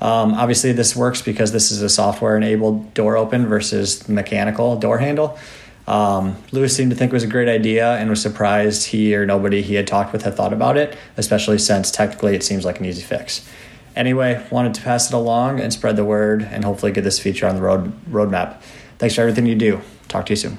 Um, 0.00 0.32
obviously, 0.32 0.72
this 0.72 0.96
works 0.96 1.20
because 1.20 1.52
this 1.52 1.70
is 1.70 1.82
a 1.82 1.90
software 1.90 2.38
enabled 2.38 2.94
door 2.94 3.18
open 3.18 3.46
versus 3.46 4.08
mechanical 4.08 4.76
door 4.78 4.96
handle. 4.96 5.38
Um, 5.86 6.36
Lewis 6.52 6.74
seemed 6.74 6.90
to 6.92 6.96
think 6.96 7.12
it 7.12 7.14
was 7.14 7.24
a 7.24 7.28
great 7.28 7.48
idea 7.48 7.96
and 7.96 8.08
was 8.08 8.22
surprised 8.22 8.86
he 8.86 9.14
or 9.14 9.26
nobody 9.26 9.60
he 9.60 9.74
had 9.74 9.86
talked 9.86 10.12
with 10.12 10.22
had 10.22 10.34
thought 10.34 10.54
about 10.54 10.78
it, 10.78 10.96
especially 11.18 11.58
since 11.58 11.90
technically 11.90 12.34
it 12.34 12.42
seems 12.42 12.64
like 12.64 12.80
an 12.80 12.86
easy 12.86 13.02
fix. 13.02 13.46
Anyway, 13.94 14.44
wanted 14.50 14.74
to 14.74 14.82
pass 14.82 15.10
it 15.10 15.14
along 15.14 15.60
and 15.60 15.72
spread 15.72 15.96
the 15.96 16.04
word 16.04 16.42
and 16.42 16.64
hopefully 16.64 16.92
get 16.92 17.04
this 17.04 17.18
feature 17.18 17.46
on 17.46 17.56
the 17.56 17.62
road 17.62 17.92
roadmap. 18.10 18.60
Thanks 18.98 19.14
for 19.14 19.22
everything 19.22 19.46
you 19.46 19.54
do. 19.54 19.80
Talk 20.08 20.26
to 20.26 20.32
you 20.32 20.36
soon. 20.36 20.58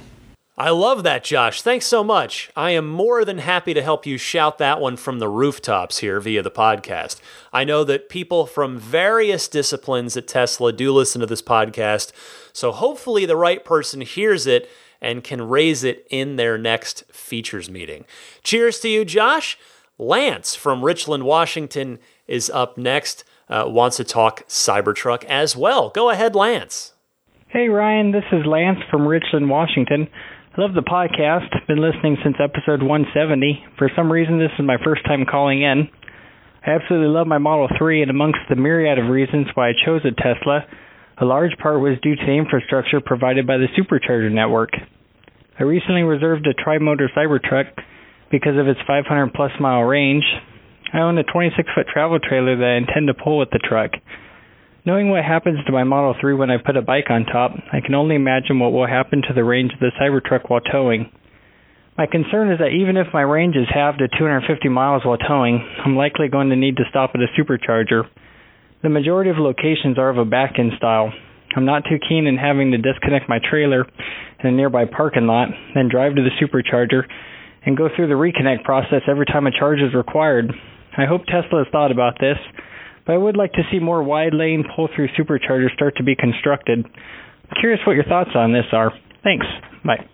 I 0.56 0.70
love 0.70 1.02
that, 1.02 1.24
Josh. 1.24 1.64
Thanks 1.64 1.88
so 1.88 2.04
much. 2.04 2.52
I 2.56 2.72
am 2.72 2.88
more 2.88 3.26
than 3.26 3.40
happy 3.40 3.74
to 3.74 3.82
help 3.82 4.06
you 4.06 4.20
shout 4.20 4.60
that 4.60 4.80
one 4.80 4.98
from 4.98 5.18
the 5.18 5.28
rooftops 5.28 5.98
here 5.98 6.20
via 6.20 6.44
the 6.44 6.52
podcast. 6.52 7.20
I 7.52 7.64
know 7.64 7.84
that 7.86 8.08
people 8.08 8.46
from 8.46 8.78
various 8.78 9.48
disciplines 9.48 10.16
at 10.16 10.28
Tesla 10.28 10.72
do 10.72 10.94
listen 10.94 11.22
to 11.22 11.26
this 11.26 11.42
podcast, 11.42 12.12
so 12.54 12.72
hopefully 12.72 13.26
the 13.26 13.36
right 13.36 13.66
person 13.66 14.02
hears 14.02 14.46
it 14.46 14.70
and 15.02 15.24
can 15.24 15.42
raise 15.42 15.84
it 15.84 16.06
in 16.12 16.36
their 16.36 16.60
next 16.60 17.04
features 17.12 17.70
meeting. 17.70 18.06
Cheers 18.44 18.80
to 18.82 18.90
you, 18.90 19.06
Josh. 19.06 19.58
Lance 19.98 20.54
from 20.54 20.84
Richland, 20.84 21.24
Washington 21.24 21.98
is 22.28 22.50
up 22.50 22.78
next, 22.78 23.24
uh, 23.50 23.66
wants 23.68 23.98
to 23.98 24.04
talk 24.04 24.48
Cybertruck 24.48 25.24
as 25.26 25.56
well. 25.56 25.90
Go 25.90 26.10
ahead, 26.10 26.36
Lance. 26.36 26.94
Hey, 27.48 27.70
Ryan, 27.70 28.12
this 28.12 28.24
is 28.32 28.46
Lance 28.46 28.80
from 28.90 29.08
Richland, 29.08 29.50
Washington. 29.50 30.08
I 30.58 30.62
love 30.62 30.74
the 30.74 30.82
podcast. 30.82 31.50
Been 31.68 31.82
listening 31.82 32.18
since 32.24 32.38
episode 32.40 32.82
170. 32.82 33.66
For 33.78 33.90
some 33.96 34.12
reason, 34.12 34.40
this 34.40 34.52
is 34.58 34.66
my 34.66 34.78
first 34.84 35.04
time 35.06 35.26
calling 35.30 35.62
in. 35.62 35.90
I 36.66 36.72
absolutely 36.72 37.10
love 37.10 37.28
my 37.28 37.40
Model 37.40 37.68
3, 37.78 38.02
and 38.02 38.10
amongst 38.10 38.40
the 38.50 38.56
myriad 38.56 38.98
of 38.98 39.10
reasons 39.10 39.48
why 39.54 39.70
I 39.70 39.74
chose 39.86 40.02
a 40.06 40.12
Tesla, 40.12 40.66
a 41.18 41.26
large 41.26 41.52
part 41.62 41.82
was 41.82 42.00
due 42.02 42.16
to 42.16 42.26
the 42.26 42.34
infrastructure 42.38 43.02
provided 43.02 43.46
by 43.46 43.58
the 43.58 43.68
supercharger 43.78 44.32
network. 44.32 44.72
I 45.60 45.64
recently 45.64 46.02
reserved 46.02 46.48
a 46.48 46.54
tri-motor 46.54 47.12
Cybertruck 47.16 47.70
because 48.32 48.58
of 48.58 48.68
its 48.68 48.80
500 48.88 49.34
plus 49.34 49.52
mile 49.60 49.82
range. 49.84 50.24
I 50.94 51.00
own 51.00 51.18
a 51.18 51.24
26 51.24 51.58
foot 51.74 51.88
travel 51.92 52.20
trailer 52.20 52.56
that 52.56 52.64
I 52.64 52.78
intend 52.78 53.08
to 53.08 53.16
pull 53.16 53.40
with 53.40 53.50
the 53.50 53.58
truck. 53.58 53.92
Knowing 54.86 55.10
what 55.10 55.26
happens 55.26 55.58
to 55.66 55.72
my 55.72 55.84
Model 55.84 56.14
3 56.22 56.36
when 56.36 56.52
I 56.52 56.58
put 56.58 56.78
a 56.78 56.84
bike 56.84 57.10
on 57.10 57.26
top, 57.26 57.52
I 57.72 57.82
can 57.82 57.96
only 57.96 58.16
imagine 58.16 58.60
what 58.60 58.74
will 58.74 58.86
happen 58.86 59.24
to 59.28 59.34
the 59.34 59.44
range 59.44 59.74
of 59.74 59.80
the 59.80 59.92
Cybertruck 60.00 60.50
while 60.50 60.62
towing. 60.62 61.10
My 61.98 62.06
concern 62.06 62.52
is 62.52 62.60
that 62.60 62.78
even 62.78 62.98
if 62.98 63.08
my 63.12 63.22
range 63.22 63.56
is 63.56 63.66
halved 63.74 64.00
to 64.00 64.08
250 64.08 64.70
miles 64.70 65.04
while 65.04 65.18
towing, 65.18 65.66
I'm 65.84 65.96
likely 65.96 66.28
going 66.28 66.50
to 66.50 66.56
need 66.56 66.78
to 66.78 66.84
stop 66.90 67.12
at 67.16 67.22
a 67.22 67.42
supercharger. 67.42 68.04
The 68.84 68.90
majority 68.90 69.32
of 69.32 69.38
locations 69.38 69.98
are 69.98 70.10
of 70.10 70.18
a 70.20 70.26
back-in 70.26 70.74
style. 70.78 71.12
I'm 71.56 71.66
not 71.66 71.86
too 71.86 71.98
keen 72.08 72.28
in 72.28 72.38
having 72.38 72.72
to 72.72 72.78
disconnect 72.78 73.30
my 73.30 73.40
trailer 73.40 73.86
in 74.44 74.50
a 74.50 74.52
nearby 74.52 74.86
parking 74.86 75.26
lot, 75.26 75.50
then 75.74 75.90
drive 75.90 76.16
to 76.16 76.22
the 76.22 76.36
supercharger 76.42 77.04
and 77.66 77.78
go 77.78 77.90
through 77.96 78.10
the 78.10 78.14
reconnect 78.14 78.64
process 78.64 79.02
every 79.08 79.26
time 79.26 79.48
a 79.48 79.52
charge 79.52 79.80
is 79.80 79.96
required. 79.96 80.52
I 80.98 81.06
hope 81.06 81.26
Tesla 81.26 81.64
has 81.64 81.68
thought 81.72 81.92
about 81.92 82.20
this, 82.20 82.38
but 83.06 83.14
I 83.14 83.18
would 83.18 83.38
like 83.38 83.54
to 83.54 83.64
see 83.72 83.80
more 83.80 84.04
wide 84.04 84.34
lane 84.34 84.64
pull 84.76 84.90
through 84.96 85.08
superchargers 85.10 85.74
start 85.74 85.96
to 85.98 86.04
be 86.04 86.16
constructed. 86.16 86.86
I'm 86.86 87.60
curious 87.60 87.82
what 87.86 87.94
your 87.94 88.06
thoughts 88.06 88.32
on 88.36 88.54
this 88.54 88.66
are. 88.72 88.92
Thanks. 89.24 89.46
Bye. 89.84 90.08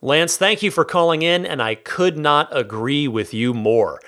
Lance, 0.00 0.36
thank 0.36 0.62
you 0.62 0.70
for 0.70 0.84
calling 0.84 1.22
in, 1.22 1.44
and 1.44 1.60
I 1.60 1.74
could 1.74 2.16
not 2.16 2.48
agree 2.56 3.08
with 3.08 3.34
you 3.34 3.52
more. 3.52 4.00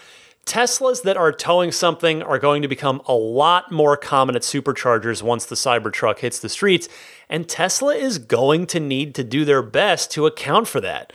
Teslas 0.46 1.02
that 1.02 1.16
are 1.16 1.32
towing 1.32 1.70
something 1.70 2.22
are 2.22 2.38
going 2.38 2.62
to 2.62 2.68
become 2.68 3.02
a 3.06 3.12
lot 3.12 3.70
more 3.70 3.96
common 3.96 4.34
at 4.34 4.42
superchargers 4.42 5.22
once 5.22 5.44
the 5.44 5.54
Cybertruck 5.54 6.20
hits 6.20 6.38
the 6.38 6.48
streets, 6.48 6.88
and 7.28 7.48
Tesla 7.48 7.94
is 7.94 8.18
going 8.18 8.66
to 8.66 8.80
need 8.80 9.14
to 9.14 9.24
do 9.24 9.44
their 9.44 9.62
best 9.62 10.10
to 10.12 10.26
account 10.26 10.66
for 10.66 10.80
that. 10.80 11.12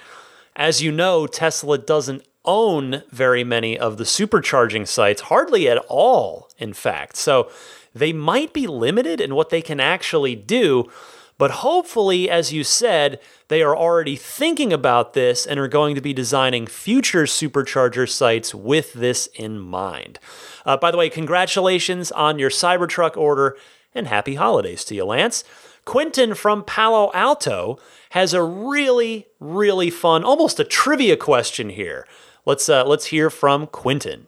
As 0.56 0.82
you 0.82 0.92
know, 0.92 1.28
Tesla 1.28 1.78
doesn't 1.78 2.24
own 2.46 3.04
very 3.12 3.44
many 3.44 3.78
of 3.78 3.98
the 3.98 4.04
supercharging 4.04 4.88
sites, 4.88 5.22
hardly 5.22 5.68
at 5.68 5.78
all, 5.88 6.50
in 6.58 6.74
fact. 6.74 7.16
So 7.16 7.50
they 7.94 8.14
might 8.14 8.54
be 8.54 8.68
limited 8.68 9.22
in 9.22 9.36
what 9.36 9.50
they 9.50 9.62
can 9.62 9.80
actually 9.80 10.36
do. 10.36 10.92
But 11.38 11.52
hopefully, 11.52 12.30
as 12.30 12.54
you 12.54 12.64
said, 12.64 13.20
they 13.50 13.62
are 13.62 13.76
already 13.76 14.16
thinking 14.16 14.72
about 14.72 15.14
this 15.14 15.46
and 15.46 15.60
are 15.60 15.68
going 15.68 15.96
to 15.96 16.02
be 16.02 16.14
designing 16.14 16.66
future 16.66 17.24
supercharger 17.24 18.10
sites 18.10 18.56
with 18.56 18.94
this 18.94 19.28
in 19.36 19.60
mind. 19.60 20.18
Uh, 20.66 20.78
by 20.78 20.92
the 20.92 20.98
way, 20.98 21.10
congratulations 21.10 22.12
on 22.12 22.40
your 22.40 22.50
Cybertruck 22.50 23.18
order 23.18 23.58
and 23.94 24.08
happy 24.08 24.36
holidays 24.36 24.86
to 24.86 24.96
you, 24.96 25.06
Lance. 25.06 25.44
Quentin 25.84 26.34
from 26.34 26.64
Palo 26.64 27.12
Alto 27.14 27.80
has 28.12 28.34
a 28.34 28.42
really, 28.42 29.28
really 29.40 29.90
fun, 29.90 30.24
almost 30.24 30.60
a 30.60 30.64
trivia 30.64 31.16
question 31.16 31.70
here. 31.70 32.08
Let's 32.46 32.70
uh, 32.70 32.86
let's 32.86 33.06
hear 33.06 33.32
from 33.32 33.66
Quentin. 33.66 34.28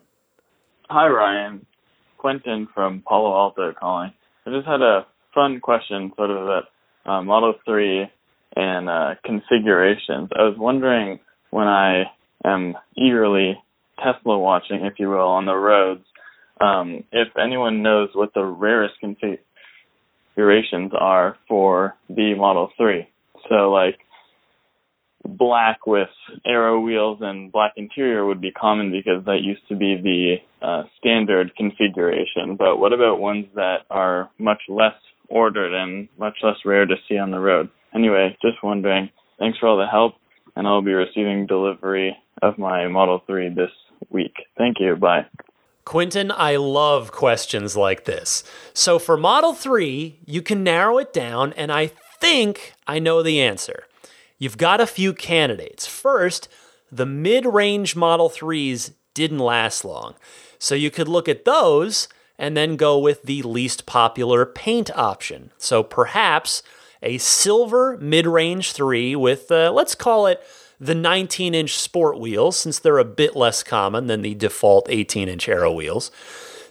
Hi, 0.90 1.08
Ryan. 1.08 1.66
Quentin 2.18 2.68
from 2.74 3.04
Palo 3.08 3.32
Alto 3.32 3.74
calling. 3.80 4.12
I 4.46 4.50
just 4.50 4.66
had 4.66 4.82
a 4.82 5.06
fun 5.36 5.60
question, 5.60 6.12
sort 6.16 6.32
of 6.32 6.48
that 6.48 7.12
uh, 7.12 7.22
Model 7.22 7.54
3 7.64 8.10
and 8.56 8.90
uh, 8.90 9.16
configurations. 9.24 10.30
I 10.36 10.44
was 10.44 10.56
wondering 10.58 11.20
when 11.52 11.68
I 11.68 12.06
am 12.44 12.76
eagerly 12.96 13.62
Tesla 14.04 14.40
watching, 14.40 14.84
if 14.84 14.94
you 14.98 15.10
will, 15.10 15.28
on 15.28 15.46
the 15.46 15.56
roads, 15.56 16.04
um, 16.60 17.04
if 17.12 17.28
anyone 17.38 17.84
knows 17.84 18.10
what 18.14 18.34
the 18.34 18.44
rarest 18.44 18.96
configurations 19.00 20.92
are 20.98 21.38
for 21.48 21.96
the 22.10 22.34
Model 22.34 22.72
3. 22.78 23.08
So, 23.48 23.70
like, 23.70 24.00
black 25.28 25.86
with 25.86 26.10
aero 26.46 26.80
wheels 26.80 27.20
and 27.22 27.52
black 27.52 27.74
interior 27.76 28.26
would 28.26 28.42
be 28.42 28.52
common 28.52 28.92
because 28.92 29.26
that 29.26 29.42
used 29.42 29.68
to 29.70 29.76
be 29.76 29.96
the 30.02 30.66
uh, 30.66 30.84
standard 30.98 31.56
configuration. 31.56 32.56
But 32.58 32.78
what 32.78 32.94
about 32.94 33.20
ones 33.20 33.46
that 33.56 33.80
are 33.90 34.30
much 34.40 34.62
less 34.70 34.94
ordered 35.30 35.74
and 35.74 36.08
much 36.18 36.38
less 36.44 36.58
rare 36.66 36.86
to 36.86 36.96
see 37.08 37.18
on 37.18 37.32
the 37.32 37.40
road. 37.40 37.70
Anyway, 37.94 38.38
just 38.42 38.64
wondering. 38.64 39.10
Thanks 39.40 39.58
for 39.60 39.68
all 39.68 39.78
the 39.78 39.88
help, 39.88 40.16
and 40.56 40.68
I'll 40.68 40.82
be 40.82 40.94
receiving 40.94 41.46
delivery 41.46 42.16
of 42.42 42.58
my 42.58 42.88
Model 42.88 43.22
3 43.26 43.50
this 43.50 43.72
week. 44.10 44.34
Thank 44.58 44.78
you. 44.80 44.96
Bye. 44.96 45.26
Quentin, 45.86 46.32
I 46.32 46.58
love 46.58 47.12
questions 47.12 47.78
like 47.78 48.06
this. 48.06 48.44
So 48.74 49.00
for 49.00 49.16
Model 49.16 49.54
3, 49.54 50.20
you 50.26 50.42
can 50.42 50.64
narrow 50.64 50.98
it 50.98 51.14
down, 51.14 51.54
and 51.54 51.72
I 51.72 51.88
think 52.20 52.74
I 52.86 53.00
know 53.00 53.24
the 53.24 53.40
answer. 53.40 53.87
You've 54.38 54.58
got 54.58 54.82
a 54.82 54.88
few 54.88 55.14
candidates. 55.14 55.88
First, 55.88 56.48
the 56.92 57.06
mid 57.06 57.46
range 57.46 57.96
Model 57.96 58.30
3s 58.30 58.94
didn't 59.14 59.40
last 59.40 59.84
long. 59.84 60.16
So 60.60 60.76
you 60.76 60.92
could 60.92 61.08
look 61.08 61.28
at 61.28 61.46
those 61.46 62.08
and 62.38 62.56
then 62.56 62.76
go 62.76 62.98
with 63.00 63.24
the 63.24 63.42
least 63.42 63.86
popular 63.86 64.46
paint 64.46 64.96
option. 64.96 65.52
So 65.58 65.82
perhaps 65.84 66.62
a 67.02 67.18
silver 67.18 67.98
mid 67.98 68.28
range 68.28 68.74
3 68.74 69.16
with, 69.16 69.52
uh, 69.52 69.72
let's 69.72 69.96
call 69.96 70.28
it 70.28 70.42
the 70.80 70.96
19 70.96 71.56
inch 71.56 71.78
sport 71.78 72.20
wheels, 72.20 72.60
since 72.60 72.78
they're 72.78 73.00
a 73.00 73.06
bit 73.06 73.36
less 73.36 73.64
common 73.64 74.08
than 74.08 74.22
the 74.22 74.36
default 74.36 74.88
18 74.90 75.28
inch 75.28 75.50
aero 75.50 75.72
wheels. 75.72 76.12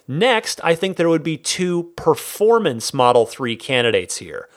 Next, 0.07 0.61
I 0.63 0.73
think 0.73 0.95
there 0.95 1.09
would 1.09 1.23
be 1.23 1.37
two 1.37 1.91
performance 1.97 2.93
Model 2.93 3.25
3 3.25 3.57
candidates 3.57 4.17
here. 4.17 4.47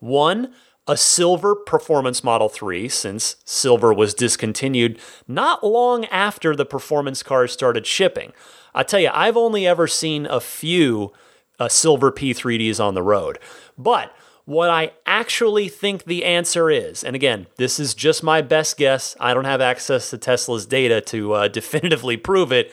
One, 0.00 0.54
a 0.86 0.96
silver 0.96 1.54
performance 1.54 2.22
Model 2.22 2.48
3, 2.48 2.88
since 2.88 3.36
silver 3.44 3.92
was 3.92 4.14
discontinued 4.14 4.98
not 5.26 5.64
long 5.64 6.04
after 6.06 6.54
the 6.54 6.66
performance 6.66 7.22
cars 7.22 7.52
started 7.52 7.86
shipping. 7.86 8.32
I 8.74 8.82
tell 8.82 9.00
you, 9.00 9.10
I've 9.12 9.36
only 9.36 9.66
ever 9.66 9.86
seen 9.86 10.26
a 10.26 10.40
few 10.40 11.12
uh, 11.58 11.68
silver 11.68 12.12
P3Ds 12.12 12.84
on 12.84 12.94
the 12.94 13.02
road. 13.02 13.38
But 13.78 14.14
what 14.44 14.68
I 14.68 14.92
actually 15.06 15.68
think 15.68 16.04
the 16.04 16.24
answer 16.24 16.70
is, 16.70 17.02
and 17.02 17.16
again, 17.16 17.46
this 17.56 17.80
is 17.80 17.94
just 17.94 18.22
my 18.22 18.42
best 18.42 18.76
guess, 18.76 19.16
I 19.18 19.32
don't 19.32 19.46
have 19.46 19.62
access 19.62 20.10
to 20.10 20.18
Tesla's 20.18 20.66
data 20.66 21.00
to 21.02 21.32
uh, 21.32 21.48
definitively 21.60 22.16
prove 22.16 22.52
it, 22.52 22.72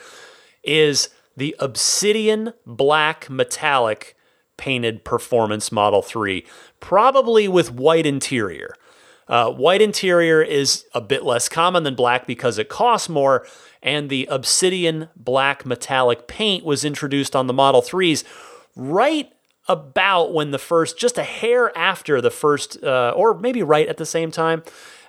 is 0.63 1.09
the 1.37 1.55
Obsidian 1.59 2.53
Black 2.65 3.29
Metallic 3.29 4.17
painted 4.61 5.03
Performance 5.03 5.71
Model 5.71 6.03
3, 6.03 6.45
probably 6.79 7.47
with 7.47 7.71
white 7.71 8.05
interior. 8.05 8.75
Uh, 9.27 9.49
white 9.49 9.81
interior 9.81 10.39
is 10.39 10.85
a 10.93 11.01
bit 11.01 11.23
less 11.23 11.49
common 11.49 11.81
than 11.81 11.95
black 11.95 12.27
because 12.27 12.59
it 12.59 12.69
costs 12.69 13.09
more, 13.09 13.43
and 13.81 14.07
the 14.07 14.27
Obsidian 14.29 15.09
Black 15.15 15.65
Metallic 15.65 16.27
paint 16.27 16.63
was 16.63 16.85
introduced 16.85 17.35
on 17.35 17.47
the 17.47 17.53
Model 17.53 17.81
3s 17.81 18.23
right 18.75 19.31
about 19.67 20.31
when 20.31 20.51
the 20.51 20.59
first, 20.59 20.95
just 20.95 21.17
a 21.17 21.23
hair 21.23 21.75
after 21.75 22.21
the 22.21 22.29
first, 22.29 22.83
uh, 22.83 23.13
or 23.15 23.33
maybe 23.33 23.63
right 23.63 23.87
at 23.87 23.97
the 23.97 24.05
same 24.05 24.29
time 24.29 24.61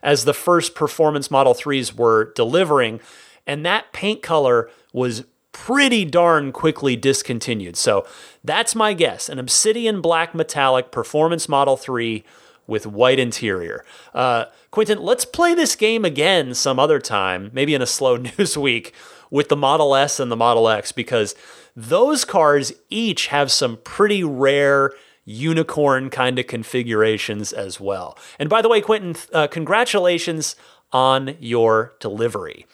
as 0.03 0.25
the 0.25 0.33
first 0.33 0.75
performance 0.75 1.31
Model 1.31 1.53
3s 1.53 1.95
were 1.95 2.33
delivering. 2.33 3.01
And 3.47 3.67
that 3.67 3.93
paint 3.93 4.23
color 4.23 4.71
was 4.95 5.25
pretty 5.53 6.05
darn 6.05 6.51
quickly 6.51 6.97
discontinued. 6.97 7.77
So 7.77 8.07
that's 8.43 8.75
my 8.75 8.95
guess 8.95 9.29
an 9.29 9.39
Obsidian 9.39 10.01
Black 10.01 10.35
Metallic 10.35 10.91
Performance 10.91 11.49
Model 11.49 11.77
3 11.77 12.25
with 12.67 12.87
white 12.87 13.19
interior. 13.19 13.85
Uh, 14.15 14.47
Quentin, 14.71 15.03
let's 15.03 15.25
play 15.25 15.55
this 15.55 15.77
game 15.77 16.05
again 16.05 16.55
some 16.55 16.79
other 16.79 16.99
time, 16.99 17.51
maybe 17.53 17.75
in 17.75 17.83
a 17.83 17.87
slow 17.87 18.17
news 18.39 18.57
week, 18.57 18.95
with 19.31 19.49
the 19.49 19.57
Model 19.57 19.95
S 19.95 20.21
and 20.21 20.31
the 20.31 20.37
Model 20.37 20.69
X, 20.69 20.93
because 20.93 21.35
those 21.75 22.25
cars 22.25 22.73
each 22.91 23.29
have 23.29 23.51
some 23.51 23.79
pretty 23.79 24.23
rare 24.23 24.93
unicorn 25.25 26.11
kind 26.11 26.39
of 26.39 26.47
configurations 26.47 27.53
as 27.53 27.79
well. 27.79 28.19
And 28.39 28.49
by 28.49 28.61
the 28.61 28.69
way, 28.69 28.81
Quentin, 28.81 29.17
uh, 29.33 29.47
congratulations 29.47 30.57
on 30.93 31.37
your 31.41 31.95
delivery. 32.01 32.67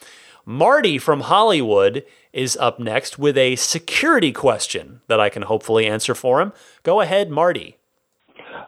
Marty 0.51 0.97
from 0.97 1.21
Hollywood 1.21 2.07
is 2.33 2.57
up 2.57 2.81
next 2.81 3.19
with 3.19 3.37
a 3.37 3.55
security 3.57 4.33
question 4.33 5.03
that 5.07 5.21
I 5.21 5.29
can 5.29 5.43
hopefully 5.43 5.87
answer 5.87 6.15
for 6.15 6.41
him. 6.41 6.55
Go 6.83 7.03
ahead, 7.03 7.31
Marty. 7.31 7.77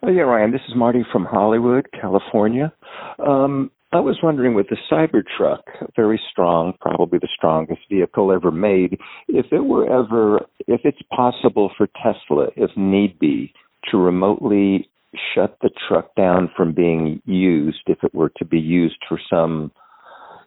Oh, 0.03 0.11
yeah, 0.11 0.24
Ryan. 0.24 0.51
This 0.51 0.61
is 0.68 0.74
Marty 0.76 1.07
from 1.11 1.24
Hollywood, 1.24 1.87
California. 1.99 2.70
Um, 3.18 3.70
I 3.95 4.01
was 4.01 4.18
wondering 4.22 4.53
with 4.53 4.66
the 4.68 4.76
Cybertruck, 4.93 5.62
very 5.97 6.20
strong, 6.31 6.74
probably 6.83 7.18
the 7.18 7.28
strongest 7.35 7.81
vehicle 7.89 8.31
ever 8.31 8.51
made, 8.51 8.99
if 9.28 9.47
it 9.51 9.64
were 9.64 9.87
ever, 9.87 10.45
if 10.66 10.83
it's 10.85 11.01
possible 11.11 11.72
for 11.78 11.89
Tesla, 12.03 12.49
if 12.57 12.70
need 12.76 13.18
be, 13.18 13.55
to 13.91 13.97
remotely 13.97 14.91
shut 15.35 15.57
the 15.62 15.70
truck 15.89 16.14
down 16.14 16.51
from 16.55 16.74
being 16.74 17.22
used 17.24 17.85
if 17.87 18.05
it 18.05 18.14
were 18.14 18.31
to 18.37 18.45
be 18.45 18.61
used 18.61 18.99
for 19.09 19.18
some 19.31 19.72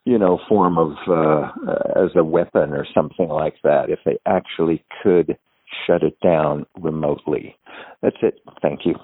you 0.05 0.17
know, 0.17 0.39
form 0.49 0.77
of 0.77 0.91
uh, 1.07 1.51
as 1.95 2.11
a 2.15 2.23
weapon 2.23 2.71
or 2.71 2.85
something 2.93 3.29
like 3.29 3.55
that. 3.63 3.89
If 3.89 3.99
they 4.05 4.17
actually 4.25 4.83
could 5.01 5.37
shut 5.87 6.03
it 6.03 6.19
down 6.21 6.65
remotely. 6.79 7.55
That's 8.01 8.17
it. 8.21 8.39
Thank 8.61 8.85
you. 8.85 8.95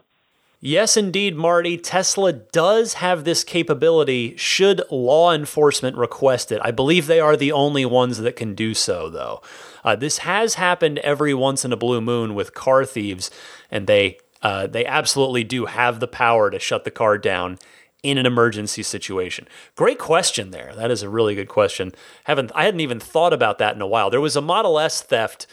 Yes, 0.61 0.97
indeed, 0.97 1.37
Marty. 1.37 1.77
Tesla 1.77 2.33
does 2.33 2.95
have 2.95 3.23
this 3.23 3.45
capability 3.45 4.35
should 4.35 4.81
law 4.91 5.31
enforcement 5.33 5.95
request 5.95 6.51
it. 6.51 6.59
I 6.61 6.71
believe 6.71 7.07
they 7.07 7.21
are 7.21 7.37
the 7.37 7.53
only 7.53 7.85
ones 7.85 8.17
that 8.17 8.35
can 8.35 8.55
do 8.55 8.73
so, 8.73 9.09
though. 9.09 9.41
Uh, 9.85 9.95
this 9.95 10.19
has 10.19 10.55
happened 10.55 10.99
every 10.99 11.33
once 11.33 11.63
in 11.63 11.71
a 11.71 11.77
blue 11.77 12.01
moon 12.01 12.35
with 12.35 12.53
car 12.53 12.83
thieves, 12.83 13.31
and 13.71 13.87
they 13.87 14.17
uh, 14.41 14.67
they 14.67 14.85
absolutely 14.85 15.45
do 15.45 15.65
have 15.65 15.99
the 15.99 16.07
power 16.07 16.49
to 16.49 16.59
shut 16.59 16.83
the 16.83 16.91
car 16.91 17.17
down 17.17 17.57
in 18.03 18.17
an 18.17 18.25
emergency 18.25 18.83
situation? 18.83 19.47
Great 19.75 19.99
question 19.99 20.51
there. 20.51 20.73
That 20.75 20.91
is 20.91 21.03
a 21.03 21.09
really 21.09 21.35
good 21.35 21.49
question. 21.49 21.93
Haven't 22.25 22.51
I 22.55 22.65
hadn't 22.65 22.79
even 22.79 22.99
thought 22.99 23.33
about 23.33 23.57
that 23.57 23.75
in 23.75 23.81
a 23.81 23.87
while. 23.87 24.09
There 24.09 24.21
was 24.21 24.35
a 24.35 24.41
Model 24.41 24.79
S 24.79 25.01
theft 25.01 25.47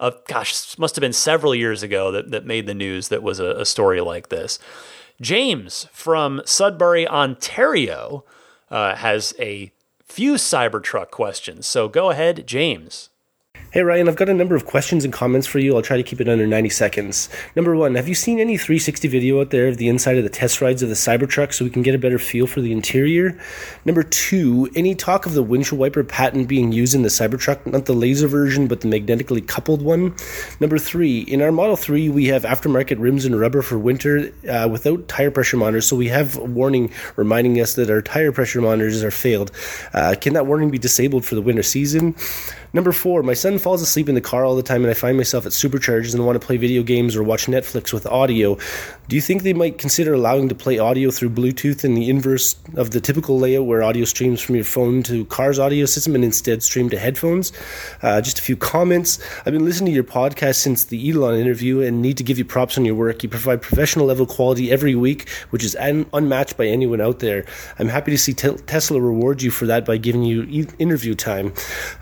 of 0.00 0.24
gosh, 0.26 0.76
must 0.78 0.96
have 0.96 1.00
been 1.00 1.12
several 1.12 1.54
years 1.54 1.82
ago 1.82 2.10
that, 2.10 2.30
that 2.32 2.44
made 2.44 2.66
the 2.66 2.74
news 2.74 3.08
that 3.08 3.22
was 3.22 3.38
a, 3.38 3.52
a 3.52 3.64
story 3.64 4.00
like 4.00 4.28
this. 4.30 4.58
James 5.20 5.86
from 5.92 6.42
Sudbury, 6.44 7.06
Ontario, 7.06 8.24
uh, 8.70 8.96
has 8.96 9.32
a 9.38 9.70
few 10.04 10.34
Cybertruck 10.34 11.10
questions. 11.10 11.66
So 11.66 11.88
go 11.88 12.10
ahead, 12.10 12.46
James. 12.46 13.10
Hey 13.72 13.82
Ryan, 13.82 14.06
I've 14.06 14.16
got 14.16 14.28
a 14.28 14.34
number 14.34 14.54
of 14.54 14.66
questions 14.66 15.02
and 15.02 15.14
comments 15.14 15.46
for 15.46 15.58
you. 15.58 15.74
I'll 15.74 15.80
try 15.80 15.96
to 15.96 16.02
keep 16.02 16.20
it 16.20 16.28
under 16.28 16.46
90 16.46 16.68
seconds. 16.68 17.30
Number 17.56 17.74
one, 17.74 17.94
have 17.94 18.06
you 18.06 18.14
seen 18.14 18.38
any 18.38 18.58
360 18.58 19.08
video 19.08 19.40
out 19.40 19.48
there 19.48 19.66
of 19.68 19.78
the 19.78 19.88
inside 19.88 20.18
of 20.18 20.24
the 20.24 20.28
test 20.28 20.60
rides 20.60 20.82
of 20.82 20.90
the 20.90 20.94
Cybertruck 20.94 21.54
so 21.54 21.64
we 21.64 21.70
can 21.70 21.80
get 21.80 21.94
a 21.94 21.98
better 21.98 22.18
feel 22.18 22.46
for 22.46 22.60
the 22.60 22.70
interior? 22.70 23.40
Number 23.86 24.02
two, 24.02 24.68
any 24.76 24.94
talk 24.94 25.24
of 25.24 25.32
the 25.32 25.42
windshield 25.42 25.78
wiper 25.78 26.04
patent 26.04 26.48
being 26.48 26.70
used 26.70 26.94
in 26.94 27.00
the 27.00 27.08
Cybertruck, 27.08 27.64
not 27.64 27.86
the 27.86 27.94
laser 27.94 28.28
version, 28.28 28.68
but 28.68 28.82
the 28.82 28.88
magnetically 28.88 29.40
coupled 29.40 29.80
one? 29.80 30.14
Number 30.60 30.76
three, 30.76 31.20
in 31.20 31.40
our 31.40 31.50
Model 31.50 31.76
3, 31.76 32.10
we 32.10 32.26
have 32.26 32.42
aftermarket 32.42 32.96
rims 32.98 33.24
and 33.24 33.40
rubber 33.40 33.62
for 33.62 33.78
winter 33.78 34.34
uh, 34.50 34.68
without 34.70 35.08
tire 35.08 35.30
pressure 35.30 35.56
monitors, 35.56 35.88
so 35.88 35.96
we 35.96 36.08
have 36.08 36.36
a 36.36 36.44
warning 36.44 36.92
reminding 37.16 37.58
us 37.58 37.72
that 37.76 37.88
our 37.88 38.02
tire 38.02 38.32
pressure 38.32 38.60
monitors 38.60 39.02
are 39.02 39.10
failed. 39.10 39.50
Uh, 39.94 40.14
can 40.20 40.34
that 40.34 40.44
warning 40.44 40.70
be 40.70 40.78
disabled 40.78 41.24
for 41.24 41.36
the 41.36 41.42
winter 41.42 41.62
season? 41.62 42.14
Number 42.74 42.92
four, 42.92 43.22
my 43.22 43.34
son 43.34 43.58
falls 43.58 43.82
asleep 43.82 44.08
in 44.08 44.14
the 44.14 44.20
car 44.20 44.44
all 44.44 44.56
the 44.56 44.62
time, 44.62 44.82
and 44.82 44.90
I 44.90 44.94
find 44.94 45.16
myself 45.16 45.44
at 45.44 45.52
superchargers 45.52 46.14
and 46.14 46.24
want 46.24 46.40
to 46.40 46.46
play 46.46 46.56
video 46.56 46.82
games 46.82 47.14
or 47.14 47.22
watch 47.22 47.46
Netflix 47.46 47.92
with 47.92 48.06
audio. 48.06 48.56
Do 49.08 49.16
you 49.16 49.20
think 49.20 49.42
they 49.42 49.52
might 49.52 49.76
consider 49.76 50.14
allowing 50.14 50.48
to 50.48 50.54
play 50.54 50.78
audio 50.78 51.10
through 51.10 51.30
Bluetooth 51.30 51.84
in 51.84 51.94
the 51.94 52.08
inverse 52.08 52.56
of 52.76 52.92
the 52.92 53.00
typical 53.00 53.38
layout 53.38 53.66
where 53.66 53.82
audio 53.82 54.06
streams 54.06 54.40
from 54.40 54.54
your 54.54 54.64
phone 54.64 55.02
to 55.02 55.26
car's 55.26 55.58
audio 55.58 55.84
system 55.84 56.14
and 56.14 56.24
instead 56.24 56.62
stream 56.62 56.88
to 56.88 56.98
headphones? 56.98 57.52
Uh, 58.00 58.22
just 58.22 58.38
a 58.38 58.42
few 58.42 58.56
comments. 58.56 59.18
I've 59.44 59.52
been 59.52 59.66
listening 59.66 59.90
to 59.90 59.94
your 59.94 60.04
podcast 60.04 60.56
since 60.56 60.84
the 60.84 61.10
Elon 61.10 61.38
interview 61.38 61.80
and 61.80 62.00
need 62.00 62.16
to 62.16 62.24
give 62.24 62.38
you 62.38 62.44
props 62.46 62.78
on 62.78 62.86
your 62.86 62.94
work. 62.94 63.22
You 63.22 63.28
provide 63.28 63.60
professional 63.60 64.06
level 64.06 64.24
quality 64.24 64.72
every 64.72 64.94
week, 64.94 65.28
which 65.50 65.62
is 65.62 65.76
un- 65.76 66.06
unmatched 66.14 66.56
by 66.56 66.66
anyone 66.66 67.02
out 67.02 67.18
there. 67.18 67.44
I'm 67.78 67.88
happy 67.88 68.12
to 68.12 68.18
see 68.18 68.32
te- 68.32 68.56
Tesla 68.66 68.98
reward 68.98 69.42
you 69.42 69.50
for 69.50 69.66
that 69.66 69.84
by 69.84 69.98
giving 69.98 70.22
you 70.22 70.44
e- 70.44 70.68
interview 70.78 71.14
time. 71.14 71.52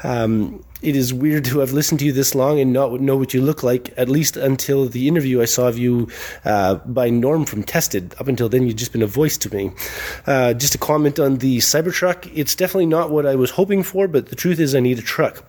Um, 0.04 0.59
it 0.82 0.96
is 0.96 1.12
weird 1.12 1.44
to 1.46 1.58
have 1.58 1.72
listened 1.72 2.00
to 2.00 2.06
you 2.06 2.12
this 2.12 2.34
long 2.34 2.58
and 2.58 2.72
not 2.72 3.00
know 3.00 3.16
what 3.16 3.34
you 3.34 3.42
look 3.42 3.62
like, 3.62 3.92
at 3.96 4.08
least 4.08 4.36
until 4.36 4.86
the 4.86 5.08
interview 5.08 5.42
I 5.42 5.44
saw 5.44 5.68
of 5.68 5.78
you 5.78 6.08
uh, 6.44 6.76
by 6.76 7.11
Norm 7.11 7.44
from 7.44 7.62
Tested. 7.62 8.14
Up 8.18 8.28
until 8.28 8.48
then, 8.48 8.66
you'd 8.66 8.78
just 8.78 8.92
been 8.92 9.02
a 9.02 9.06
voice 9.06 9.36
to 9.38 9.54
me. 9.54 9.72
Uh, 10.26 10.54
just 10.54 10.74
a 10.74 10.78
comment 10.78 11.18
on 11.18 11.36
the 11.36 11.58
Cybertruck. 11.58 12.30
It's 12.34 12.54
definitely 12.54 12.86
not 12.86 13.11
what 13.11 13.26
I 13.26 13.34
was 13.34 13.50
hoping 13.50 13.82
for, 13.82 14.08
but 14.08 14.28
the 14.28 14.36
truth 14.36 14.58
is, 14.58 14.74
I 14.74 14.80
need 14.80 14.98
a 14.98 15.02
truck. 15.02 15.44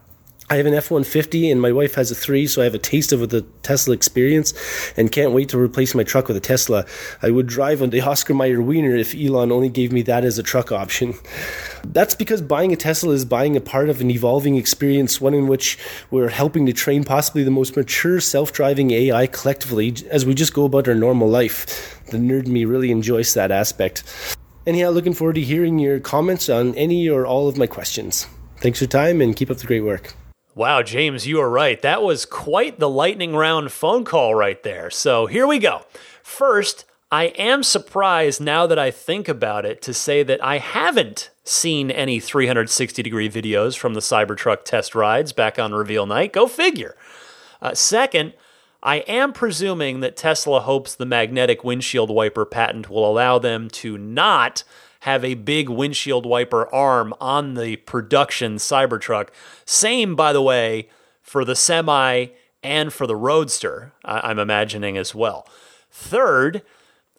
I 0.51 0.57
have 0.57 0.65
an 0.65 0.73
F 0.73 0.91
150 0.91 1.49
and 1.49 1.61
my 1.61 1.71
wife 1.71 1.95
has 1.95 2.11
a 2.11 2.15
3, 2.15 2.45
so 2.45 2.59
I 2.59 2.65
have 2.65 2.73
a 2.73 2.77
taste 2.77 3.13
of 3.13 3.29
the 3.29 3.43
Tesla 3.63 3.93
experience 3.93 4.53
and 4.97 5.09
can't 5.09 5.31
wait 5.31 5.47
to 5.49 5.57
replace 5.57 5.95
my 5.95 6.03
truck 6.03 6.27
with 6.27 6.35
a 6.35 6.41
Tesla. 6.41 6.85
I 7.21 7.31
would 7.31 7.47
drive 7.47 7.81
on 7.81 7.91
the 7.91 8.01
Oscar 8.01 8.33
Mayer 8.33 8.61
Wiener 8.61 8.97
if 8.97 9.15
Elon 9.15 9.53
only 9.53 9.69
gave 9.69 9.93
me 9.93 10.01
that 10.01 10.25
as 10.25 10.37
a 10.37 10.43
truck 10.43 10.69
option. 10.73 11.13
That's 11.85 12.15
because 12.15 12.41
buying 12.41 12.73
a 12.73 12.75
Tesla 12.75 13.13
is 13.13 13.23
buying 13.23 13.55
a 13.55 13.61
part 13.61 13.87
of 13.87 14.01
an 14.01 14.11
evolving 14.11 14.57
experience, 14.57 15.21
one 15.21 15.33
in 15.33 15.47
which 15.47 15.77
we're 16.09 16.27
helping 16.27 16.65
to 16.65 16.73
train 16.73 17.05
possibly 17.05 17.45
the 17.45 17.49
most 17.49 17.77
mature 17.77 18.19
self 18.19 18.51
driving 18.51 18.91
AI 18.91 19.27
collectively 19.27 19.95
as 20.09 20.25
we 20.25 20.33
just 20.33 20.53
go 20.53 20.65
about 20.65 20.85
our 20.85 20.95
normal 20.95 21.29
life. 21.29 22.03
The 22.07 22.17
nerd 22.17 22.47
me 22.47 22.65
really 22.65 22.91
enjoys 22.91 23.33
that 23.35 23.51
aspect. 23.51 24.03
Anyhow, 24.67 24.89
looking 24.89 25.13
forward 25.13 25.35
to 25.35 25.41
hearing 25.41 25.79
your 25.79 26.01
comments 26.01 26.49
on 26.49 26.75
any 26.75 27.07
or 27.07 27.25
all 27.25 27.47
of 27.47 27.57
my 27.57 27.67
questions. 27.67 28.27
Thanks 28.57 28.79
for 28.79 28.83
your 28.83 28.89
time 28.89 29.21
and 29.21 29.33
keep 29.33 29.49
up 29.49 29.55
the 29.55 29.65
great 29.65 29.85
work. 29.85 30.13
Wow, 30.53 30.83
James, 30.83 31.25
you 31.25 31.39
are 31.39 31.49
right. 31.49 31.81
That 31.81 32.01
was 32.01 32.25
quite 32.25 32.77
the 32.77 32.89
lightning 32.89 33.35
round 33.35 33.71
phone 33.71 34.03
call 34.03 34.35
right 34.35 34.61
there. 34.63 34.89
So 34.89 35.25
here 35.25 35.47
we 35.47 35.59
go. 35.59 35.85
First, 36.23 36.83
I 37.09 37.25
am 37.25 37.63
surprised 37.63 38.41
now 38.41 38.67
that 38.67 38.77
I 38.77 38.91
think 38.91 39.29
about 39.29 39.65
it 39.65 39.81
to 39.83 39.93
say 39.93 40.23
that 40.23 40.43
I 40.43 40.57
haven't 40.57 41.29
seen 41.45 41.89
any 41.89 42.19
360 42.19 43.01
degree 43.01 43.29
videos 43.29 43.77
from 43.77 43.93
the 43.93 44.01
Cybertruck 44.01 44.65
test 44.65 44.93
rides 44.93 45.31
back 45.31 45.57
on 45.57 45.73
reveal 45.73 46.05
night. 46.05 46.33
Go 46.33 46.47
figure. 46.47 46.97
Uh, 47.61 47.73
second, 47.73 48.33
I 48.83 48.97
am 48.99 49.31
presuming 49.31 50.01
that 50.01 50.17
Tesla 50.17 50.59
hopes 50.59 50.95
the 50.95 51.05
magnetic 51.05 51.63
windshield 51.63 52.09
wiper 52.09 52.45
patent 52.45 52.89
will 52.89 53.09
allow 53.09 53.39
them 53.39 53.69
to 53.69 53.97
not 53.97 54.63
have 55.01 55.23
a 55.25 55.33
big 55.33 55.67
windshield 55.69 56.25
wiper 56.25 56.73
arm 56.73 57.13
on 57.19 57.55
the 57.55 57.75
production 57.77 58.55
Cybertruck. 58.55 59.29
Same, 59.65 60.15
by 60.15 60.31
the 60.33 60.41
way, 60.41 60.89
for 61.21 61.43
the 61.43 61.55
Semi 61.55 62.27
and 62.63 62.93
for 62.93 63.07
the 63.07 63.15
Roadster, 63.15 63.93
I- 64.05 64.29
I'm 64.29 64.39
imagining 64.39 64.97
as 64.97 65.15
well. 65.15 65.47
Third, 65.89 66.61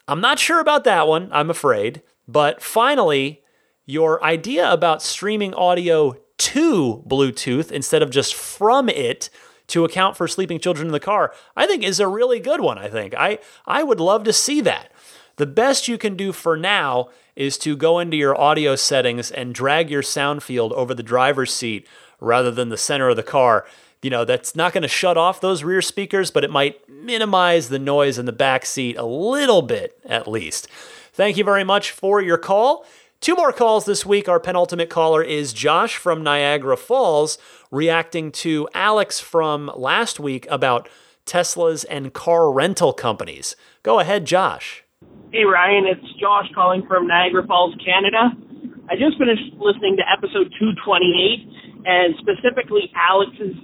I'm 0.06 0.20
not 0.20 0.38
sure 0.38 0.60
about 0.60 0.84
that 0.84 1.08
one, 1.08 1.28
I'm 1.32 1.50
afraid. 1.50 2.02
But 2.28 2.62
finally, 2.62 3.42
your 3.84 4.22
idea 4.24 4.70
about 4.70 5.02
streaming 5.02 5.52
audio 5.54 6.16
to 6.38 7.02
Bluetooth 7.06 7.72
instead 7.72 8.02
of 8.02 8.10
just 8.10 8.34
from 8.34 8.88
it 8.88 9.28
to 9.68 9.84
account 9.84 10.16
for 10.16 10.28
sleeping 10.28 10.58
children 10.60 10.86
in 10.86 10.92
the 10.92 11.00
car, 11.00 11.32
I 11.56 11.66
think 11.66 11.82
is 11.82 11.98
a 12.00 12.06
really 12.08 12.38
good 12.38 12.60
one, 12.60 12.78
I 12.78 12.88
think. 12.88 13.14
I 13.14 13.38
I 13.66 13.82
would 13.82 14.00
love 14.00 14.22
to 14.24 14.32
see 14.32 14.60
that. 14.60 14.92
The 15.36 15.46
best 15.46 15.88
you 15.88 15.98
can 15.98 16.14
do 16.16 16.32
for 16.32 16.56
now 16.56 17.08
is 17.36 17.56
to 17.58 17.76
go 17.76 17.98
into 17.98 18.16
your 18.16 18.38
audio 18.38 18.76
settings 18.76 19.30
and 19.30 19.54
drag 19.54 19.90
your 19.90 20.02
sound 20.02 20.42
field 20.42 20.72
over 20.72 20.94
the 20.94 21.02
driver's 21.02 21.52
seat 21.52 21.86
rather 22.20 22.50
than 22.50 22.68
the 22.68 22.76
center 22.76 23.08
of 23.08 23.16
the 23.16 23.22
car. 23.22 23.66
You 24.02 24.10
know, 24.10 24.24
that's 24.24 24.56
not 24.56 24.72
going 24.72 24.82
to 24.82 24.88
shut 24.88 25.16
off 25.16 25.40
those 25.40 25.62
rear 25.62 25.82
speakers, 25.82 26.30
but 26.30 26.44
it 26.44 26.50
might 26.50 26.88
minimize 26.88 27.68
the 27.68 27.78
noise 27.78 28.18
in 28.18 28.26
the 28.26 28.32
back 28.32 28.66
seat 28.66 28.96
a 28.96 29.04
little 29.04 29.62
bit 29.62 29.98
at 30.04 30.28
least. 30.28 30.68
Thank 31.12 31.36
you 31.36 31.44
very 31.44 31.64
much 31.64 31.90
for 31.90 32.20
your 32.20 32.38
call. 32.38 32.84
Two 33.20 33.36
more 33.36 33.52
calls 33.52 33.84
this 33.84 34.04
week. 34.04 34.28
Our 34.28 34.40
penultimate 34.40 34.90
caller 34.90 35.22
is 35.22 35.52
Josh 35.52 35.96
from 35.96 36.24
Niagara 36.24 36.76
Falls, 36.76 37.38
reacting 37.70 38.32
to 38.32 38.68
Alex 38.74 39.20
from 39.20 39.70
last 39.76 40.18
week 40.18 40.44
about 40.50 40.88
Teslas 41.24 41.84
and 41.88 42.12
car 42.12 42.50
rental 42.50 42.92
companies. 42.92 43.54
Go 43.84 44.00
ahead, 44.00 44.24
Josh. 44.24 44.81
Hey 45.32 45.48
Ryan, 45.48 45.88
it's 45.88 46.04
Josh 46.20 46.44
calling 46.54 46.84
from 46.84 47.08
Niagara 47.08 47.46
Falls, 47.46 47.72
Canada. 47.80 48.36
I 48.90 49.00
just 49.00 49.16
finished 49.16 49.56
listening 49.56 49.96
to 49.96 50.04
episode 50.04 50.52
228 50.60 51.88
and 51.88 52.12
specifically 52.20 52.92
Alex's 52.92 53.56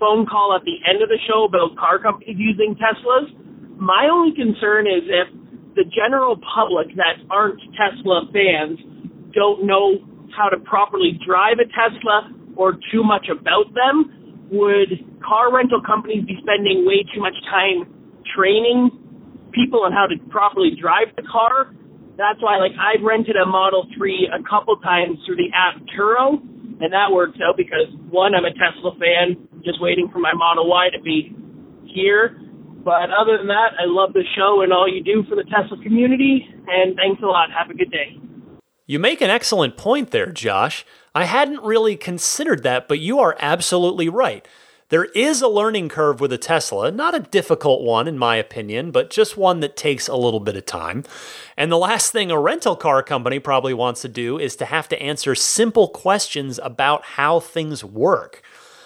phone 0.00 0.24
call 0.24 0.56
at 0.56 0.64
the 0.64 0.80
end 0.88 1.04
of 1.04 1.12
the 1.12 1.20
show 1.28 1.44
about 1.44 1.76
car 1.76 2.00
companies 2.00 2.40
using 2.40 2.72
Teslas. 2.80 3.28
My 3.76 4.08
only 4.08 4.32
concern 4.32 4.88
is 4.88 5.04
if 5.04 5.28
the 5.76 5.84
general 5.92 6.40
public 6.40 6.96
that 6.96 7.20
aren't 7.28 7.60
Tesla 7.76 8.24
fans 8.32 8.80
don't 9.36 9.68
know 9.68 10.00
how 10.32 10.48
to 10.48 10.56
properly 10.64 11.20
drive 11.20 11.60
a 11.60 11.68
Tesla 11.68 12.32
or 12.56 12.80
too 12.88 13.04
much 13.04 13.28
about 13.28 13.68
them, 13.76 14.48
would 14.50 15.04
car 15.20 15.52
rental 15.52 15.84
companies 15.84 16.24
be 16.24 16.40
spending 16.40 16.86
way 16.88 17.04
too 17.12 17.20
much 17.20 17.36
time 17.52 17.84
training 18.32 19.03
people 19.54 19.82
on 19.84 19.92
how 19.92 20.06
to 20.06 20.16
properly 20.28 20.72
drive 20.74 21.14
the 21.16 21.22
car? 21.22 21.72
That's 22.16 22.42
why, 22.42 22.58
like, 22.58 22.72
I've 22.78 23.02
rented 23.02 23.36
a 23.36 23.46
Model 23.46 23.86
3 23.96 24.30
a 24.30 24.42
couple 24.48 24.76
times 24.78 25.18
through 25.26 25.36
the 25.36 25.50
app 25.54 25.80
Turo, 25.94 26.38
and 26.80 26.92
that 26.92 27.10
works 27.10 27.38
out 27.42 27.56
because, 27.56 27.90
one, 28.10 28.34
I'm 28.34 28.44
a 28.44 28.54
Tesla 28.54 28.94
fan, 28.98 29.48
just 29.64 29.80
waiting 29.80 30.08
for 30.12 30.18
my 30.18 30.32
Model 30.34 30.68
Y 30.68 30.88
to 30.94 31.02
be 31.02 31.34
here. 31.86 32.38
But 32.84 33.10
other 33.10 33.38
than 33.38 33.48
that, 33.48 33.74
I 33.80 33.86
love 33.86 34.12
the 34.12 34.22
show 34.36 34.60
and 34.62 34.72
all 34.72 34.86
you 34.86 35.02
do 35.02 35.24
for 35.28 35.34
the 35.34 35.44
Tesla 35.44 35.82
community, 35.82 36.46
and 36.68 36.94
thanks 36.94 37.22
a 37.22 37.26
lot. 37.26 37.48
Have 37.50 37.70
a 37.70 37.74
good 37.74 37.90
day. 37.90 38.18
You 38.86 38.98
make 38.98 39.22
an 39.22 39.30
excellent 39.30 39.76
point 39.76 40.10
there, 40.10 40.30
Josh. 40.30 40.84
I 41.14 41.24
hadn't 41.24 41.62
really 41.62 41.96
considered 41.96 42.62
that, 42.64 42.86
but 42.86 42.98
you 42.98 43.18
are 43.20 43.36
absolutely 43.40 44.08
right. 44.10 44.46
There 44.90 45.06
is 45.06 45.40
a 45.40 45.48
learning 45.48 45.88
curve 45.88 46.20
with 46.20 46.32
a 46.32 46.38
Tesla, 46.38 46.90
not 46.90 47.14
a 47.14 47.20
difficult 47.20 47.82
one, 47.82 48.06
in 48.06 48.18
my 48.18 48.36
opinion, 48.36 48.90
but 48.90 49.10
just 49.10 49.36
one 49.36 49.60
that 49.60 49.76
takes 49.76 50.08
a 50.08 50.16
little 50.16 50.40
bit 50.40 50.56
of 50.56 50.66
time. 50.66 51.04
And 51.56 51.72
the 51.72 51.78
last 51.78 52.12
thing 52.12 52.30
a 52.30 52.38
rental 52.38 52.76
car 52.76 53.02
company 53.02 53.38
probably 53.38 53.72
wants 53.72 54.02
to 54.02 54.08
do 54.08 54.38
is 54.38 54.56
to 54.56 54.66
have 54.66 54.88
to 54.90 55.02
answer 55.02 55.34
simple 55.34 55.88
questions 55.88 56.60
about 56.62 57.04
how 57.04 57.40
things 57.40 57.82
work. 57.82 58.42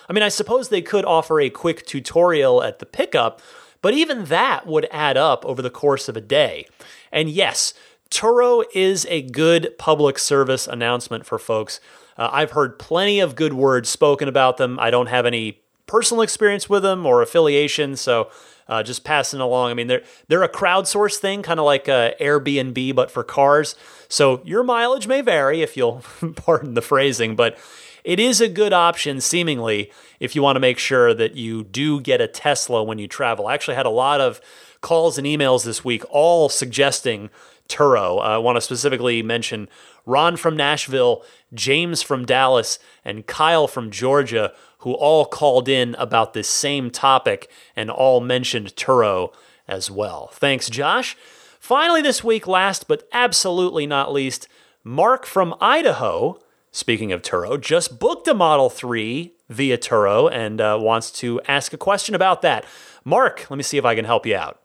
I 0.08 0.12
mean, 0.12 0.22
I 0.22 0.28
suppose 0.28 0.68
they 0.68 0.82
could 0.82 1.04
offer 1.04 1.40
a 1.40 1.50
quick 1.50 1.84
tutorial 1.84 2.62
at 2.62 2.78
the 2.78 2.86
pickup, 2.86 3.42
but 3.82 3.92
even 3.92 4.26
that 4.26 4.66
would 4.66 4.88
add 4.92 5.16
up 5.16 5.44
over 5.44 5.62
the 5.62 5.70
course 5.70 6.08
of 6.08 6.16
a 6.16 6.20
day. 6.20 6.66
And 7.10 7.28
yes, 7.28 7.74
Turo 8.10 8.64
is 8.72 9.04
a 9.10 9.22
good 9.22 9.76
public 9.78 10.18
service 10.18 10.66
announcement 10.66 11.26
for 11.26 11.38
folks. 11.38 11.80
Uh, 12.16 12.30
I've 12.32 12.52
heard 12.52 12.78
plenty 12.78 13.20
of 13.20 13.36
good 13.36 13.52
words 13.52 13.88
spoken 13.88 14.28
about 14.28 14.56
them. 14.56 14.78
I 14.80 14.90
don't 14.90 15.08
have 15.08 15.26
any 15.26 15.60
personal 15.88 16.22
experience 16.22 16.68
with 16.68 16.84
them 16.84 17.04
or 17.04 17.20
affiliation, 17.20 17.96
so 17.96 18.30
uh, 18.68 18.84
just 18.84 19.02
passing 19.02 19.40
along. 19.40 19.72
I 19.72 19.74
mean, 19.74 19.88
they're 19.88 20.02
they're 20.28 20.44
a 20.44 20.48
crowdsourced 20.48 21.16
thing, 21.16 21.42
kind 21.42 21.58
of 21.58 21.66
like 21.66 21.88
uh, 21.88 22.12
Airbnb, 22.20 22.94
but 22.94 23.10
for 23.10 23.24
cars. 23.24 23.74
So 24.08 24.40
your 24.44 24.62
mileage 24.62 25.08
may 25.08 25.22
vary, 25.22 25.62
if 25.62 25.76
you'll 25.76 26.04
pardon 26.36 26.74
the 26.74 26.82
phrasing, 26.82 27.34
but 27.34 27.58
it 28.04 28.20
is 28.20 28.40
a 28.40 28.48
good 28.48 28.72
option, 28.72 29.20
seemingly, 29.20 29.90
if 30.20 30.36
you 30.36 30.42
want 30.42 30.56
to 30.56 30.60
make 30.60 30.78
sure 30.78 31.12
that 31.12 31.34
you 31.34 31.64
do 31.64 32.00
get 32.00 32.20
a 32.20 32.28
Tesla 32.28 32.82
when 32.82 32.98
you 32.98 33.08
travel. 33.08 33.48
I 33.48 33.54
actually 33.54 33.74
had 33.74 33.86
a 33.86 33.90
lot 33.90 34.20
of 34.20 34.40
calls 34.80 35.18
and 35.18 35.26
emails 35.26 35.64
this 35.64 35.84
week, 35.84 36.04
all 36.08 36.48
suggesting 36.48 37.28
Turo. 37.68 38.18
Uh, 38.18 38.20
I 38.20 38.38
want 38.38 38.56
to 38.56 38.60
specifically 38.60 39.22
mention 39.22 39.68
Ron 40.06 40.36
from 40.36 40.56
Nashville, 40.56 41.22
James 41.52 42.02
from 42.02 42.24
Dallas, 42.24 42.78
and 43.04 43.26
Kyle 43.26 43.68
from 43.68 43.90
Georgia, 43.90 44.52
who 44.78 44.92
all 44.92 45.24
called 45.24 45.68
in 45.68 45.94
about 45.96 46.34
this 46.34 46.48
same 46.48 46.90
topic 46.90 47.50
and 47.74 47.90
all 47.90 48.20
mentioned 48.20 48.74
Turo 48.76 49.32
as 49.66 49.90
well. 49.90 50.28
Thanks, 50.32 50.70
Josh. 50.70 51.16
Finally, 51.58 52.02
this 52.02 52.22
week, 52.22 52.46
last 52.46 52.88
but 52.88 53.08
absolutely 53.12 53.86
not 53.86 54.12
least, 54.12 54.48
Mark 54.84 55.26
from 55.26 55.54
Idaho, 55.60 56.40
speaking 56.70 57.12
of 57.12 57.22
Turo, 57.22 57.60
just 57.60 57.98
booked 57.98 58.28
a 58.28 58.34
Model 58.34 58.70
3 58.70 59.34
via 59.48 59.78
Turo 59.78 60.30
and 60.32 60.60
uh, 60.60 60.78
wants 60.80 61.10
to 61.12 61.40
ask 61.48 61.72
a 61.72 61.78
question 61.78 62.14
about 62.14 62.42
that. 62.42 62.64
Mark, 63.04 63.46
let 63.50 63.56
me 63.56 63.62
see 63.62 63.78
if 63.78 63.84
I 63.84 63.94
can 63.94 64.04
help 64.04 64.26
you 64.26 64.36
out. 64.36 64.60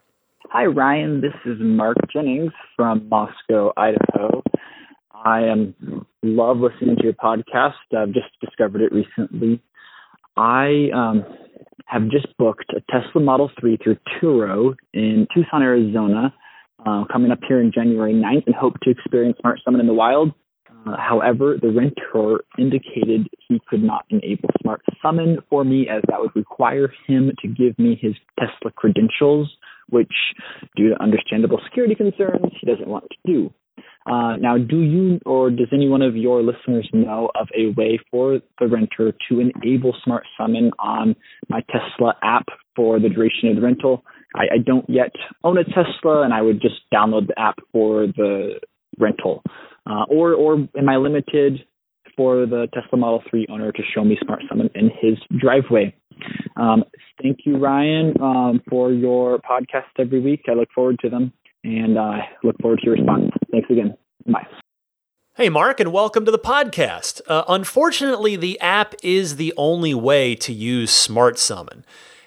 Hi, 0.49 0.66
Ryan. 0.66 1.22
This 1.22 1.34
is 1.45 1.57
Mark 1.59 1.97
Jennings 2.11 2.51
from 2.76 3.09
Moscow, 3.09 3.74
Idaho. 3.76 4.43
I 5.11 5.41
am 5.41 5.74
love 6.22 6.57
listening 6.57 6.97
to 6.97 7.03
your 7.03 7.14
podcast. 7.14 7.74
I've 7.97 8.11
just 8.11 8.28
discovered 8.39 8.82
it 8.82 8.91
recently. 8.91 9.61
I 10.36 10.90
um, 10.94 11.26
have 11.86 12.10
just 12.10 12.28
booked 12.38 12.72
a 12.76 12.82
Tesla 12.92 13.22
Model 13.22 13.52
3 13.60 13.78
through 13.84 13.98
Turo 14.20 14.76
in 14.94 15.28
Tucson, 15.34 15.62
Arizona, 15.62 16.34
uh, 16.86 17.04
coming 17.12 17.32
up 17.32 17.40
here 17.48 17.62
in 17.62 17.72
January 17.74 18.14
9th 18.14 18.46
and 18.48 18.56
hope 18.56 18.80
to 18.84 18.90
experience 18.90 19.38
Smart 19.40 19.60
Summon 19.64 19.80
in 19.80 19.88
the 19.88 19.94
wild. 19.94 20.32
Uh, 20.86 20.98
however, 20.98 21.58
the 21.62 21.70
renter 21.70 22.44
indicated 22.58 23.28
he 23.48 23.62
could 23.70 23.84
not 23.84 24.06
enable 24.10 24.50
Smart 24.62 24.82
Summon 25.02 25.38
for 25.50 25.64
me 25.64 25.88
as 25.90 26.02
that 26.10 26.20
would 26.20 26.36
require 26.36 26.92
him 27.08 27.32
to 27.42 27.48
give 27.48 27.78
me 27.80 27.98
his 28.02 28.14
Tesla 28.38 28.72
credentials, 28.76 29.50
which, 29.90 30.12
due 30.76 30.90
to 30.90 31.02
understandable 31.02 31.60
security 31.64 31.96
concerns, 31.96 32.52
he 32.60 32.68
doesn't 32.70 32.88
want 32.88 33.06
to 33.12 33.32
do. 33.32 33.54
Uh, 34.05 34.36
now, 34.38 34.57
do 34.57 34.82
you 34.82 35.19
or 35.26 35.49
does 35.49 35.69
any 35.71 35.88
one 35.88 36.01
of 36.01 36.15
your 36.15 36.41
listeners 36.41 36.88
know 36.93 37.32
of 37.39 37.47
a 37.57 37.71
way 37.78 37.99
for 38.11 38.39
the 38.59 38.67
renter 38.67 39.13
to 39.30 39.39
enable 39.39 39.95
Smart 40.03 40.24
Summon 40.38 40.71
on 40.80 41.15
my 41.49 41.61
Tesla 41.71 42.15
app 42.21 42.45
for 42.76 42.99
the 42.99 43.09
duration 43.09 43.49
of 43.49 43.55
the 43.55 43.61
rental? 43.61 44.03
I, 44.36 44.55
I 44.55 44.57
don't 44.63 44.89
yet 44.89 45.11
own 45.43 45.57
a 45.57 45.63
Tesla, 45.63 46.24
and 46.24 46.34
I 46.34 46.41
would 46.41 46.61
just 46.61 46.76
download 46.93 47.28
the 47.28 47.39
app 47.39 47.59
for 47.71 48.07
the 48.07 48.59
rental. 48.99 49.43
Uh, 49.89 50.03
or, 50.09 50.34
or 50.34 50.55
am 50.78 50.89
I 50.89 50.97
limited 50.97 51.59
for 52.15 52.45
the 52.45 52.67
Tesla 52.74 52.97
Model 52.97 53.24
3 53.30 53.47
owner 53.49 53.71
to 53.71 53.84
show 53.95 54.03
me 54.03 54.17
Smart 54.24 54.41
Summon 54.49 54.69
in 54.76 54.89
his 55.01 55.17
driveway? 55.39 55.95
Um, 56.57 56.84
thank 57.21 57.39
you, 57.45 57.57
Ryan, 57.57 58.13
um, 58.21 58.61
for 58.69 58.91
your 58.91 59.39
podcast 59.39 59.99
every 59.99 60.19
week. 60.19 60.43
I 60.47 60.53
look 60.53 60.69
forward 60.74 60.99
to 60.99 61.09
them 61.09 61.34
and 61.64 61.97
I 61.97 62.20
uh, 62.20 62.22
look 62.43 62.55
forward 62.61 62.80
to 62.80 62.86
your 62.86 62.95
response. 62.95 63.32
Thanks 63.51 63.70
again. 63.70 63.95
Bye. 64.26 64.47
Hey, 65.36 65.49
Mark, 65.49 65.80
and 65.80 65.91
welcome 65.91 66.26
to 66.26 66.32
the 66.32 66.38
podcast. 66.38 67.22
Uh, 67.28 67.43
unfortunately, 67.47 68.36
the 68.36 68.59
app 68.59 68.93
is 69.01 69.38
the 69.38 69.53
only 69.57 69.93
way 69.93 70.36
to 70.36 70.53
use 70.53 70.91
Smart 70.91 71.39
Summon. 71.39 71.86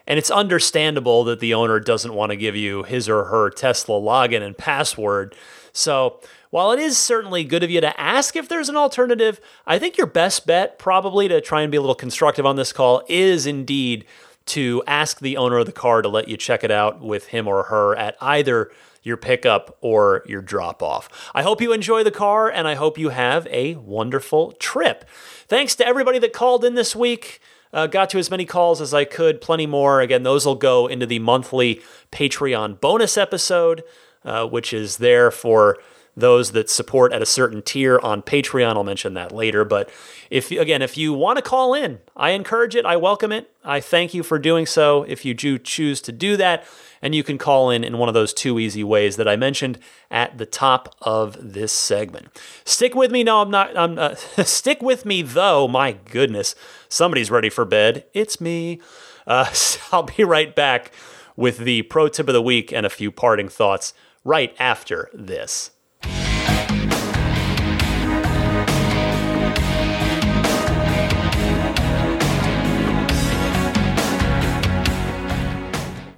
And 0.09 0.19
it's 0.19 0.31
understandable 0.31 1.25
that 1.25 1.41
the 1.41 1.55
owner 1.55 1.81
doesn't 1.81 2.15
want 2.15 2.31
to 2.31 2.37
give 2.37 2.57
you 2.57 2.85
his 2.85 3.09
or 3.09 3.25
her 3.25 3.51
Tesla 3.51 4.01
login 4.01 4.43
and 4.43 4.57
password. 4.57 5.35
So, 5.73 6.21
while 6.51 6.73
it 6.73 6.79
is 6.79 6.97
certainly 6.97 7.45
good 7.45 7.63
of 7.63 7.71
you 7.71 7.81
to 7.81 8.01
ask 8.01 8.35
if 8.35 8.49
there's 8.49 8.69
an 8.69 8.77
alternative, 8.77 9.41
I 9.67 9.79
think 9.79 9.99
your 9.99 10.07
best 10.07 10.47
bet, 10.47 10.79
probably 10.79 11.29
to 11.29 11.41
try 11.41 11.63
and 11.63 11.71
be 11.71 11.77
a 11.77 11.81
little 11.81 11.95
constructive 11.95 12.47
on 12.47 12.57
this 12.57 12.73
call, 12.73 13.03
is 13.09 13.47
indeed 13.47 14.05
to 14.47 14.83
ask 14.87 15.21
the 15.21 15.37
owner 15.37 15.59
of 15.59 15.67
the 15.67 15.73
car 15.73 16.03
to 16.03 16.09
let 16.09 16.29
you 16.29 16.37
check 16.37 16.65
it 16.65 16.71
out 16.71 17.01
with 17.01 17.27
him 17.27 17.47
or 17.47 17.65
her 17.65 17.97
at 17.97 18.17
either 18.21 18.71
your 19.07 19.17
pickup 19.17 19.79
or 19.81 20.25
your 20.27 20.43
drop 20.43 20.83
off. 20.83 21.09
I 21.33 21.43
hope 21.43 21.61
you 21.61 21.73
enjoy 21.73 22.03
the 22.03 22.11
car 22.11 22.51
and 22.51 22.67
I 22.67 22.75
hope 22.75 22.99
you 22.99 23.11
have 23.11 23.47
a 23.47 23.77
wonderful 23.77 24.51
trip. 24.53 25.05
Thanks 25.47 25.77
to 25.77 25.87
everybody 25.87 26.19
that 26.19 26.33
called 26.33 26.65
in 26.65 26.75
this 26.75 26.97
week. 26.97 27.41
Uh, 27.73 27.87
got 27.87 28.11
to 28.11 28.19
as 28.19 28.33
many 28.33 28.45
calls 28.45 28.81
as 28.81 28.93
I 28.93 29.05
could, 29.05 29.41
plenty 29.41 29.67
more. 29.67 30.01
Again, 30.01 30.25
those 30.25 30.45
will 30.45 30.57
go 30.57 30.89
into 30.89 31.07
the 31.07 31.21
monthly 31.21 31.83
Patreon 32.11 32.81
bonus 32.81 33.17
episode, 33.17 33.85
uh, 34.25 34.47
which 34.47 34.73
is 34.73 34.97
there 34.97 35.31
for 35.31 35.79
those 36.17 36.53
that 36.53 36.71
support 36.71 37.13
at 37.13 37.21
a 37.21 37.27
certain 37.27 37.61
tier 37.61 37.99
on 37.99 38.23
Patreon. 38.23 38.75
I'll 38.75 38.85
mention 38.85 39.15
that 39.15 39.33
later. 39.33 39.65
But 39.65 39.91
if 40.31 40.51
again, 40.51 40.81
if 40.81 40.97
you 40.97 41.13
want 41.13 41.37
to 41.37 41.43
call 41.43 41.75
in, 41.75 41.99
I 42.17 42.31
encourage 42.31 42.75
it. 42.75 42.87
I 42.87 42.97
welcome 42.97 43.33
it. 43.33 43.51
I 43.63 43.81
thank 43.81 44.15
you 44.15 44.23
for 44.23 44.39
doing 44.39 44.65
so. 44.65 45.03
If 45.03 45.25
you 45.25 45.35
do 45.35 45.59
choose 45.59 46.01
to 46.03 46.13
do 46.13 46.37
that, 46.39 46.65
and 47.03 47.15
you 47.15 47.23
can 47.23 47.37
call 47.37 47.71
in 47.71 47.85
in 47.85 47.99
one 47.99 48.09
of 48.09 48.15
those 48.15 48.33
two 48.33 48.59
easy 48.59 48.83
ways 48.83 49.17
that 49.17 49.29
I 49.29 49.37
mentioned 49.37 49.79
at 50.11 50.39
the 50.39 50.47
top 50.47 50.95
of 51.03 51.37
this 51.41 51.73
segment. 51.73 52.29
Stick 52.65 52.95
with 52.95 53.11
me. 53.11 53.23
No, 53.23 53.43
I'm 53.43 53.51
not. 53.51 53.77
I'm 53.77 53.99
uh, 53.99 54.15
stick 54.45 54.81
with 54.81 55.05
me 55.05 55.23
though. 55.23 55.69
My 55.69 55.93
goodness, 55.93 56.55
somebody's 56.89 57.31
ready 57.31 57.51
for 57.51 57.65
bed. 57.65 58.07
It's 58.15 58.41
me. 58.41 58.81
Uh, 59.27 59.53
I'll 59.93 60.05
be 60.05 60.25
right 60.25 60.55
back 60.55 60.93
with 61.37 61.59
the 61.59 61.83
pro 61.83 62.09
tip 62.09 62.29
of 62.29 62.33
the 62.33 62.43
week 62.43 62.73
and 62.73 62.87
a 62.87 62.91
few 62.91 63.13
parting 63.13 63.49
thoughts 63.49 63.93
right 64.25 64.57
after 64.59 65.11
this. 65.13 65.73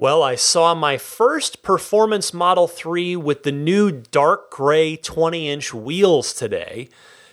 Well, 0.01 0.23
I 0.23 0.37
saw 0.37 0.77
my 0.77 0.97
first 0.97 1.65
Performance 1.65 2.33
Model 2.33 2.69
3 2.69 3.17
with 3.17 3.43
the 3.43 3.51
new 3.51 3.91
dark 3.91 4.49
gray 4.49 4.95
20 4.95 5.51
inch 5.51 5.75
wheels 5.75 6.33
today. 6.33 6.89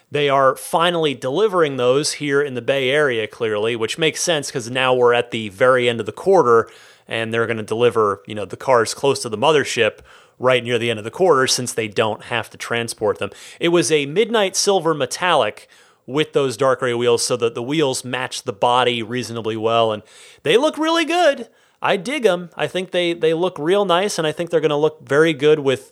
They 0.10 0.30
are 0.30 0.56
finally 0.56 1.14
delivering 1.14 1.78
those 1.78 2.14
here 2.14 2.42
in 2.42 2.56
the 2.56 2.64
Bay 2.64 2.90
Area, 2.90 3.28
clearly, 3.28 3.76
which 3.76 4.00
makes 4.00 4.24
sense 4.24 4.48
because 4.48 4.72
now 4.72 4.96
we're 4.96 5.14
at 5.14 5.30
the 5.30 5.50
very 5.50 5.88
end 5.88 6.00
of 6.00 6.08
the 6.08 6.12
quarter 6.12 6.68
and 7.08 7.32
they're 7.32 7.46
going 7.46 7.58
to 7.58 7.64
deliver, 7.64 8.24
you 8.26 8.34
know, 8.34 8.46
the 8.46 8.58
cars 8.58 8.96
close 8.96 9.22
to 9.22 9.30
the 9.30 9.38
mothership 9.38 10.00
right 10.40 10.64
near 10.64 10.80
the 10.80 10.90
end 10.90 10.98
of 10.98 11.06
the 11.06 11.12
quarter 11.12 11.46
since 11.46 11.72
they 11.72 11.88
don't 11.88 12.24
have 12.24 12.50
to 12.50 12.58
transport 12.58 13.20
them. 13.20 13.30
It 13.60 13.70
was 13.70 13.92
a 13.92 14.08
midnight 14.08 14.56
silver 14.56 14.96
metallic 14.96 15.68
with 16.08 16.34
those 16.34 16.58
dark 16.58 16.80
gray 16.80 16.96
wheels 16.96 17.24
so 17.24 17.38
that 17.38 17.54
the 17.54 17.62
wheels 17.62 18.04
match 18.04 18.42
the 18.42 18.54
body 18.54 19.04
reasonably 19.04 19.56
well 19.56 19.92
and 19.92 20.02
they 20.42 20.58
look 20.58 20.80
really 20.80 21.06
good. 21.06 21.48
I 21.86 21.98
dig 21.98 22.24
them. 22.24 22.50
I 22.56 22.66
think 22.66 22.90
they 22.90 23.14
they 23.14 23.36
look 23.36 23.58
real 23.60 23.86
nice, 23.86 24.18
and 24.18 24.26
I 24.26 24.32
think 24.32 24.50
they're 24.50 24.60
going 24.60 24.70
to 24.70 24.76
look 24.76 25.08
very 25.08 25.34
good 25.34 25.60
with 25.60 25.92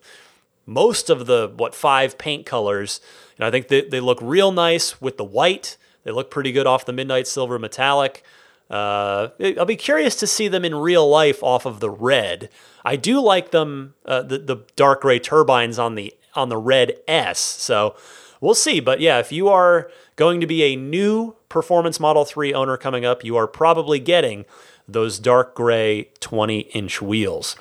most 0.66 1.12
of 1.12 1.28
the 1.28 1.54
what 1.56 1.76
five 1.76 2.18
paint 2.18 2.48
colors. 2.48 3.00
And 3.38 3.46
I 3.46 3.52
think 3.52 3.68
they, 3.68 3.82
they 3.82 4.00
look 4.00 4.18
real 4.20 4.52
nice 4.52 5.00
with 5.00 5.18
the 5.18 5.24
white. 5.24 5.78
They 6.04 6.12
look 6.12 6.32
pretty 6.32 6.52
good 6.52 6.66
off 6.66 6.86
the 6.86 6.94
midnight 6.94 7.28
silver 7.28 7.60
metallic. 7.60 8.24
Uh, 8.72 9.30
I'll 9.40 9.66
be 9.66 9.76
curious 9.76 10.16
to 10.16 10.26
see 10.26 10.48
them 10.48 10.66
in 10.66 10.74
real 10.74 11.08
life 11.08 11.44
off 11.44 11.68
of 11.68 11.80
the 11.80 11.92
red. 11.92 12.50
I 12.84 12.96
do 12.96 13.22
like 13.22 13.52
them, 13.52 13.94
uh, 14.06 14.24
the 14.24 14.40
the 14.40 14.58
dark 14.76 15.02
gray 15.02 15.20
turbines 15.20 15.78
on 15.78 15.94
the 15.94 16.12
on 16.34 16.50
the 16.50 16.58
red 16.58 16.98
S. 17.08 17.38
So 17.38 17.96
we'll 18.42 18.56
see. 18.56 18.80
But 18.80 19.00
yeah, 19.00 19.20
if 19.20 19.32
you 19.32 19.48
are 19.48 19.92
going 20.16 20.42
to 20.42 20.48
be 20.48 20.64
a 20.64 20.76
new 20.76 21.36
Performance 21.50 22.00
Model 22.00 22.26
3 22.26 22.52
owner 22.52 22.78
coming 22.78 23.06
up, 23.06 23.24
you 23.24 23.38
are 23.38 23.46
probably 23.46 24.00
getting 24.00 24.46
those 24.88 25.20
dark 25.20 25.56
gray 25.56 26.10
20 26.20 26.60
inch 26.60 27.02
wheels. 27.02 27.56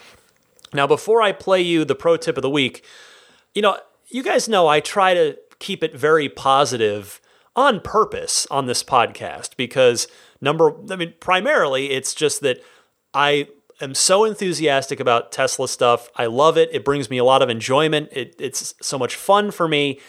Now, 0.74 0.86
before 0.86 1.22
I 1.22 1.32
play 1.32 1.60
you 1.60 1.84
the 1.84 1.94
pro 1.94 2.16
tip 2.16 2.36
of 2.36 2.42
the 2.42 2.50
week, 2.50 2.84
you 3.54 3.62
know, 3.62 3.78
you 4.08 4.22
guys 4.22 4.48
know 4.48 4.68
I 4.68 4.80
try 4.80 5.14
to 5.14 5.36
keep 5.58 5.82
it 5.82 5.94
very 5.94 6.28
positive 6.28 7.20
on 7.54 7.80
purpose 7.80 8.46
on 8.50 8.66
this 8.66 8.82
podcast 8.82 9.56
because 9.56 10.08
number, 10.40 10.74
I 10.90 10.96
mean, 10.96 11.14
primarily 11.20 11.90
it's 11.90 12.14
just 12.14 12.40
that 12.40 12.62
I 13.14 13.48
am 13.80 13.94
so 13.94 14.24
enthusiastic 14.24 15.00
about 15.00 15.32
Tesla 15.32 15.68
stuff. 15.68 16.08
I 16.16 16.26
love 16.26 16.56
it. 16.56 16.70
It 16.72 16.84
brings 16.84 17.10
me 17.10 17.18
a 17.18 17.24
lot 17.24 17.42
of 17.42 17.50
enjoyment. 17.50 18.08
It, 18.12 18.34
it's 18.38 18.74
so 18.80 18.98
much 18.98 19.14
fun 19.14 19.50
for 19.50 19.68
me 19.68 20.00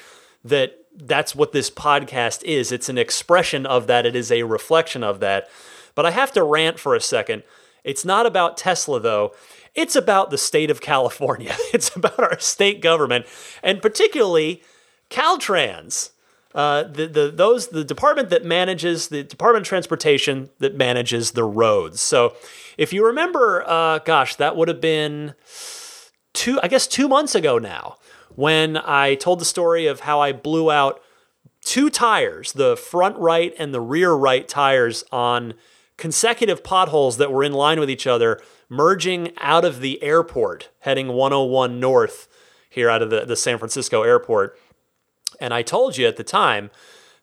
that 0.43 0.77
that's 0.95 1.35
what 1.35 1.51
this 1.51 1.69
podcast 1.69 2.43
is. 2.43 2.71
It's 2.71 2.89
an 2.89 2.97
expression 2.97 3.65
of 3.65 3.87
that, 3.87 4.05
it 4.05 4.15
is 4.15 4.31
a 4.31 4.43
reflection 4.43 5.03
of 5.03 5.19
that. 5.19 5.49
But 5.95 6.05
I 6.05 6.11
have 6.11 6.31
to 6.33 6.43
rant 6.43 6.79
for 6.79 6.95
a 6.95 7.01
second. 7.01 7.43
It's 7.83 8.05
not 8.05 8.25
about 8.25 8.57
Tesla, 8.57 8.99
though. 8.99 9.33
It's 9.75 9.95
about 9.95 10.29
the 10.29 10.37
state 10.37 10.71
of 10.71 10.81
California. 10.81 11.55
It's 11.73 11.95
about 11.95 12.19
our 12.19 12.39
state 12.39 12.81
government, 12.81 13.25
and 13.63 13.81
particularly 13.81 14.61
Caltrans. 15.09 16.11
Uh, 16.53 16.83
the, 16.83 17.07
the 17.07 17.31
those 17.33 17.69
the 17.69 17.83
department 17.83 18.29
that 18.29 18.45
manages 18.45 19.07
the 19.07 19.23
Department 19.23 19.65
of 19.65 19.67
Transportation 19.67 20.51
that 20.59 20.75
manages 20.75 21.31
the 21.31 21.43
roads. 21.43 21.99
So, 21.99 22.35
if 22.77 22.93
you 22.93 23.03
remember, 23.03 23.63
uh, 23.67 23.99
gosh, 23.99 24.35
that 24.35 24.55
would 24.55 24.67
have 24.67 24.79
been 24.79 25.33
two, 26.33 26.59
I 26.61 26.67
guess, 26.67 26.85
two 26.85 27.07
months 27.07 27.33
ago 27.33 27.57
now, 27.57 27.97
when 28.35 28.77
I 28.77 29.15
told 29.15 29.39
the 29.39 29.45
story 29.45 29.87
of 29.87 30.01
how 30.01 30.19
I 30.19 30.31
blew 30.31 30.69
out 30.69 31.01
two 31.63 31.89
tires, 31.89 32.53
the 32.53 32.77
front 32.77 33.17
right 33.17 33.53
and 33.57 33.73
the 33.73 33.81
rear 33.81 34.11
right 34.13 34.47
tires 34.47 35.03
on 35.11 35.55
consecutive 35.97 36.63
potholes 36.63 37.17
that 37.17 37.31
were 37.31 37.43
in 37.43 37.53
line 37.53 37.79
with 37.79 37.89
each 37.89 38.07
other, 38.07 38.39
merging 38.69 39.31
out 39.39 39.65
of 39.65 39.79
the 39.79 40.01
airport, 40.03 40.69
heading 40.79 41.09
101 41.09 41.79
north 41.79 42.27
here 42.69 42.89
out 42.89 43.01
of 43.01 43.09
the, 43.09 43.25
the 43.25 43.35
San 43.35 43.57
Francisco 43.57 44.01
airport. 44.01 44.57
And 45.39 45.53
I 45.53 45.61
told 45.61 45.97
you 45.97 46.07
at 46.07 46.17
the 46.17 46.23
time 46.23 46.71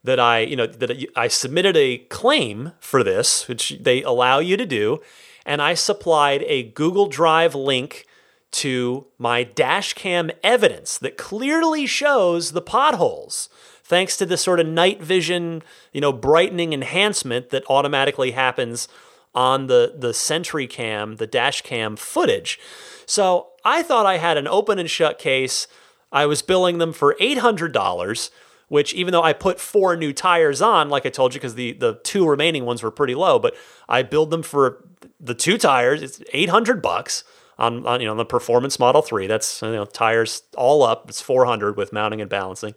that 0.04 0.20
I, 0.20 0.40
you 0.40 0.56
know, 0.56 0.66
that 0.66 1.04
I 1.16 1.28
submitted 1.28 1.76
a 1.76 1.98
claim 1.98 2.72
for 2.80 3.02
this, 3.02 3.48
which 3.48 3.76
they 3.80 4.02
allow 4.02 4.38
you 4.38 4.56
to 4.56 4.66
do, 4.66 5.00
and 5.44 5.60
I 5.60 5.74
supplied 5.74 6.44
a 6.46 6.62
Google 6.62 7.06
Drive 7.06 7.54
link 7.54 8.06
to 8.52 9.06
my 9.18 9.42
dash 9.44 9.94
cam 9.94 10.30
evidence 10.42 10.98
that 10.98 11.16
clearly 11.16 11.86
shows 11.86 12.52
the 12.52 12.62
potholes 12.62 13.48
thanks 13.90 14.16
to 14.16 14.24
this 14.24 14.40
sort 14.40 14.60
of 14.60 14.68
night 14.68 15.02
vision, 15.02 15.62
you 15.92 16.00
know, 16.00 16.12
brightening 16.12 16.72
enhancement 16.72 17.50
that 17.50 17.64
automatically 17.68 18.30
happens 18.30 18.88
on 19.34 19.66
the 19.66 19.94
the 19.98 20.14
Sentry 20.14 20.66
Cam, 20.68 21.16
the 21.16 21.26
dash 21.26 21.62
cam 21.62 21.96
footage. 21.96 22.58
So 23.04 23.48
I 23.64 23.82
thought 23.82 24.06
I 24.06 24.18
had 24.18 24.38
an 24.38 24.46
open 24.46 24.78
and 24.78 24.88
shut 24.88 25.18
case. 25.18 25.66
I 26.12 26.24
was 26.26 26.40
billing 26.40 26.78
them 26.78 26.92
for 26.92 27.16
eight 27.18 27.38
hundred 27.38 27.72
dollars, 27.72 28.30
which 28.68 28.94
even 28.94 29.10
though 29.10 29.24
I 29.24 29.32
put 29.32 29.58
four 29.60 29.96
new 29.96 30.12
tires 30.12 30.62
on, 30.62 30.88
like 30.88 31.04
I 31.04 31.10
told 31.10 31.34
you, 31.34 31.40
because 31.40 31.56
the 31.56 31.72
the 31.72 32.00
two 32.04 32.26
remaining 32.28 32.64
ones 32.64 32.84
were 32.84 32.92
pretty 32.92 33.16
low, 33.16 33.40
but 33.40 33.56
I 33.88 34.04
billed 34.04 34.30
them 34.30 34.44
for 34.44 34.84
the 35.18 35.34
two 35.34 35.58
tires. 35.58 36.00
It's 36.00 36.22
eight 36.32 36.48
hundred 36.48 36.80
bucks. 36.80 37.24
On, 37.58 37.84
on, 37.86 38.00
you 38.00 38.06
know 38.06 38.14
the 38.14 38.24
performance 38.24 38.78
model 38.78 39.02
3 39.02 39.26
that's 39.26 39.60
you 39.60 39.72
know 39.72 39.84
tires 39.84 40.44
all 40.56 40.82
up 40.82 41.10
it's 41.10 41.20
400 41.20 41.76
with 41.76 41.92
mounting 41.92 42.22
and 42.22 42.30
balancing 42.30 42.74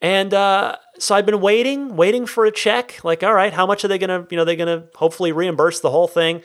and 0.00 0.32
uh, 0.34 0.76
so 0.98 1.14
I've 1.14 1.26
been 1.26 1.40
waiting, 1.40 1.96
waiting 1.96 2.26
for 2.26 2.44
a 2.44 2.52
check. 2.52 3.02
Like, 3.04 3.22
all 3.22 3.34
right, 3.34 3.52
how 3.52 3.66
much 3.66 3.84
are 3.84 3.88
they 3.88 3.98
gonna, 3.98 4.26
you 4.30 4.36
know, 4.36 4.44
they're 4.44 4.56
gonna 4.56 4.84
hopefully 4.94 5.32
reimburse 5.32 5.80
the 5.80 5.90
whole 5.90 6.08
thing. 6.08 6.42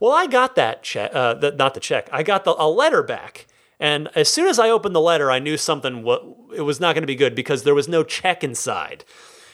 Well, 0.00 0.12
I 0.12 0.26
got 0.26 0.56
that 0.56 0.82
check, 0.82 1.14
uh, 1.14 1.34
the, 1.34 1.52
not 1.52 1.74
the 1.74 1.80
check. 1.80 2.08
I 2.12 2.22
got 2.22 2.44
the, 2.44 2.54
a 2.58 2.68
letter 2.68 3.02
back, 3.02 3.46
and 3.78 4.08
as 4.14 4.28
soon 4.28 4.48
as 4.48 4.58
I 4.58 4.70
opened 4.70 4.94
the 4.94 5.00
letter, 5.00 5.30
I 5.30 5.38
knew 5.38 5.56
something. 5.56 6.04
W- 6.04 6.34
it 6.54 6.62
was 6.62 6.80
not 6.80 6.94
going 6.94 7.02
to 7.02 7.06
be 7.06 7.14
good 7.14 7.34
because 7.34 7.62
there 7.62 7.74
was 7.74 7.88
no 7.88 8.02
check 8.02 8.42
inside. 8.44 9.04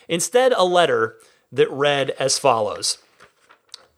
Instead, 0.09 0.53
a 0.53 0.65
letter 0.65 1.17
that 1.53 1.71
read 1.71 2.11
as 2.11 2.39
follows. 2.39 2.99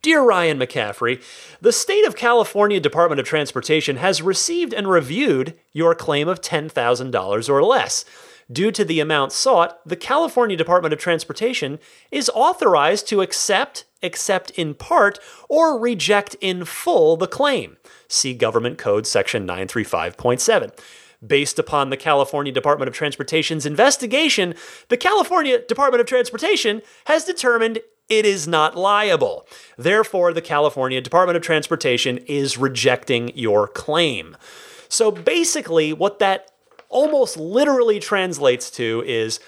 Dear 0.02 0.22
Ryan 0.22 0.58
McCaffrey, 0.58 1.22
the 1.60 1.72
State 1.72 2.04
of 2.04 2.16
California 2.16 2.80
Department 2.80 3.20
of 3.20 3.26
Transportation 3.26 3.96
has 3.96 4.20
received 4.20 4.74
and 4.74 4.90
reviewed 4.90 5.54
your 5.72 5.94
claim 5.94 6.26
of 6.26 6.40
$10,000 6.40 7.48
or 7.48 7.62
less. 7.62 8.04
Due 8.50 8.70
to 8.72 8.84
the 8.84 9.00
amount 9.00 9.32
sought, 9.32 9.78
the 9.86 9.96
California 9.96 10.56
Department 10.56 10.92
of 10.92 10.98
Transportation 10.98 11.78
is 12.10 12.30
authorized 12.34 13.08
to 13.08 13.20
accept, 13.20 13.84
accept 14.02 14.50
in 14.52 14.74
part, 14.74 15.18
or 15.48 15.78
reject 15.78 16.34
in 16.40 16.64
full 16.64 17.16
the 17.16 17.26
claim. 17.26 17.76
See 18.08 18.34
Government 18.34 18.78
Code 18.78 19.06
Section 19.06 19.46
935.7. 19.46 20.72
Based 21.24 21.58
upon 21.58 21.90
the 21.90 21.96
California 21.96 22.52
Department 22.52 22.88
of 22.88 22.94
Transportation's 22.94 23.64
investigation, 23.64 24.54
the 24.88 24.96
California 24.96 25.60
Department 25.60 26.00
of 26.00 26.06
Transportation 26.06 26.82
has 27.04 27.24
determined 27.24 27.78
it 28.08 28.26
is 28.26 28.48
not 28.48 28.76
liable. 28.76 29.46
Therefore, 29.78 30.32
the 30.32 30.42
California 30.42 31.00
Department 31.00 31.36
of 31.36 31.42
Transportation 31.42 32.18
is 32.26 32.58
rejecting 32.58 33.30
your 33.36 33.68
claim. 33.68 34.36
So 34.88 35.10
basically, 35.10 35.92
what 35.92 36.18
that 36.18 36.50
almost 36.92 37.36
literally 37.36 37.98
translates 37.98 38.70
to 38.72 39.02
is 39.06 39.40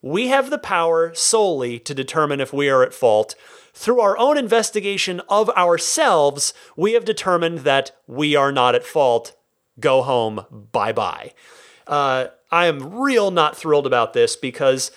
we 0.00 0.28
have 0.28 0.50
the 0.50 0.58
power 0.58 1.12
solely 1.14 1.78
to 1.80 1.94
determine 1.94 2.40
if 2.40 2.52
we 2.52 2.68
are 2.68 2.82
at 2.82 2.94
fault. 2.94 3.34
Through 3.74 4.00
our 4.00 4.16
own 4.16 4.38
investigation 4.38 5.20
of 5.28 5.50
ourselves, 5.50 6.54
we 6.76 6.92
have 6.92 7.04
determined 7.04 7.60
that 7.60 7.90
we 8.06 8.36
are 8.36 8.52
not 8.52 8.74
at 8.74 8.84
fault. 8.84 9.36
Go 9.80 10.02
home. 10.02 10.46
Bye 10.72 10.92
bye. 10.92 11.32
Uh, 11.86 12.26
I 12.50 12.66
am 12.66 12.94
real 12.94 13.30
not 13.30 13.56
thrilled 13.56 13.86
about 13.86 14.12
this 14.12 14.36
because 14.36 14.90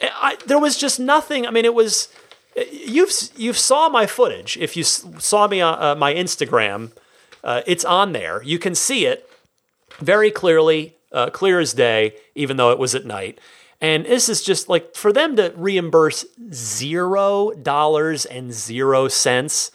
I, 0.00 0.36
there 0.46 0.58
was 0.58 0.76
just 0.76 1.00
nothing. 1.00 1.46
I 1.46 1.50
mean, 1.50 1.64
it 1.64 1.74
was 1.74 2.08
you've 2.70 3.12
you've 3.36 3.58
saw 3.58 3.88
my 3.88 4.06
footage. 4.06 4.56
If 4.56 4.76
you 4.76 4.84
saw 4.84 5.48
me 5.48 5.60
on 5.60 5.82
uh, 5.82 5.94
my 5.96 6.14
Instagram, 6.14 6.92
uh, 7.42 7.62
it's 7.66 7.84
on 7.84 8.12
there. 8.12 8.42
You 8.42 8.58
can 8.58 8.74
see 8.74 9.06
it 9.06 9.28
very 9.98 10.30
clearly, 10.30 10.96
uh, 11.12 11.30
clear 11.30 11.60
as 11.60 11.72
day, 11.72 12.14
even 12.34 12.56
though 12.56 12.70
it 12.70 12.78
was 12.78 12.94
at 12.94 13.04
night. 13.04 13.40
And 13.80 14.04
this 14.04 14.28
is 14.28 14.42
just 14.42 14.68
like 14.68 14.94
for 14.94 15.12
them 15.12 15.36
to 15.36 15.52
reimburse 15.56 16.24
zero 16.52 17.52
dollars 17.52 18.26
and 18.26 18.52
zero 18.52 19.08
cents 19.08 19.70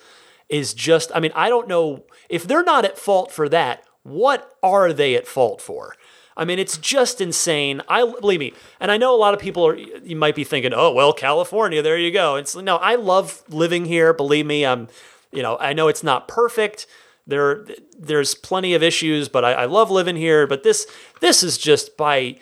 is 0.48 0.74
just, 0.74 1.12
I 1.16 1.20
mean, 1.20 1.32
I 1.34 1.50
don't 1.50 1.68
know 1.68 2.06
if 2.30 2.44
they're 2.48 2.64
not 2.64 2.86
at 2.86 3.00
fault 3.00 3.32
for 3.32 3.50
that, 3.50 3.84
what 4.04 4.56
are 4.62 4.94
they 4.94 5.16
at 5.16 5.26
fault 5.28 5.60
for? 5.62 5.96
I 6.38 6.46
mean, 6.46 6.60
it's 6.60 6.78
just 6.78 7.22
insane. 7.22 7.82
I 7.88 8.06
believe 8.20 8.40
me, 8.40 8.54
and 8.80 8.92
I 8.92 8.98
know 8.98 9.16
a 9.16 9.18
lot 9.18 9.34
of 9.34 9.40
people 9.40 9.66
are. 9.66 9.76
You 9.76 10.18
might 10.18 10.36
be 10.36 10.44
thinking, 10.44 10.74
"Oh, 10.74 10.92
well, 10.92 11.14
California, 11.14 11.82
there 11.82 11.98
you 11.98 12.12
go." 12.12 12.36
It's 12.36 12.56
no, 12.56 12.76
I 12.76 12.96
love 12.96 13.42
living 13.48 13.86
here. 13.86 14.14
Believe 14.14 14.46
me, 14.46 14.66
I'm. 14.66 14.90
You 15.32 15.44
know, 15.44 15.58
I 15.58 15.74
know 15.74 15.88
it's 15.88 16.04
not 16.04 16.28
perfect. 16.28 16.88
There, 17.28 17.65
there's 17.97 18.36
plenty 18.36 18.73
of 18.73 18.84
issues, 18.84 19.30
but 19.30 19.43
I, 19.43 19.53
I 19.53 19.65
love 19.65 19.89
living 19.89 20.15
here. 20.15 20.45
But 20.45 20.63
this, 20.63 20.88
this 21.21 21.43
is 21.43 21.57
just 21.57 21.97
by, 21.97 22.38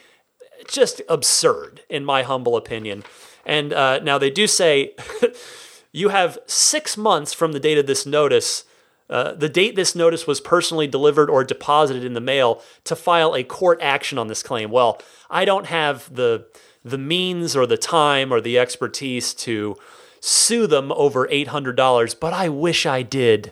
just 0.67 1.01
absurd 1.07 1.81
in 1.89 2.03
my 2.03 2.23
humble 2.23 2.57
opinion. 2.57 3.03
And 3.45 3.73
uh, 3.73 3.99
now 3.99 4.17
they 4.17 4.29
do 4.29 4.47
say 4.47 4.95
you 5.91 6.09
have 6.09 6.37
six 6.45 6.97
months 6.97 7.33
from 7.33 7.51
the 7.51 7.59
date 7.59 7.77
of 7.77 7.87
this 7.87 8.05
notice, 8.05 8.65
uh, 9.09 9.33
the 9.33 9.49
date 9.49 9.75
this 9.75 9.95
notice 9.95 10.25
was 10.25 10.41
personally 10.41 10.87
delivered 10.87 11.29
or 11.29 11.43
deposited 11.43 12.03
in 12.03 12.13
the 12.13 12.21
mail, 12.21 12.61
to 12.85 12.95
file 12.95 13.35
a 13.35 13.43
court 13.43 13.79
action 13.81 14.17
on 14.17 14.27
this 14.27 14.41
claim. 14.41 14.71
Well, 14.71 15.01
I 15.29 15.45
don't 15.45 15.67
have 15.67 16.13
the 16.13 16.47
the 16.85 16.97
means 16.97 17.55
or 17.55 17.65
the 17.65 17.77
time 17.77 18.33
or 18.33 18.41
the 18.41 18.59
expertise 18.59 19.33
to 19.33 19.77
sue 20.19 20.67
them 20.67 20.91
over 20.93 21.27
eight 21.29 21.49
hundred 21.49 21.75
dollars, 21.75 22.15
but 22.15 22.33
I 22.33 22.49
wish 22.49 22.85
I 22.85 23.01
did. 23.03 23.51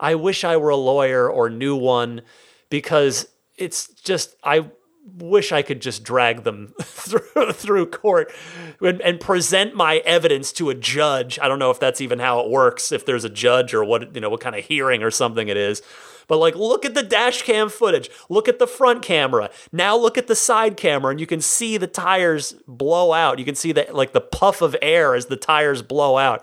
I 0.00 0.14
wish 0.14 0.44
I 0.44 0.56
were 0.56 0.70
a 0.70 0.76
lawyer 0.76 1.30
or 1.30 1.50
knew 1.50 1.76
one, 1.76 2.22
because 2.70 3.26
it's 3.56 3.88
just 4.02 4.36
I 4.42 4.70
wish 5.18 5.52
I 5.52 5.62
could 5.62 5.80
just 5.80 6.02
drag 6.02 6.44
them 6.44 6.74
through 6.82 7.52
through 7.52 7.86
court 7.86 8.32
and, 8.80 9.00
and 9.02 9.20
present 9.20 9.74
my 9.74 9.98
evidence 9.98 10.52
to 10.54 10.70
a 10.70 10.74
judge. 10.74 11.38
I 11.40 11.48
don't 11.48 11.58
know 11.58 11.70
if 11.70 11.78
that's 11.78 12.00
even 12.00 12.18
how 12.18 12.40
it 12.40 12.50
works, 12.50 12.92
if 12.92 13.04
there's 13.04 13.24
a 13.24 13.30
judge 13.30 13.74
or 13.74 13.84
what 13.84 14.14
you 14.14 14.20
know 14.20 14.30
what 14.30 14.40
kind 14.40 14.56
of 14.56 14.64
hearing 14.64 15.02
or 15.02 15.10
something 15.10 15.48
it 15.48 15.56
is. 15.56 15.82
But 16.26 16.38
like 16.38 16.56
look 16.56 16.84
at 16.84 16.94
the 16.94 17.02
dash 17.02 17.42
cam 17.42 17.68
footage, 17.68 18.10
look 18.28 18.48
at 18.48 18.58
the 18.58 18.66
front 18.66 19.02
camera. 19.02 19.50
Now 19.72 19.96
look 19.96 20.16
at 20.16 20.26
the 20.26 20.34
side 20.34 20.76
camera 20.76 21.10
and 21.10 21.20
you 21.20 21.26
can 21.26 21.40
see 21.40 21.76
the 21.76 21.86
tires 21.86 22.54
blow 22.66 23.12
out. 23.12 23.38
You 23.38 23.44
can 23.44 23.54
see 23.54 23.72
that 23.72 23.94
like 23.94 24.12
the 24.12 24.20
puff 24.20 24.62
of 24.62 24.74
air 24.80 25.14
as 25.14 25.26
the 25.26 25.36
tires 25.36 25.82
blow 25.82 26.16
out. 26.16 26.42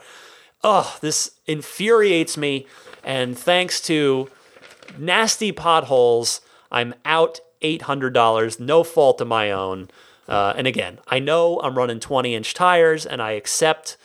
Oh, 0.64 0.97
this 1.02 1.32
infuriates 1.47 2.38
me 2.38 2.68
and 3.04 3.38
thanks 3.38 3.82
to 3.82 4.30
nasty 4.97 5.52
potholes, 5.52 6.41
I'm 6.72 6.93
out 7.06 7.39
$800, 7.62 8.60
no 8.60 8.84
fault 8.84 9.22
of 9.22 9.28
my 9.28 9.52
own. 9.52 9.89
Uh, 10.28 10.54
and 10.56 10.68
again, 10.68 10.99
I 11.08 11.20
know 11.20 11.60
I'm 11.62 11.78
running 11.78 11.99
20 11.99 12.36
inch 12.36 12.54
tires 12.54 13.06
and 13.06 13.22
I 13.22 13.32
accept 13.32 13.97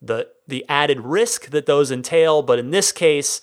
the, 0.00 0.28
the 0.46 0.64
added 0.68 1.00
risk 1.00 1.50
that 1.50 1.66
those 1.66 1.90
entail. 1.90 2.42
But 2.42 2.58
in 2.58 2.70
this 2.70 2.92
case, 2.92 3.40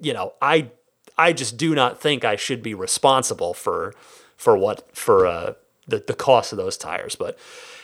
you 0.00 0.12
know, 0.12 0.34
I, 0.40 0.70
I 1.16 1.32
just 1.32 1.56
do 1.56 1.74
not 1.74 2.00
think 2.00 2.24
I 2.24 2.36
should 2.36 2.62
be 2.62 2.74
responsible 2.74 3.54
for, 3.54 3.94
for 4.36 4.56
what, 4.56 4.94
for 4.96 5.26
uh, 5.26 5.54
the, 5.86 6.04
the 6.06 6.14
cost 6.14 6.52
of 6.52 6.58
those 6.58 6.76
tires. 6.76 7.16
But 7.16 7.38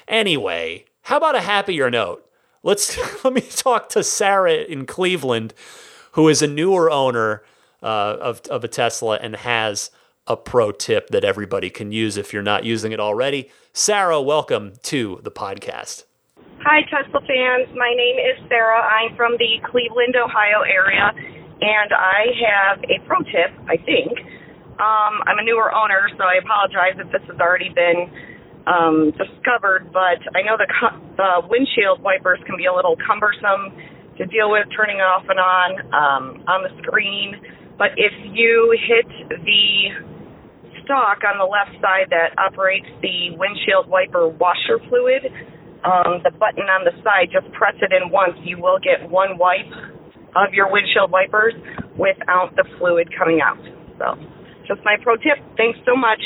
anyway, 0.06 0.84
how 1.02 1.16
about 1.16 1.34
a 1.34 1.40
happier 1.40 1.90
note? 1.90 2.28
Let's 2.62 2.96
let 3.24 3.34
me 3.34 3.42
talk 3.42 3.88
to 3.90 4.02
Sarah 4.02 4.54
in 4.54 4.86
Cleveland, 4.86 5.54
who 6.14 6.28
is 6.28 6.42
a 6.42 6.46
newer 6.46 6.90
owner 6.90 7.42
uh, 7.82 8.16
of, 8.20 8.40
of 8.50 8.64
a 8.64 8.68
Tesla 8.68 9.18
and 9.20 9.36
has 9.36 9.90
a 10.26 10.36
pro 10.36 10.72
tip 10.72 11.08
that 11.10 11.24
everybody 11.24 11.68
can 11.68 11.92
use 11.92 12.16
if 12.16 12.32
you're 12.32 12.42
not 12.42 12.64
using 12.64 12.92
it 12.92 13.00
already. 13.00 13.50
Sarah, 13.72 14.22
welcome 14.22 14.72
to 14.82 15.20
the 15.22 15.30
podcast. 15.30 16.04
Hi, 16.62 16.80
Tesla 16.82 17.20
fans. 17.20 17.68
My 17.76 17.92
name 17.94 18.16
is 18.16 18.40
Sarah. 18.48 18.80
I'm 18.80 19.14
from 19.16 19.32
the 19.36 19.58
Cleveland, 19.68 20.14
Ohio 20.16 20.62
area, 20.62 21.10
and 21.60 21.90
I 21.92 22.30
have 22.46 22.78
a 22.84 23.04
pro 23.06 23.18
tip, 23.18 23.52
I 23.68 23.76
think. 23.76 24.16
Um, 24.78 25.20
I'm 25.26 25.38
a 25.38 25.44
newer 25.44 25.74
owner, 25.74 26.08
so 26.16 26.24
I 26.24 26.38
apologize 26.42 26.94
if 26.96 27.10
this 27.12 27.22
has 27.28 27.38
already 27.38 27.70
been 27.74 28.08
um, 28.66 29.12
discovered, 29.18 29.92
but 29.92 30.22
I 30.34 30.42
know 30.42 30.56
the, 30.56 30.70
co- 30.80 30.98
the 31.16 31.46
windshield 31.50 32.00
wipers 32.00 32.38
can 32.46 32.56
be 32.56 32.64
a 32.64 32.72
little 32.72 32.96
cumbersome 33.06 33.76
to 34.18 34.26
deal 34.26 34.50
with 34.50 34.66
turning 34.76 34.98
off 34.98 35.24
and 35.28 35.38
on 35.38 35.70
um, 35.92 36.24
on 36.46 36.62
the 36.62 36.72
screen. 36.82 37.34
But 37.78 37.98
if 37.98 38.14
you 38.30 38.76
hit 38.86 39.08
the 39.28 39.64
stalk 40.84 41.24
on 41.26 41.40
the 41.40 41.48
left 41.48 41.74
side 41.82 42.12
that 42.14 42.36
operates 42.38 42.86
the 43.02 43.34
windshield 43.34 43.88
wiper 43.88 44.28
washer 44.28 44.78
fluid, 44.88 45.26
um, 45.82 46.22
the 46.22 46.30
button 46.30 46.70
on 46.70 46.86
the 46.86 46.94
side, 47.02 47.28
just 47.32 47.50
press 47.52 47.74
it 47.82 47.92
in 47.92 48.10
once. 48.10 48.38
You 48.44 48.60
will 48.60 48.78
get 48.78 49.10
one 49.10 49.36
wipe 49.36 49.68
of 50.36 50.54
your 50.54 50.70
windshield 50.70 51.10
wipers 51.10 51.54
without 51.98 52.54
the 52.56 52.64
fluid 52.78 53.08
coming 53.18 53.40
out. 53.42 53.60
So, 53.98 54.16
just 54.66 54.80
my 54.84 54.96
pro 55.02 55.16
tip. 55.16 55.38
Thanks 55.56 55.78
so 55.84 55.94
much. 55.94 56.22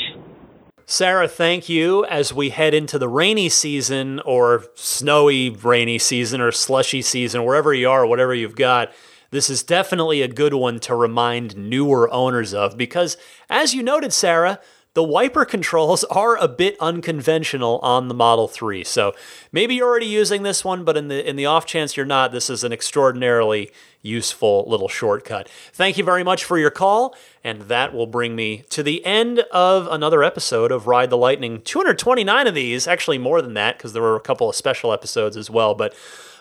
Sarah, 0.91 1.27
thank 1.27 1.69
you. 1.69 2.03
As 2.05 2.33
we 2.33 2.49
head 2.49 2.73
into 2.73 2.97
the 2.97 3.07
rainy 3.07 3.47
season 3.47 4.19
or 4.21 4.65
snowy 4.73 5.51
rainy 5.51 5.99
season 5.99 6.41
or 6.41 6.51
slushy 6.51 7.03
season, 7.03 7.45
wherever 7.45 7.71
you 7.75 7.87
are, 7.87 8.07
whatever 8.07 8.33
you've 8.33 8.55
got, 8.55 8.91
this 9.29 9.51
is 9.51 9.61
definitely 9.61 10.23
a 10.23 10.27
good 10.27 10.55
one 10.55 10.79
to 10.79 10.95
remind 10.95 11.55
newer 11.55 12.11
owners 12.11 12.55
of 12.55 12.75
because, 12.75 13.17
as 13.51 13.75
you 13.75 13.83
noted, 13.83 14.11
Sarah, 14.11 14.59
the 14.99 15.03
wiper 15.03 15.45
controls 15.45 16.03
are 16.03 16.35
a 16.35 16.47
bit 16.49 16.75
unconventional 16.81 17.79
on 17.81 18.09
the 18.09 18.13
Model 18.13 18.49
3. 18.49 18.83
So 18.83 19.13
maybe 19.49 19.75
you're 19.75 19.87
already 19.87 20.07
using 20.07 20.43
this 20.43 20.65
one, 20.65 20.83
but 20.83 20.97
in 20.97 21.07
the 21.07 21.25
in 21.25 21.37
the 21.37 21.45
off 21.45 21.65
chance 21.65 21.95
you're 21.95 22.05
not, 22.05 22.33
this 22.33 22.49
is 22.49 22.65
an 22.65 22.73
extraordinarily 22.73 23.71
useful 24.01 24.65
little 24.67 24.89
shortcut. 24.89 25.47
Thank 25.71 25.97
you 25.97 26.03
very 26.03 26.21
much 26.21 26.43
for 26.43 26.57
your 26.57 26.69
call, 26.69 27.15
and 27.45 27.61
that 27.61 27.93
will 27.93 28.07
bring 28.07 28.35
me 28.35 28.65
to 28.71 28.83
the 28.83 29.05
end 29.05 29.39
of 29.53 29.87
another 29.87 30.21
episode 30.21 30.69
of 30.69 30.85
Ride 30.85 31.11
the 31.11 31.15
Lightning. 31.15 31.61
229 31.61 32.47
of 32.47 32.53
these, 32.53 32.85
actually 32.85 33.17
more 33.17 33.41
than 33.41 33.53
that 33.53 33.77
because 33.77 33.93
there 33.93 34.01
were 34.01 34.17
a 34.17 34.19
couple 34.19 34.49
of 34.49 34.55
special 34.57 34.91
episodes 34.91 35.37
as 35.37 35.49
well, 35.49 35.75
but 35.75 35.93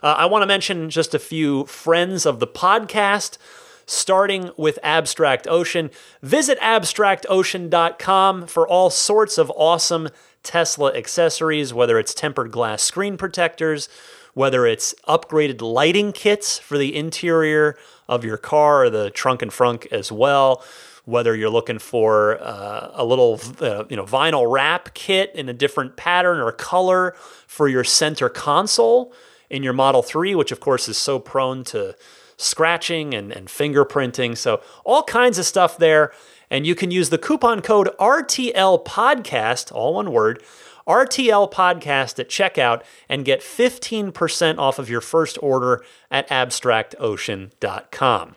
uh, 0.02 0.16
I 0.18 0.26
want 0.26 0.42
to 0.42 0.46
mention 0.46 0.90
just 0.90 1.14
a 1.14 1.20
few 1.20 1.64
friends 1.66 2.26
of 2.26 2.40
the 2.40 2.48
podcast 2.48 3.38
starting 3.89 4.51
with 4.59 4.78
Abstract 4.82 5.49
Ocean. 5.49 5.91
Visit 6.22 6.61
abstractocean.com 6.61 8.47
for 8.47 8.68
all 8.68 8.91
sorts 8.91 9.39
of 9.39 9.51
awesome 9.57 10.11
Tesla 10.43 10.95
accessories, 10.95 11.72
whether 11.72 11.99
it's 11.99 12.12
tempered 12.12 12.53
glass 12.53 12.82
screen 12.82 13.16
protectors, 13.16 13.89
whether 14.34 14.66
it's 14.66 14.95
upgraded 15.09 15.62
lighting 15.62 16.12
kits 16.12 16.59
for 16.59 16.76
the 16.76 16.95
interior 16.95 17.76
of 18.09 18.24
your 18.24 18.36
car 18.36 18.84
or 18.84 18.91
the 18.91 19.11
trunk 19.11 19.41
and 19.43 19.51
frunk 19.51 19.86
as 19.91 20.12
well. 20.12 20.62
Whether 21.07 21.34
you're 21.34 21.49
looking 21.49 21.78
for 21.78 22.39
uh, 22.43 22.91
a 22.93 23.03
little, 23.03 23.41
uh, 23.62 23.84
you 23.89 23.97
know, 23.97 24.05
vinyl 24.05 24.51
wrap 24.53 24.93
kit 24.93 25.32
in 25.34 25.49
a 25.49 25.55
different 25.55 25.97
pattern 25.97 26.39
or 26.39 26.53
color 26.53 27.14
for 27.47 27.66
your 27.66 27.82
center 27.82 28.28
console 28.28 29.14
in 29.49 29.62
your 29.62 29.72
Model 29.72 30.03
3, 30.03 30.34
which 30.34 30.53
of 30.53 30.61
course 30.61 30.86
is 30.86 30.99
so 30.99 31.18
prone 31.18 31.64
to 31.64 31.97
scratching 32.39 33.12
and, 33.12 33.30
and 33.30 33.49
fingerprinting. 33.49 34.39
So, 34.39 34.62
all 34.84 35.03
kinds 35.03 35.39
of 35.39 35.45
stuff 35.45 35.76
there. 35.76 36.12
And 36.51 36.66
you 36.66 36.74
can 36.74 36.91
use 36.91 37.11
the 37.11 37.18
coupon 37.18 37.61
code 37.61 37.91
RTL 38.01 38.82
Podcast, 38.86 39.70
all 39.70 39.93
one 39.95 40.12
word, 40.12 40.43
RTL 40.86 41.53
Podcast 41.53 42.18
at 42.18 42.30
checkout 42.30 42.80
and 43.07 43.26
get 43.26 43.43
15% 43.43 44.57
off 44.57 44.78
of 44.78 44.89
your 44.89 45.03
first 45.03 45.36
order 45.43 45.84
at 46.11 46.26
abstractocean.com. 46.30 48.36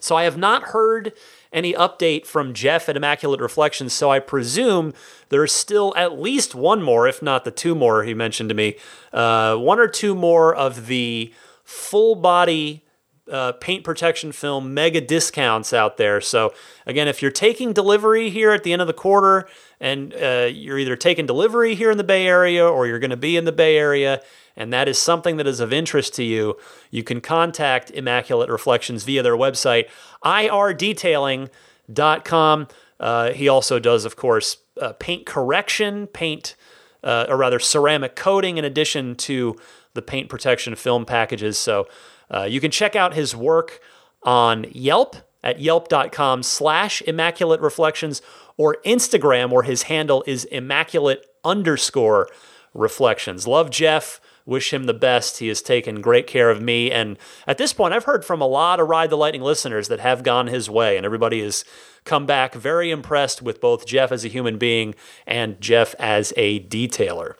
So, 0.00 0.16
I 0.16 0.22
have 0.22 0.38
not 0.38 0.68
heard 0.68 1.12
any 1.52 1.74
update 1.74 2.26
from 2.26 2.54
Jeff 2.54 2.88
at 2.88 2.96
Immaculate 2.96 3.40
Reflections, 3.40 3.92
so 3.92 4.10
I 4.10 4.20
presume 4.20 4.94
there's 5.30 5.52
still 5.52 5.92
at 5.96 6.18
least 6.18 6.54
one 6.54 6.82
more, 6.82 7.08
if 7.08 7.22
not 7.22 7.44
the 7.44 7.50
two 7.50 7.74
more 7.74 8.04
he 8.04 8.14
mentioned 8.14 8.50
to 8.50 8.54
me, 8.54 8.76
uh, 9.12 9.56
one 9.56 9.78
or 9.78 9.88
two 9.88 10.14
more 10.14 10.54
of 10.54 10.86
the 10.86 11.32
full 11.64 12.14
body 12.14 12.84
uh, 13.30 13.52
paint 13.52 13.84
protection 13.84 14.32
film 14.32 14.74
mega 14.74 15.00
discounts 15.00 15.72
out 15.72 15.96
there. 15.96 16.20
So, 16.20 16.52
again, 16.86 17.08
if 17.08 17.22
you're 17.22 17.30
taking 17.30 17.72
delivery 17.72 18.30
here 18.30 18.52
at 18.52 18.62
the 18.62 18.72
end 18.72 18.82
of 18.82 18.88
the 18.88 18.94
quarter 18.94 19.48
and 19.80 20.14
uh, 20.14 20.48
you're 20.50 20.78
either 20.78 20.96
taking 20.96 21.26
delivery 21.26 21.74
here 21.74 21.90
in 21.90 21.98
the 21.98 22.04
Bay 22.04 22.26
Area 22.26 22.66
or 22.66 22.86
you're 22.86 22.98
going 22.98 23.10
to 23.10 23.16
be 23.16 23.36
in 23.36 23.44
the 23.44 23.52
Bay 23.52 23.76
Area, 23.76 24.22
and 24.56 24.72
that 24.72 24.88
is 24.88 24.98
something 24.98 25.36
that 25.36 25.46
is 25.46 25.60
of 25.60 25.70
interest 25.72 26.14
to 26.14 26.24
you, 26.24 26.56
you 26.90 27.02
can 27.02 27.20
contact 27.20 27.90
Immaculate 27.90 28.48
Reflections 28.48 29.04
via 29.04 29.22
their 29.22 29.36
website, 29.36 29.90
irdetailing.com. 30.24 32.68
Uh, 32.98 33.32
he 33.32 33.48
also 33.48 33.78
does, 33.78 34.06
of 34.06 34.16
course, 34.16 34.56
uh, 34.80 34.94
paint 34.94 35.26
correction, 35.26 36.06
paint, 36.06 36.56
uh, 37.04 37.26
or 37.28 37.36
rather 37.36 37.58
ceramic 37.58 38.16
coating, 38.16 38.56
in 38.56 38.64
addition 38.64 39.14
to 39.14 39.56
the 39.92 40.00
paint 40.02 40.30
protection 40.30 40.74
film 40.74 41.04
packages. 41.04 41.58
So 41.58 41.86
uh, 42.30 42.42
you 42.42 42.60
can 42.60 42.70
check 42.70 42.96
out 42.96 43.14
his 43.14 43.34
work 43.34 43.80
on 44.22 44.66
Yelp 44.72 45.16
at 45.46 45.60
yelp.com 45.60 46.42
slash 46.42 47.00
immaculate 47.02 47.60
reflections 47.60 48.20
or 48.56 48.78
Instagram 48.84 49.50
where 49.50 49.62
his 49.62 49.84
handle 49.84 50.24
is 50.26 50.44
immaculate 50.46 51.24
underscore 51.44 52.28
reflections. 52.74 53.46
Love 53.46 53.70
Jeff. 53.70 54.20
Wish 54.44 54.72
him 54.72 54.84
the 54.84 54.94
best. 54.94 55.38
He 55.38 55.48
has 55.48 55.60
taken 55.60 56.00
great 56.00 56.28
care 56.28 56.50
of 56.50 56.62
me. 56.62 56.90
And 56.92 57.18
at 57.48 57.58
this 57.58 57.72
point, 57.72 57.94
I've 57.94 58.04
heard 58.04 58.24
from 58.24 58.40
a 58.40 58.46
lot 58.46 58.78
of 58.78 58.88
Ride 58.88 59.10
the 59.10 59.16
Lightning 59.16 59.42
listeners 59.42 59.88
that 59.88 59.98
have 59.98 60.22
gone 60.22 60.46
his 60.46 60.70
way, 60.70 60.96
and 60.96 61.04
everybody 61.04 61.42
has 61.42 61.64
come 62.04 62.26
back 62.26 62.54
very 62.54 62.92
impressed 62.92 63.42
with 63.42 63.60
both 63.60 63.86
Jeff 63.86 64.12
as 64.12 64.24
a 64.24 64.28
human 64.28 64.56
being 64.56 64.94
and 65.26 65.60
Jeff 65.60 65.96
as 65.98 66.32
a 66.36 66.60
detailer. 66.60 67.34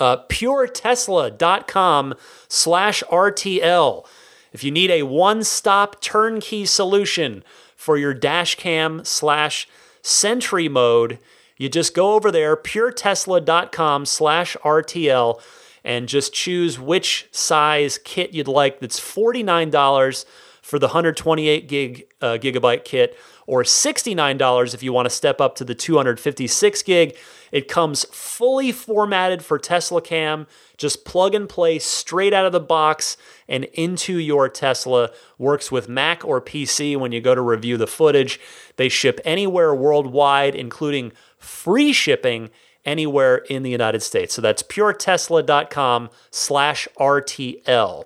Uh, 0.00 0.24
puretesla.com 0.28 2.14
slash 2.48 3.02
RTL. 3.10 4.06
If 4.52 4.64
you 4.64 4.70
need 4.70 4.90
a 4.90 5.02
one 5.02 5.44
stop 5.44 6.00
turnkey 6.00 6.64
solution 6.64 7.44
for 7.76 7.96
your 7.96 8.14
dash 8.14 8.56
cam 8.56 9.04
slash 9.04 9.68
sentry 10.02 10.68
mode, 10.68 11.18
you 11.56 11.68
just 11.68 11.94
go 11.94 12.14
over 12.14 12.30
there, 12.30 12.56
puretesla.com 12.56 14.06
slash 14.06 14.56
RTL, 14.64 15.40
and 15.84 16.08
just 16.08 16.32
choose 16.32 16.78
which 16.78 17.28
size 17.30 17.98
kit 17.98 18.32
you'd 18.32 18.48
like. 18.48 18.80
That's 18.80 18.98
$49 18.98 20.24
for 20.62 20.78
the 20.78 20.86
128 20.86 21.68
gig 21.68 22.06
uh, 22.20 22.38
gigabyte 22.40 22.84
kit, 22.84 23.16
or 23.50 23.64
$69 23.64 24.74
if 24.74 24.80
you 24.80 24.92
want 24.92 25.06
to 25.06 25.10
step 25.10 25.40
up 25.40 25.56
to 25.56 25.64
the 25.64 25.74
256 25.74 26.82
gig. 26.84 27.16
It 27.50 27.66
comes 27.66 28.04
fully 28.12 28.70
formatted 28.70 29.44
for 29.44 29.58
Tesla 29.58 30.00
Cam. 30.00 30.46
Just 30.76 31.04
plug 31.04 31.34
and 31.34 31.48
play 31.48 31.80
straight 31.80 32.32
out 32.32 32.46
of 32.46 32.52
the 32.52 32.60
box 32.60 33.16
and 33.48 33.64
into 33.72 34.18
your 34.18 34.48
Tesla. 34.48 35.10
Works 35.36 35.72
with 35.72 35.88
Mac 35.88 36.24
or 36.24 36.40
PC 36.40 36.96
when 36.96 37.10
you 37.10 37.20
go 37.20 37.34
to 37.34 37.40
review 37.40 37.76
the 37.76 37.88
footage. 37.88 38.38
They 38.76 38.88
ship 38.88 39.20
anywhere 39.24 39.74
worldwide, 39.74 40.54
including 40.54 41.10
free 41.36 41.92
shipping 41.92 42.50
anywhere 42.84 43.38
in 43.38 43.64
the 43.64 43.70
United 43.70 44.04
States. 44.04 44.32
So 44.32 44.40
that's 44.40 44.62
puretesla.com 44.62 46.10
slash 46.30 46.86
RTL. 47.00 48.04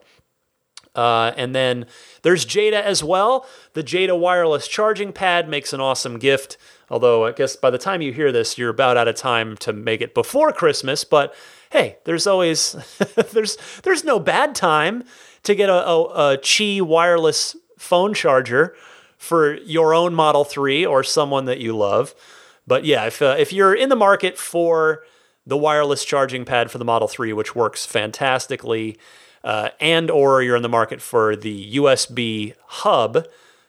Uh, 0.95 1.33
and 1.37 1.55
then 1.55 1.87
there's 2.23 2.47
Jeda 2.47 2.81
as 2.81 3.03
well. 3.03 3.47
The 3.73 3.83
Jeda 3.83 4.19
wireless 4.19 4.69
charging 4.69 5.13
pad 5.13 5.49
makes 5.49 5.73
an 5.73 5.81
awesome 5.81 6.19
gift. 6.19 6.57
Although 6.91 7.25
I 7.25 7.33
guess 7.33 7.57
by 7.57 7.71
the 7.71 7.79
time 7.79 8.03
you 8.03 8.13
hear 8.13 8.31
this, 8.31 8.57
you're 8.59 8.71
about 8.71 8.97
out 8.97 9.09
of 9.09 9.17
time 9.17 9.57
to 9.59 9.73
make 9.73 10.01
it 10.01 10.15
before 10.15 10.53
Christmas. 10.53 11.05
But 11.05 11.35
hey, 11.71 11.97
there's 12.05 12.27
always 12.27 12.77
there's 13.33 13.57
there's 13.83 14.05
no 14.05 14.21
bad 14.21 14.55
time 14.55 15.05
to 15.43 15.55
get 15.55 15.69
a, 15.69 15.87
a, 15.87 16.03
a 16.03 16.39
Qi 16.39 16.81
wireless 16.83 17.57
phone 17.79 18.15
charger 18.15 18.77
for 19.17 19.55
your 19.63 19.95
own 19.95 20.15
Model 20.15 20.45
3 20.45 20.85
or 20.85 21.03
someone 21.03 21.47
that 21.47 21.59
you 21.59 21.77
love. 21.77 22.15
But 22.67 22.85
yeah, 22.85 23.07
if 23.07 23.21
uh, 23.21 23.37
if 23.39 23.53
you're 23.53 23.75
in 23.75 23.89
the 23.89 23.97
market 23.97 24.39
for 24.39 25.03
the 25.47 25.57
wireless 25.57 26.05
charging 26.05 26.45
pad 26.45 26.71
for 26.71 26.79
the 26.79 26.85
Model 26.85 27.09
3, 27.09 27.33
which 27.33 27.55
works 27.55 27.85
fantastically, 27.85 28.97
uh, 29.45 29.69
and 29.79 30.11
or 30.11 30.43
you're 30.43 30.57
in 30.57 30.63
the 30.63 30.69
market 30.69 31.01
for 31.01 31.37
the 31.37 31.77
USB 31.77 32.55
hub 32.67 33.27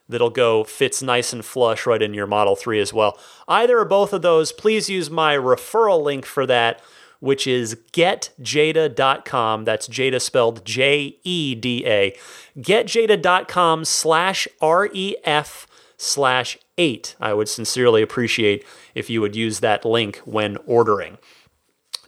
that'll 0.08 0.30
go 0.30 0.64
fits 0.64 1.02
nice 1.02 1.34
and 1.34 1.44
flush 1.44 1.86
right 1.86 2.02
in 2.02 2.14
your 2.14 2.28
Model 2.28 2.56
3 2.56 2.80
as 2.80 2.94
well. 2.94 3.20
Either 3.48 3.80
or 3.80 3.86
both 3.86 4.14
of 4.14 4.22
those, 4.22 4.52
please 4.52 4.90
use 4.90 5.10
my 5.10 5.36
referral 5.36 6.02
link 6.02 6.26
for 6.26 6.46
that, 6.46 6.82
which 7.20 7.46
is 7.46 7.76
getjeda.com. 7.92 9.66
That's 9.66 9.88
Jeda 9.88 10.22
spelled 10.22 10.64
J 10.66 11.18
E 11.24 11.56
D 11.56 11.86
A. 11.86 12.16
Getjeda.com 12.58 13.84
slash 13.86 14.48
R 14.62 14.90
E 14.94 15.16
F 15.24 15.68
slash 15.98 16.58
eight. 16.78 17.16
I 17.20 17.34
would 17.34 17.50
sincerely 17.50 18.02
appreciate 18.02 18.66
if 18.94 19.10
you 19.10 19.22
would 19.22 19.36
use 19.36 19.60
that 19.60 19.86
link 19.86 20.18
when 20.26 20.58
ordering. 20.66 21.18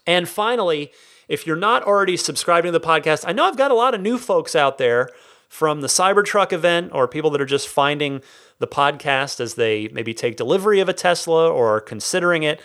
And 0.06 0.30
finally, 0.30 0.92
if 1.28 1.46
you're 1.46 1.56
not 1.56 1.84
already 1.84 2.18
subscribing 2.18 2.72
to 2.72 2.80
the 2.80 2.86
podcast, 2.86 3.24
I 3.28 3.34
know 3.34 3.46
I've 3.46 3.58
got 3.58 3.72
a 3.72 3.76
lot 3.76 3.94
of 3.94 4.02
new 4.02 4.18
folks 4.18 4.56
out 4.56 4.78
there 4.78 5.10
from 5.50 5.82
the 5.82 5.88
Cybertruck 5.88 6.52
event 6.52 6.92
or 6.94 7.08
people 7.08 7.30
that 7.32 7.42
are 7.42 7.46
just 7.46 7.68
finding 7.68 8.22
the 8.60 8.68
podcast 8.68 9.40
as 9.40 9.56
they 9.56 9.88
maybe 9.90 10.14
take 10.14 10.36
delivery 10.36 10.80
of 10.80 10.90
a 10.90 10.94
Tesla 10.94 11.50
or 11.50 11.78
are 11.78 11.82
considering 11.82 12.44
it. 12.44 12.62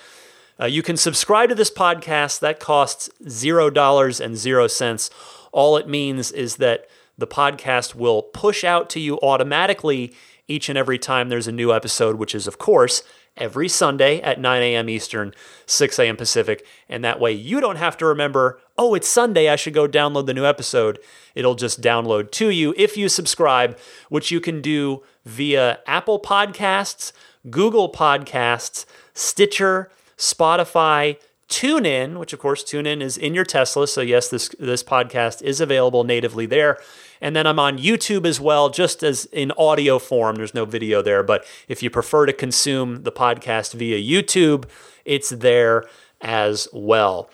Uh, 0.61 0.67
you 0.67 0.83
can 0.83 0.97
subscribe 0.97 1.49
to 1.49 1.55
this 1.55 1.71
podcast. 1.71 2.41
That 2.41 2.61
costs 2.61 3.09
$0 3.25 4.25
and 4.25 4.37
0 4.37 4.67
cents. 4.67 5.11
All 5.53 5.77
it 5.77 5.89
means 5.89 6.31
is 6.33 6.57
that 6.57 6.89
the 7.19 7.27
podcast 7.27 7.95
will 7.95 8.23
push 8.23 8.65
out 8.65 8.89
to 8.91 9.01
you 9.01 9.19
automatically 9.21 10.15
each 10.49 10.69
and 10.69 10.77
every 10.77 10.99
time 10.99 11.29
there's 11.29 11.49
a 11.49 11.53
new 11.53 11.73
episode, 11.73 12.17
which 12.17 12.35
is, 12.35 12.47
of 12.47 12.59
course, 12.59 13.03
every 13.37 13.69
Sunday 13.69 14.21
at 14.21 14.41
9 14.41 14.63
a.m. 14.63 14.89
Eastern, 14.89 15.35
6 15.67 15.99
a.m. 15.99 16.17
Pacific. 16.17 16.67
And 16.89 17.05
that 17.05 17.21
way 17.21 17.33
you 17.33 17.61
don't 17.61 17.77
have 17.77 17.97
to 17.99 18.07
remember, 18.07 18.61
oh, 18.77 18.95
it's 18.95 19.09
Sunday, 19.09 19.49
I 19.49 19.57
should 19.57 19.75
go 19.75 19.89
download 19.89 20.27
the 20.27 20.35
new 20.35 20.45
episode. 20.45 20.99
It'll 21.35 21.55
just 21.55 21.81
download 21.81 22.31
to 22.33 22.51
you 22.51 22.75
if 22.77 22.97
you 22.97 23.09
subscribe, 23.09 23.79
which 24.09 24.31
you 24.31 24.41
can 24.41 24.61
do 24.61 25.03
via 25.25 25.81
Apple 25.87 26.21
Podcasts, 26.21 27.13
Google 27.51 27.91
Podcasts, 27.91 28.85
Stitcher, 29.15 29.91
Spotify, 30.17 31.19
TuneIn, 31.49 32.19
which 32.19 32.33
of 32.33 32.39
course 32.39 32.65
TuneIn 32.65 33.03
is 33.03 33.19
in 33.19 33.35
your 33.35 33.45
Tesla. 33.45 33.87
So 33.87 34.01
yes, 34.01 34.29
this 34.29 34.49
this 34.59 34.83
podcast 34.83 35.43
is 35.43 35.61
available 35.61 36.03
natively 36.03 36.47
there. 36.47 36.79
And 37.23 37.37
then 37.37 37.47
I'm 37.47 37.61
on 37.61 37.79
YouTube 37.79 38.27
as 38.27 38.41
well, 38.41 38.69
just 38.69 39.03
as 39.03 39.27
in 39.27 39.53
audio 39.53 39.99
form. 39.99 40.37
There's 40.37 40.53
no 40.53 40.65
video 40.65 41.01
there, 41.01 41.23
but 41.23 41.47
if 41.69 41.83
you 41.83 41.89
prefer 41.89 42.27
to 42.27 42.33
consume 42.33 43.05
the 43.05 43.13
podcast 43.13 43.73
via 43.75 43.97
YouTube, 43.97 44.65
it's 45.05 45.31
there 45.31 45.85
as 46.21 46.69
well. 46.73 47.31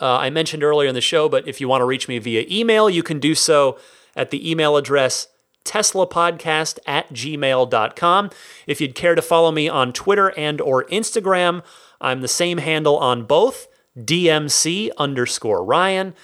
Uh, 0.00 0.16
I 0.16 0.30
mentioned 0.30 0.64
earlier 0.64 0.88
in 0.88 0.94
the 0.94 1.00
show, 1.00 1.28
but 1.28 1.46
if 1.46 1.60
you 1.60 1.68
want 1.68 1.82
to 1.82 1.86
reach 1.86 2.08
me 2.08 2.18
via 2.18 2.44
email, 2.50 2.90
you 2.90 3.04
can 3.04 3.20
do 3.20 3.34
so 3.34 3.78
at 4.16 4.30
the 4.30 4.50
email 4.50 4.76
address 4.76 5.28
teslapodcast 5.64 6.78
at 6.86 7.12
gmail.com. 7.12 8.30
If 8.66 8.80
you'd 8.80 8.94
care 8.94 9.14
to 9.14 9.22
follow 9.22 9.52
me 9.52 9.68
on 9.68 9.92
Twitter 9.92 10.32
and 10.36 10.60
or 10.60 10.84
Instagram, 10.84 11.62
I'm 12.00 12.20
the 12.22 12.28
same 12.28 12.58
handle 12.58 12.98
on 12.98 13.24
both, 13.24 13.68
DMC 13.96 14.90
underscore 14.98 15.64
Ryan. 15.64 16.14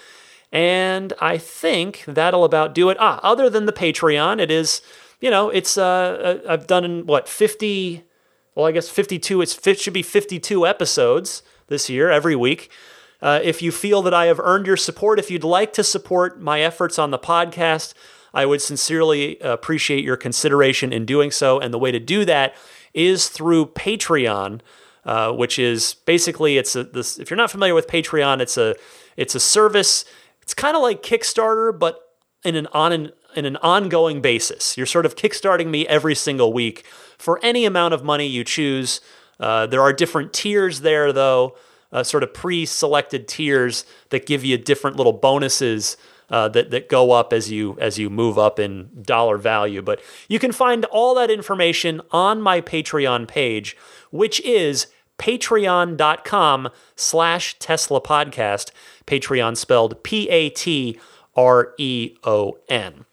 And 0.53 1.13
I 1.19 1.39
think 1.39 2.03
that'll 2.07 2.45
about 2.45 2.75
do 2.75 2.91
it. 2.91 2.97
Ah, 2.99 3.19
other 3.23 3.49
than 3.49 3.65
the 3.65 3.73
Patreon, 3.73 4.39
it 4.39 4.51
is, 4.51 4.83
you 5.19 5.31
know, 5.31 5.49
it's, 5.49 5.79
uh, 5.79 6.41
uh 6.45 6.51
I've 6.51 6.67
done 6.67 7.07
what, 7.07 7.27
50, 7.27 8.03
well, 8.53 8.67
I 8.67 8.71
guess 8.71 8.87
52, 8.87 9.41
it's, 9.41 9.67
it 9.67 9.79
should 9.79 9.93
be 9.93 10.03
52 10.03 10.67
episodes 10.67 11.41
this 11.67 11.89
year, 11.89 12.11
every 12.11 12.35
week. 12.35 12.69
Uh, 13.19 13.39
if 13.41 13.63
you 13.63 13.71
feel 13.71 14.03
that 14.03 14.13
I 14.13 14.27
have 14.27 14.39
earned 14.39 14.67
your 14.67 14.77
support, 14.77 15.17
if 15.17 15.31
you'd 15.31 15.43
like 15.43 15.73
to 15.73 15.83
support 15.83 16.39
my 16.39 16.61
efforts 16.61 16.99
on 16.99 17.09
the 17.09 17.17
podcast, 17.17 17.95
I 18.31 18.45
would 18.45 18.61
sincerely 18.61 19.39
appreciate 19.39 20.03
your 20.03 20.17
consideration 20.17 20.93
in 20.93 21.05
doing 21.05 21.31
so. 21.31 21.59
And 21.59 21.73
the 21.73 21.79
way 21.79 21.91
to 21.91 21.99
do 21.99 22.25
that 22.25 22.53
is 22.93 23.29
through 23.29 23.67
Patreon, 23.67 24.61
uh, 25.05 25.31
which 25.31 25.57
is 25.57 25.95
basically 26.05 26.57
it's 26.57 26.75
a 26.75 26.83
this. 26.83 27.17
If 27.17 27.29
you're 27.29 27.37
not 27.37 27.51
familiar 27.51 27.73
with 27.73 27.87
Patreon, 27.87 28.39
it's 28.39 28.57
a 28.57 28.75
it's 29.17 29.35
a 29.35 29.39
service 29.39 30.05
it's 30.43 30.53
kind 30.53 30.75
of 30.75 30.83
like 30.83 31.01
Kickstarter, 31.01 31.77
but 31.77 31.99
in 32.43 32.55
an 32.55 32.67
on 32.67 32.91
an, 32.91 33.11
in 33.35 33.45
an 33.45 33.57
ongoing 33.57 34.21
basis. 34.21 34.77
You're 34.77 34.85
sort 34.85 35.05
of 35.05 35.15
kickstarting 35.15 35.67
me 35.67 35.87
every 35.87 36.15
single 36.15 36.53
week 36.53 36.85
for 37.17 37.39
any 37.43 37.65
amount 37.65 37.93
of 37.93 38.03
money 38.03 38.27
you 38.27 38.43
choose. 38.43 39.01
Uh, 39.39 39.65
there 39.65 39.81
are 39.81 39.93
different 39.93 40.33
tiers 40.33 40.81
there, 40.81 41.11
though, 41.11 41.55
uh, 41.91 42.03
sort 42.03 42.23
of 42.23 42.33
pre-selected 42.33 43.27
tiers 43.27 43.85
that 44.09 44.25
give 44.25 44.43
you 44.43 44.57
different 44.57 44.97
little 44.97 45.13
bonuses 45.13 45.97
uh, 46.29 46.47
that 46.49 46.71
that 46.71 46.89
go 46.89 47.11
up 47.11 47.33
as 47.33 47.51
you 47.51 47.77
as 47.79 47.99
you 47.99 48.09
move 48.09 48.37
up 48.37 48.59
in 48.59 48.89
dollar 49.01 49.37
value. 49.37 49.81
But 49.81 50.01
you 50.27 50.39
can 50.39 50.51
find 50.51 50.85
all 50.85 51.15
that 51.15 51.29
information 51.29 52.01
on 52.11 52.41
my 52.41 52.61
Patreon 52.61 53.27
page, 53.27 53.77
which 54.11 54.39
is 54.41 54.87
patreon.com 55.17 56.69
slash 56.95 57.57
Tesla 57.59 58.01
podcast. 58.01 58.71
Patreon 59.05 59.57
spelled 59.57 60.03
P 60.03 60.29
A 60.29 60.49
T 60.49 60.99
R 61.35 61.73
E 61.77 62.15
O 62.23 62.57
N. 62.69 63.05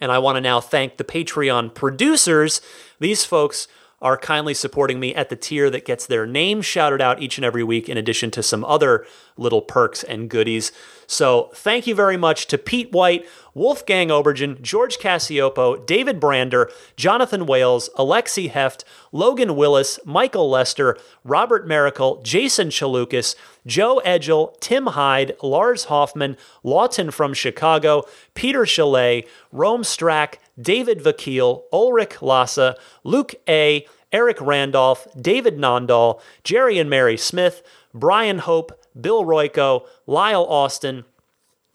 And 0.00 0.10
I 0.10 0.18
want 0.18 0.36
to 0.36 0.40
now 0.40 0.60
thank 0.60 0.96
the 0.96 1.04
Patreon 1.04 1.74
producers. 1.74 2.60
These 2.98 3.24
folks 3.24 3.68
are 4.02 4.18
kindly 4.18 4.52
supporting 4.52 5.00
me 5.00 5.14
at 5.14 5.30
the 5.30 5.36
tier 5.36 5.70
that 5.70 5.86
gets 5.86 6.04
their 6.04 6.26
name 6.26 6.60
shouted 6.60 7.00
out 7.00 7.22
each 7.22 7.38
and 7.38 7.44
every 7.44 7.62
week, 7.62 7.88
in 7.88 7.96
addition 7.96 8.30
to 8.32 8.42
some 8.42 8.64
other 8.64 9.06
little 9.36 9.62
perks 9.62 10.02
and 10.02 10.28
goodies. 10.28 10.72
So 11.06 11.50
thank 11.54 11.86
you 11.86 11.94
very 11.94 12.16
much 12.16 12.46
to 12.48 12.58
Pete 12.58 12.92
White, 12.92 13.26
Wolfgang 13.54 14.08
Obergen, 14.08 14.60
George 14.60 14.98
Cassiopo, 14.98 15.86
David 15.86 16.18
Brander, 16.18 16.70
Jonathan 16.96 17.46
Wales, 17.46 17.88
Alexi 17.96 18.50
Heft, 18.50 18.84
Logan 19.12 19.56
Willis, 19.56 19.98
Michael 20.04 20.50
Lester, 20.50 20.96
Robert 21.22 21.66
Miracle, 21.66 22.20
Jason 22.22 22.68
Chalukas, 22.68 23.36
Joe 23.66 24.00
Edgel, 24.04 24.56
Tim 24.60 24.86
Hyde, 24.86 25.36
Lars 25.42 25.84
Hoffman, 25.84 26.36
Lawton 26.62 27.10
from 27.10 27.34
Chicago, 27.34 28.04
Peter 28.34 28.66
Chalet, 28.66 29.26
Rome 29.52 29.82
Strack, 29.82 30.36
David 30.60 31.00
Vakil, 31.00 31.62
Ulrich 31.72 32.20
Lassa, 32.20 32.76
Luke 33.04 33.34
A., 33.48 33.86
Eric 34.12 34.38
Randolph, 34.40 35.06
David 35.18 35.56
Nondahl, 35.56 36.20
Jerry 36.44 36.78
and 36.78 36.90
Mary 36.90 37.16
Smith, 37.16 37.62
Brian 37.94 38.40
Hope, 38.40 38.72
Bill 39.00 39.24
Royko, 39.24 39.86
Lyle 40.06 40.44
Austin, 40.44 41.04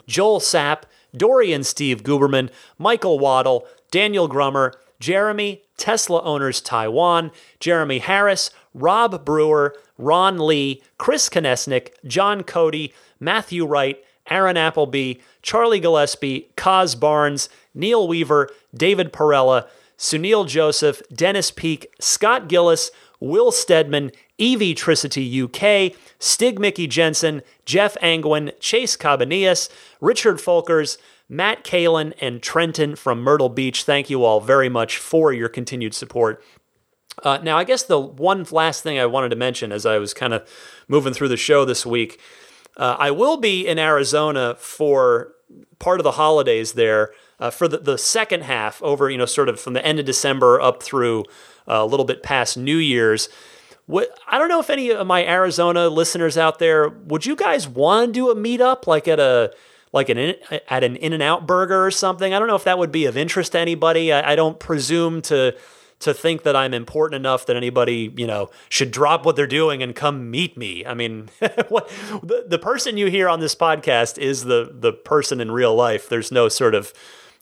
Joel 0.05 0.39
Sapp, 0.39 0.83
Dorian 1.15 1.63
Steve 1.63 2.03
Guberman, 2.03 2.49
Michael 2.77 3.17
Waddle, 3.17 3.67
Daniel 3.89 4.27
Grummer, 4.27 4.73
Jeremy, 4.99 5.63
Tesla 5.77 6.21
Owners 6.23 6.61
Taiwan, 6.61 7.31
Jeremy 7.59 7.99
Harris, 7.99 8.51
Rob 8.77 9.25
Brewer, 9.25 9.75
Ron 9.97 10.37
Lee, 10.37 10.81
Chris 10.97 11.29
Konesnik, 11.29 11.89
John 12.05 12.43
Cody, 12.43 12.93
Matthew 13.19 13.65
Wright, 13.65 14.01
Aaron 14.29 14.57
Appleby, 14.57 15.15
Charlie 15.41 15.79
Gillespie, 15.79 16.49
Kaz 16.55 16.99
Barnes, 16.99 17.49
Neil 17.73 18.07
Weaver, 18.07 18.49
David 18.75 19.11
Perella, 19.11 19.67
Sunil 19.97 20.47
Joseph, 20.47 21.01
Dennis 21.13 21.49
Peak, 21.51 21.91
Scott 21.99 22.47
Gillis, 22.47 22.91
Will 23.19 23.51
Stedman, 23.51 24.11
Evie 24.37 24.75
Tricity 24.75 25.43
UK, 25.43 25.97
Stig 26.19 26.59
Mickey 26.59 26.85
Jensen, 26.85 27.41
Jeff 27.65 27.97
Angwin, 28.01 28.51
Chase 28.59 28.95
Cabanillas, 28.95 29.69
Richard 29.99 30.37
Folkers, 30.37 30.97
Matt 31.29 31.63
Kalin, 31.63 32.13
and 32.21 32.41
Trenton 32.41 32.95
from 32.95 33.21
Myrtle 33.21 33.49
Beach. 33.49 33.83
Thank 33.83 34.09
you 34.09 34.23
all 34.23 34.39
very 34.39 34.69
much 34.69 34.97
for 34.97 35.33
your 35.33 35.49
continued 35.49 35.93
support. 35.93 36.43
Uh, 37.23 37.39
now, 37.41 37.57
I 37.57 37.63
guess 37.63 37.83
the 37.83 37.99
one 37.99 38.45
last 38.51 38.83
thing 38.83 38.99
I 38.99 39.05
wanted 39.05 39.29
to 39.29 39.35
mention 39.35 39.71
as 39.71 39.85
I 39.85 39.97
was 39.97 40.13
kind 40.13 40.33
of 40.33 40.47
moving 40.87 41.13
through 41.13 41.29
the 41.29 41.37
show 41.37 41.65
this 41.65 41.85
week, 41.85 42.19
uh, 42.77 42.95
I 42.99 43.11
will 43.11 43.37
be 43.37 43.67
in 43.67 43.79
Arizona 43.79 44.55
for 44.59 45.33
part 45.79 45.99
of 45.99 46.03
the 46.03 46.11
holidays 46.11 46.73
there 46.73 47.11
uh, 47.39 47.49
for 47.49 47.67
the, 47.67 47.77
the 47.77 47.97
second 47.97 48.43
half 48.43 48.81
over, 48.83 49.09
you 49.09 49.17
know, 49.17 49.25
sort 49.25 49.49
of 49.49 49.59
from 49.59 49.73
the 49.73 49.85
end 49.85 49.99
of 49.99 50.05
December 50.05 50.59
up 50.61 50.83
through 50.83 51.21
uh, 51.67 51.73
a 51.73 51.85
little 51.85 52.05
bit 52.05 52.23
past 52.23 52.57
New 52.57 52.77
Year's. 52.77 53.29
What, 53.85 54.09
I 54.27 54.37
don't 54.37 54.49
know 54.49 54.59
if 54.59 54.69
any 54.69 54.91
of 54.91 55.07
my 55.07 55.25
Arizona 55.25 55.87
listeners 55.87 56.37
out 56.37 56.59
there 56.59 56.89
would 56.89 57.25
you 57.25 57.35
guys 57.35 57.67
want 57.67 58.07
to 58.07 58.11
do 58.13 58.29
a 58.29 58.35
meetup 58.35 58.85
like 58.85 59.07
at 59.07 59.19
a 59.19 59.53
like 59.93 60.09
an 60.09 60.35
at 60.69 60.83
an 60.83 60.97
In 60.97 61.13
and 61.13 61.23
Out 61.23 61.47
Burger 61.47 61.85
or 61.85 61.91
something. 61.91 62.33
I 62.33 62.39
don't 62.39 62.49
know 62.49 62.55
if 62.57 62.65
that 62.65 62.77
would 62.77 62.91
be 62.91 63.05
of 63.05 63.15
interest 63.15 63.53
to 63.53 63.59
anybody. 63.59 64.11
I, 64.11 64.33
I 64.33 64.35
don't 64.35 64.59
presume 64.59 65.21
to 65.23 65.55
to 65.99 66.13
think 66.13 66.43
that 66.43 66.55
I'm 66.55 66.73
important 66.73 67.15
enough 67.19 67.45
that 67.47 67.55
anybody, 67.55 68.13
you 68.15 68.27
know, 68.27 68.49
should 68.69 68.91
drop 68.91 69.25
what 69.25 69.35
they're 69.35 69.47
doing 69.47 69.81
and 69.81 69.95
come 69.95 70.29
meet 70.29 70.57
me. 70.57 70.85
I 70.85 70.93
mean, 70.93 71.29
what, 71.69 71.89
the, 72.21 72.45
the 72.47 72.59
person 72.59 72.97
you 72.97 73.07
hear 73.07 73.27
on 73.27 73.39
this 73.39 73.55
podcast 73.55 74.17
is 74.17 74.43
the 74.43 74.71
the 74.73 74.93
person 74.93 75.41
in 75.41 75.51
real 75.51 75.75
life. 75.75 76.07
There's 76.07 76.31
no 76.31 76.49
sort 76.49 76.75
of 76.75 76.93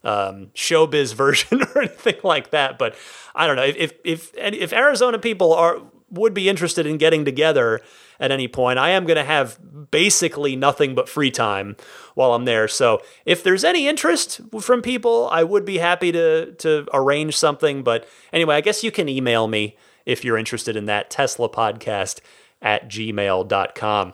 um, 0.03 0.51
showbiz 0.55 1.13
version 1.15 1.61
or 1.63 1.79
anything 1.79 2.19
like 2.23 2.51
that. 2.51 2.77
But 2.77 2.95
I 3.33 3.47
don't 3.47 3.57
know 3.57 3.63
if 3.63 3.93
if 4.03 4.31
if 4.35 4.71
Arizona 4.71 5.19
people 5.19 5.53
are 5.53 5.81
would 6.15 6.33
be 6.33 6.49
interested 6.49 6.85
in 6.85 6.97
getting 6.97 7.25
together 7.25 7.81
at 8.19 8.31
any 8.31 8.47
point. 8.47 8.79
I 8.79 8.91
am 8.91 9.05
going 9.05 9.17
to 9.17 9.23
have 9.23 9.59
basically 9.91 10.55
nothing 10.55 10.95
but 10.95 11.09
free 11.09 11.31
time 11.31 11.75
while 12.13 12.33
I'm 12.33 12.45
there. 12.45 12.67
So 12.67 13.01
if 13.25 13.43
there's 13.43 13.63
any 13.63 13.87
interest 13.87 14.41
from 14.61 14.81
people, 14.81 15.29
I 15.31 15.43
would 15.43 15.65
be 15.65 15.77
happy 15.77 16.11
to 16.11 16.53
to 16.53 16.87
arrange 16.93 17.37
something. 17.37 17.83
But 17.83 18.07
anyway, 18.33 18.55
I 18.55 18.61
guess 18.61 18.83
you 18.83 18.91
can 18.91 19.09
email 19.09 19.47
me 19.47 19.77
if 20.05 20.23
you're 20.23 20.37
interested 20.37 20.75
in 20.75 20.85
that 20.85 21.09
Tesla 21.09 21.49
podcast 21.49 22.19
at 22.61 22.89
gmail.com. 22.89 24.13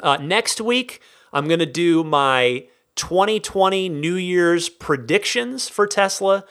Uh, 0.00 0.16
next 0.18 0.60
week, 0.60 1.00
I'm 1.32 1.46
going 1.46 1.58
to 1.60 1.66
do 1.66 2.04
my 2.04 2.66
2020 2.96 3.88
New 3.88 4.14
Year's 4.14 4.68
predictions 4.68 5.68
for 5.68 5.86
Tesla, 5.86 6.44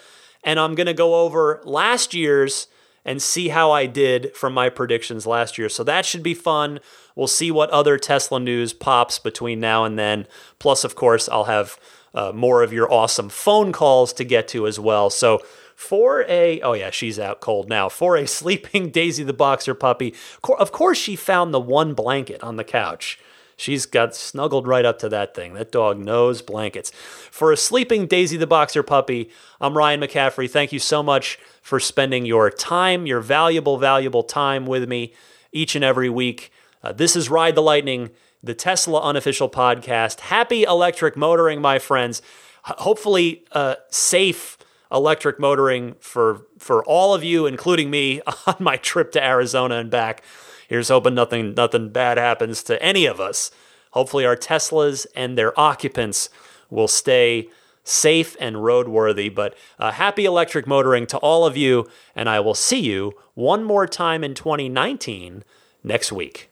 and 0.44 0.60
I'm 0.60 0.76
going 0.76 0.88
to 0.88 0.94
go 0.94 1.16
over 1.16 1.62
last 1.64 2.14
year's 2.14 2.68
and 3.08 3.22
see 3.22 3.48
how 3.48 3.72
I 3.72 3.86
did 3.86 4.36
from 4.36 4.54
my 4.54 4.70
predictions 4.70 5.26
last 5.26 5.58
year. 5.58 5.70
So 5.70 5.84
that 5.86 6.06
should 6.06 6.22
be 6.22 6.34
fun. 6.34 6.82
We'll 7.16 7.28
see 7.28 7.50
what 7.50 7.70
other 7.70 7.98
Tesla 7.98 8.40
news 8.40 8.74
pops 8.74 9.18
between 9.18 9.62
now 9.62 9.86
and 9.86 9.98
then. 9.98 10.28
Plus, 10.60 10.84
of 10.84 10.94
course, 10.96 11.30
I'll 11.30 11.46
have 11.46 11.80
uh, 12.14 12.34
more 12.36 12.62
of 12.64 12.74
your 12.74 12.92
awesome 12.92 13.30
phone 13.30 13.72
calls 13.72 14.12
to 14.14 14.26
get 14.26 14.50
to 14.50 14.68
as 14.68 14.78
well. 14.80 15.10
So, 15.10 15.42
for 15.74 16.26
a 16.28 16.60
oh 16.62 16.74
yeah 16.74 16.90
she's 16.90 17.20
out 17.20 17.40
cold 17.40 17.70
now 17.70 17.88
for 17.88 18.18
a 18.18 18.26
sleeping 18.40 18.90
daisy 18.90 19.24
the 19.24 19.32
boxer 19.32 19.76
puppy 19.76 20.12
of 20.58 20.72
course 20.72 20.98
she 20.98 21.16
found 21.16 21.54
the 21.54 21.60
one 21.60 21.94
blanket 21.94 22.42
on 22.42 22.56
the 22.56 22.64
couch 22.64 23.20
she's 23.58 23.86
got 23.86 24.16
snuggled 24.16 24.68
right 24.68 24.86
up 24.86 25.00
to 25.00 25.10
that 25.10 25.36
thing 25.36 25.54
that 25.54 25.72
dog 25.72 25.98
knows 26.00 26.42
blankets 26.42 26.92
for 27.30 27.52
a 27.52 27.58
sleeping 27.58 28.08
daisy 28.08 28.38
the 28.38 28.48
boxer 28.48 28.84
puppy 28.84 29.30
i'm 29.60 29.78
ryan 29.78 30.00
mccaffrey 30.00 30.50
thank 30.50 30.72
you 30.72 30.80
so 30.80 31.04
much 31.04 31.38
for 31.68 31.82
spending 31.82 32.26
your 32.26 32.50
time, 32.50 33.06
your 33.06 33.20
valuable, 33.20 33.78
valuable 33.78 34.24
time 34.24 34.66
with 34.66 34.88
me 34.88 35.14
each 35.52 35.76
and 35.76 35.84
every 35.84 36.10
week. 36.10 36.50
Uh, 36.82 36.94
this 36.94 37.14
is 37.14 37.30
Ride 37.30 37.56
the 37.56 37.62
Lightning, 37.62 38.10
the 38.42 38.54
Tesla 38.54 39.02
unofficial 39.02 39.50
podcast. 39.50 40.22
Happy 40.22 40.64
electric 40.64 41.18
motoring, 41.18 41.60
my 41.60 41.78
friends. 41.78 42.22
H- 42.66 42.76
hopefully, 42.78 43.44
uh, 43.52 43.76
safe 43.90 44.58
electric 44.94 45.42
motoring 45.42 45.96
for 46.00 46.48
for 46.58 46.86
all 46.86 47.14
of 47.14 47.22
you, 47.22 47.46
including 47.46 47.90
me, 47.90 48.22
on 48.48 48.56
my 48.60 48.78
trip 48.78 49.12
to 49.12 49.22
Arizona 49.22 49.76
and 49.76 49.92
back. 49.92 50.24
Here's 50.68 50.89
hoping 50.89 51.15
nothing 51.15 51.53
nothing 51.53 51.89
bad 51.89 52.18
happens 52.18 52.64
to 52.64 52.81
any 52.81 53.06
of 53.06 53.19
us. 53.19 53.52
Hopefully, 53.91 54.26
our 54.26 54.35
Teslas 54.35 55.07
and 55.15 55.38
their 55.38 55.57
occupants 55.60 56.30
will 56.69 56.88
stay 56.88 57.49
safe 57.84 58.35
and 58.39 58.57
roadworthy. 58.57 59.34
But 59.34 59.56
uh, 59.80 59.91
happy 59.91 60.26
electric 60.26 60.68
motoring 60.68 61.07
to 61.07 61.18
all 61.18 61.45
of 61.45 61.56
you, 61.56 61.88
and 62.15 62.30
I 62.30 62.39
will 62.39 62.53
see 62.53 62.80
you 62.80 63.14
one 63.34 63.64
more 63.64 63.88
time 63.88 64.23
in 64.23 64.34
2019 64.34 65.44
next 65.84 66.11
week. 66.11 66.52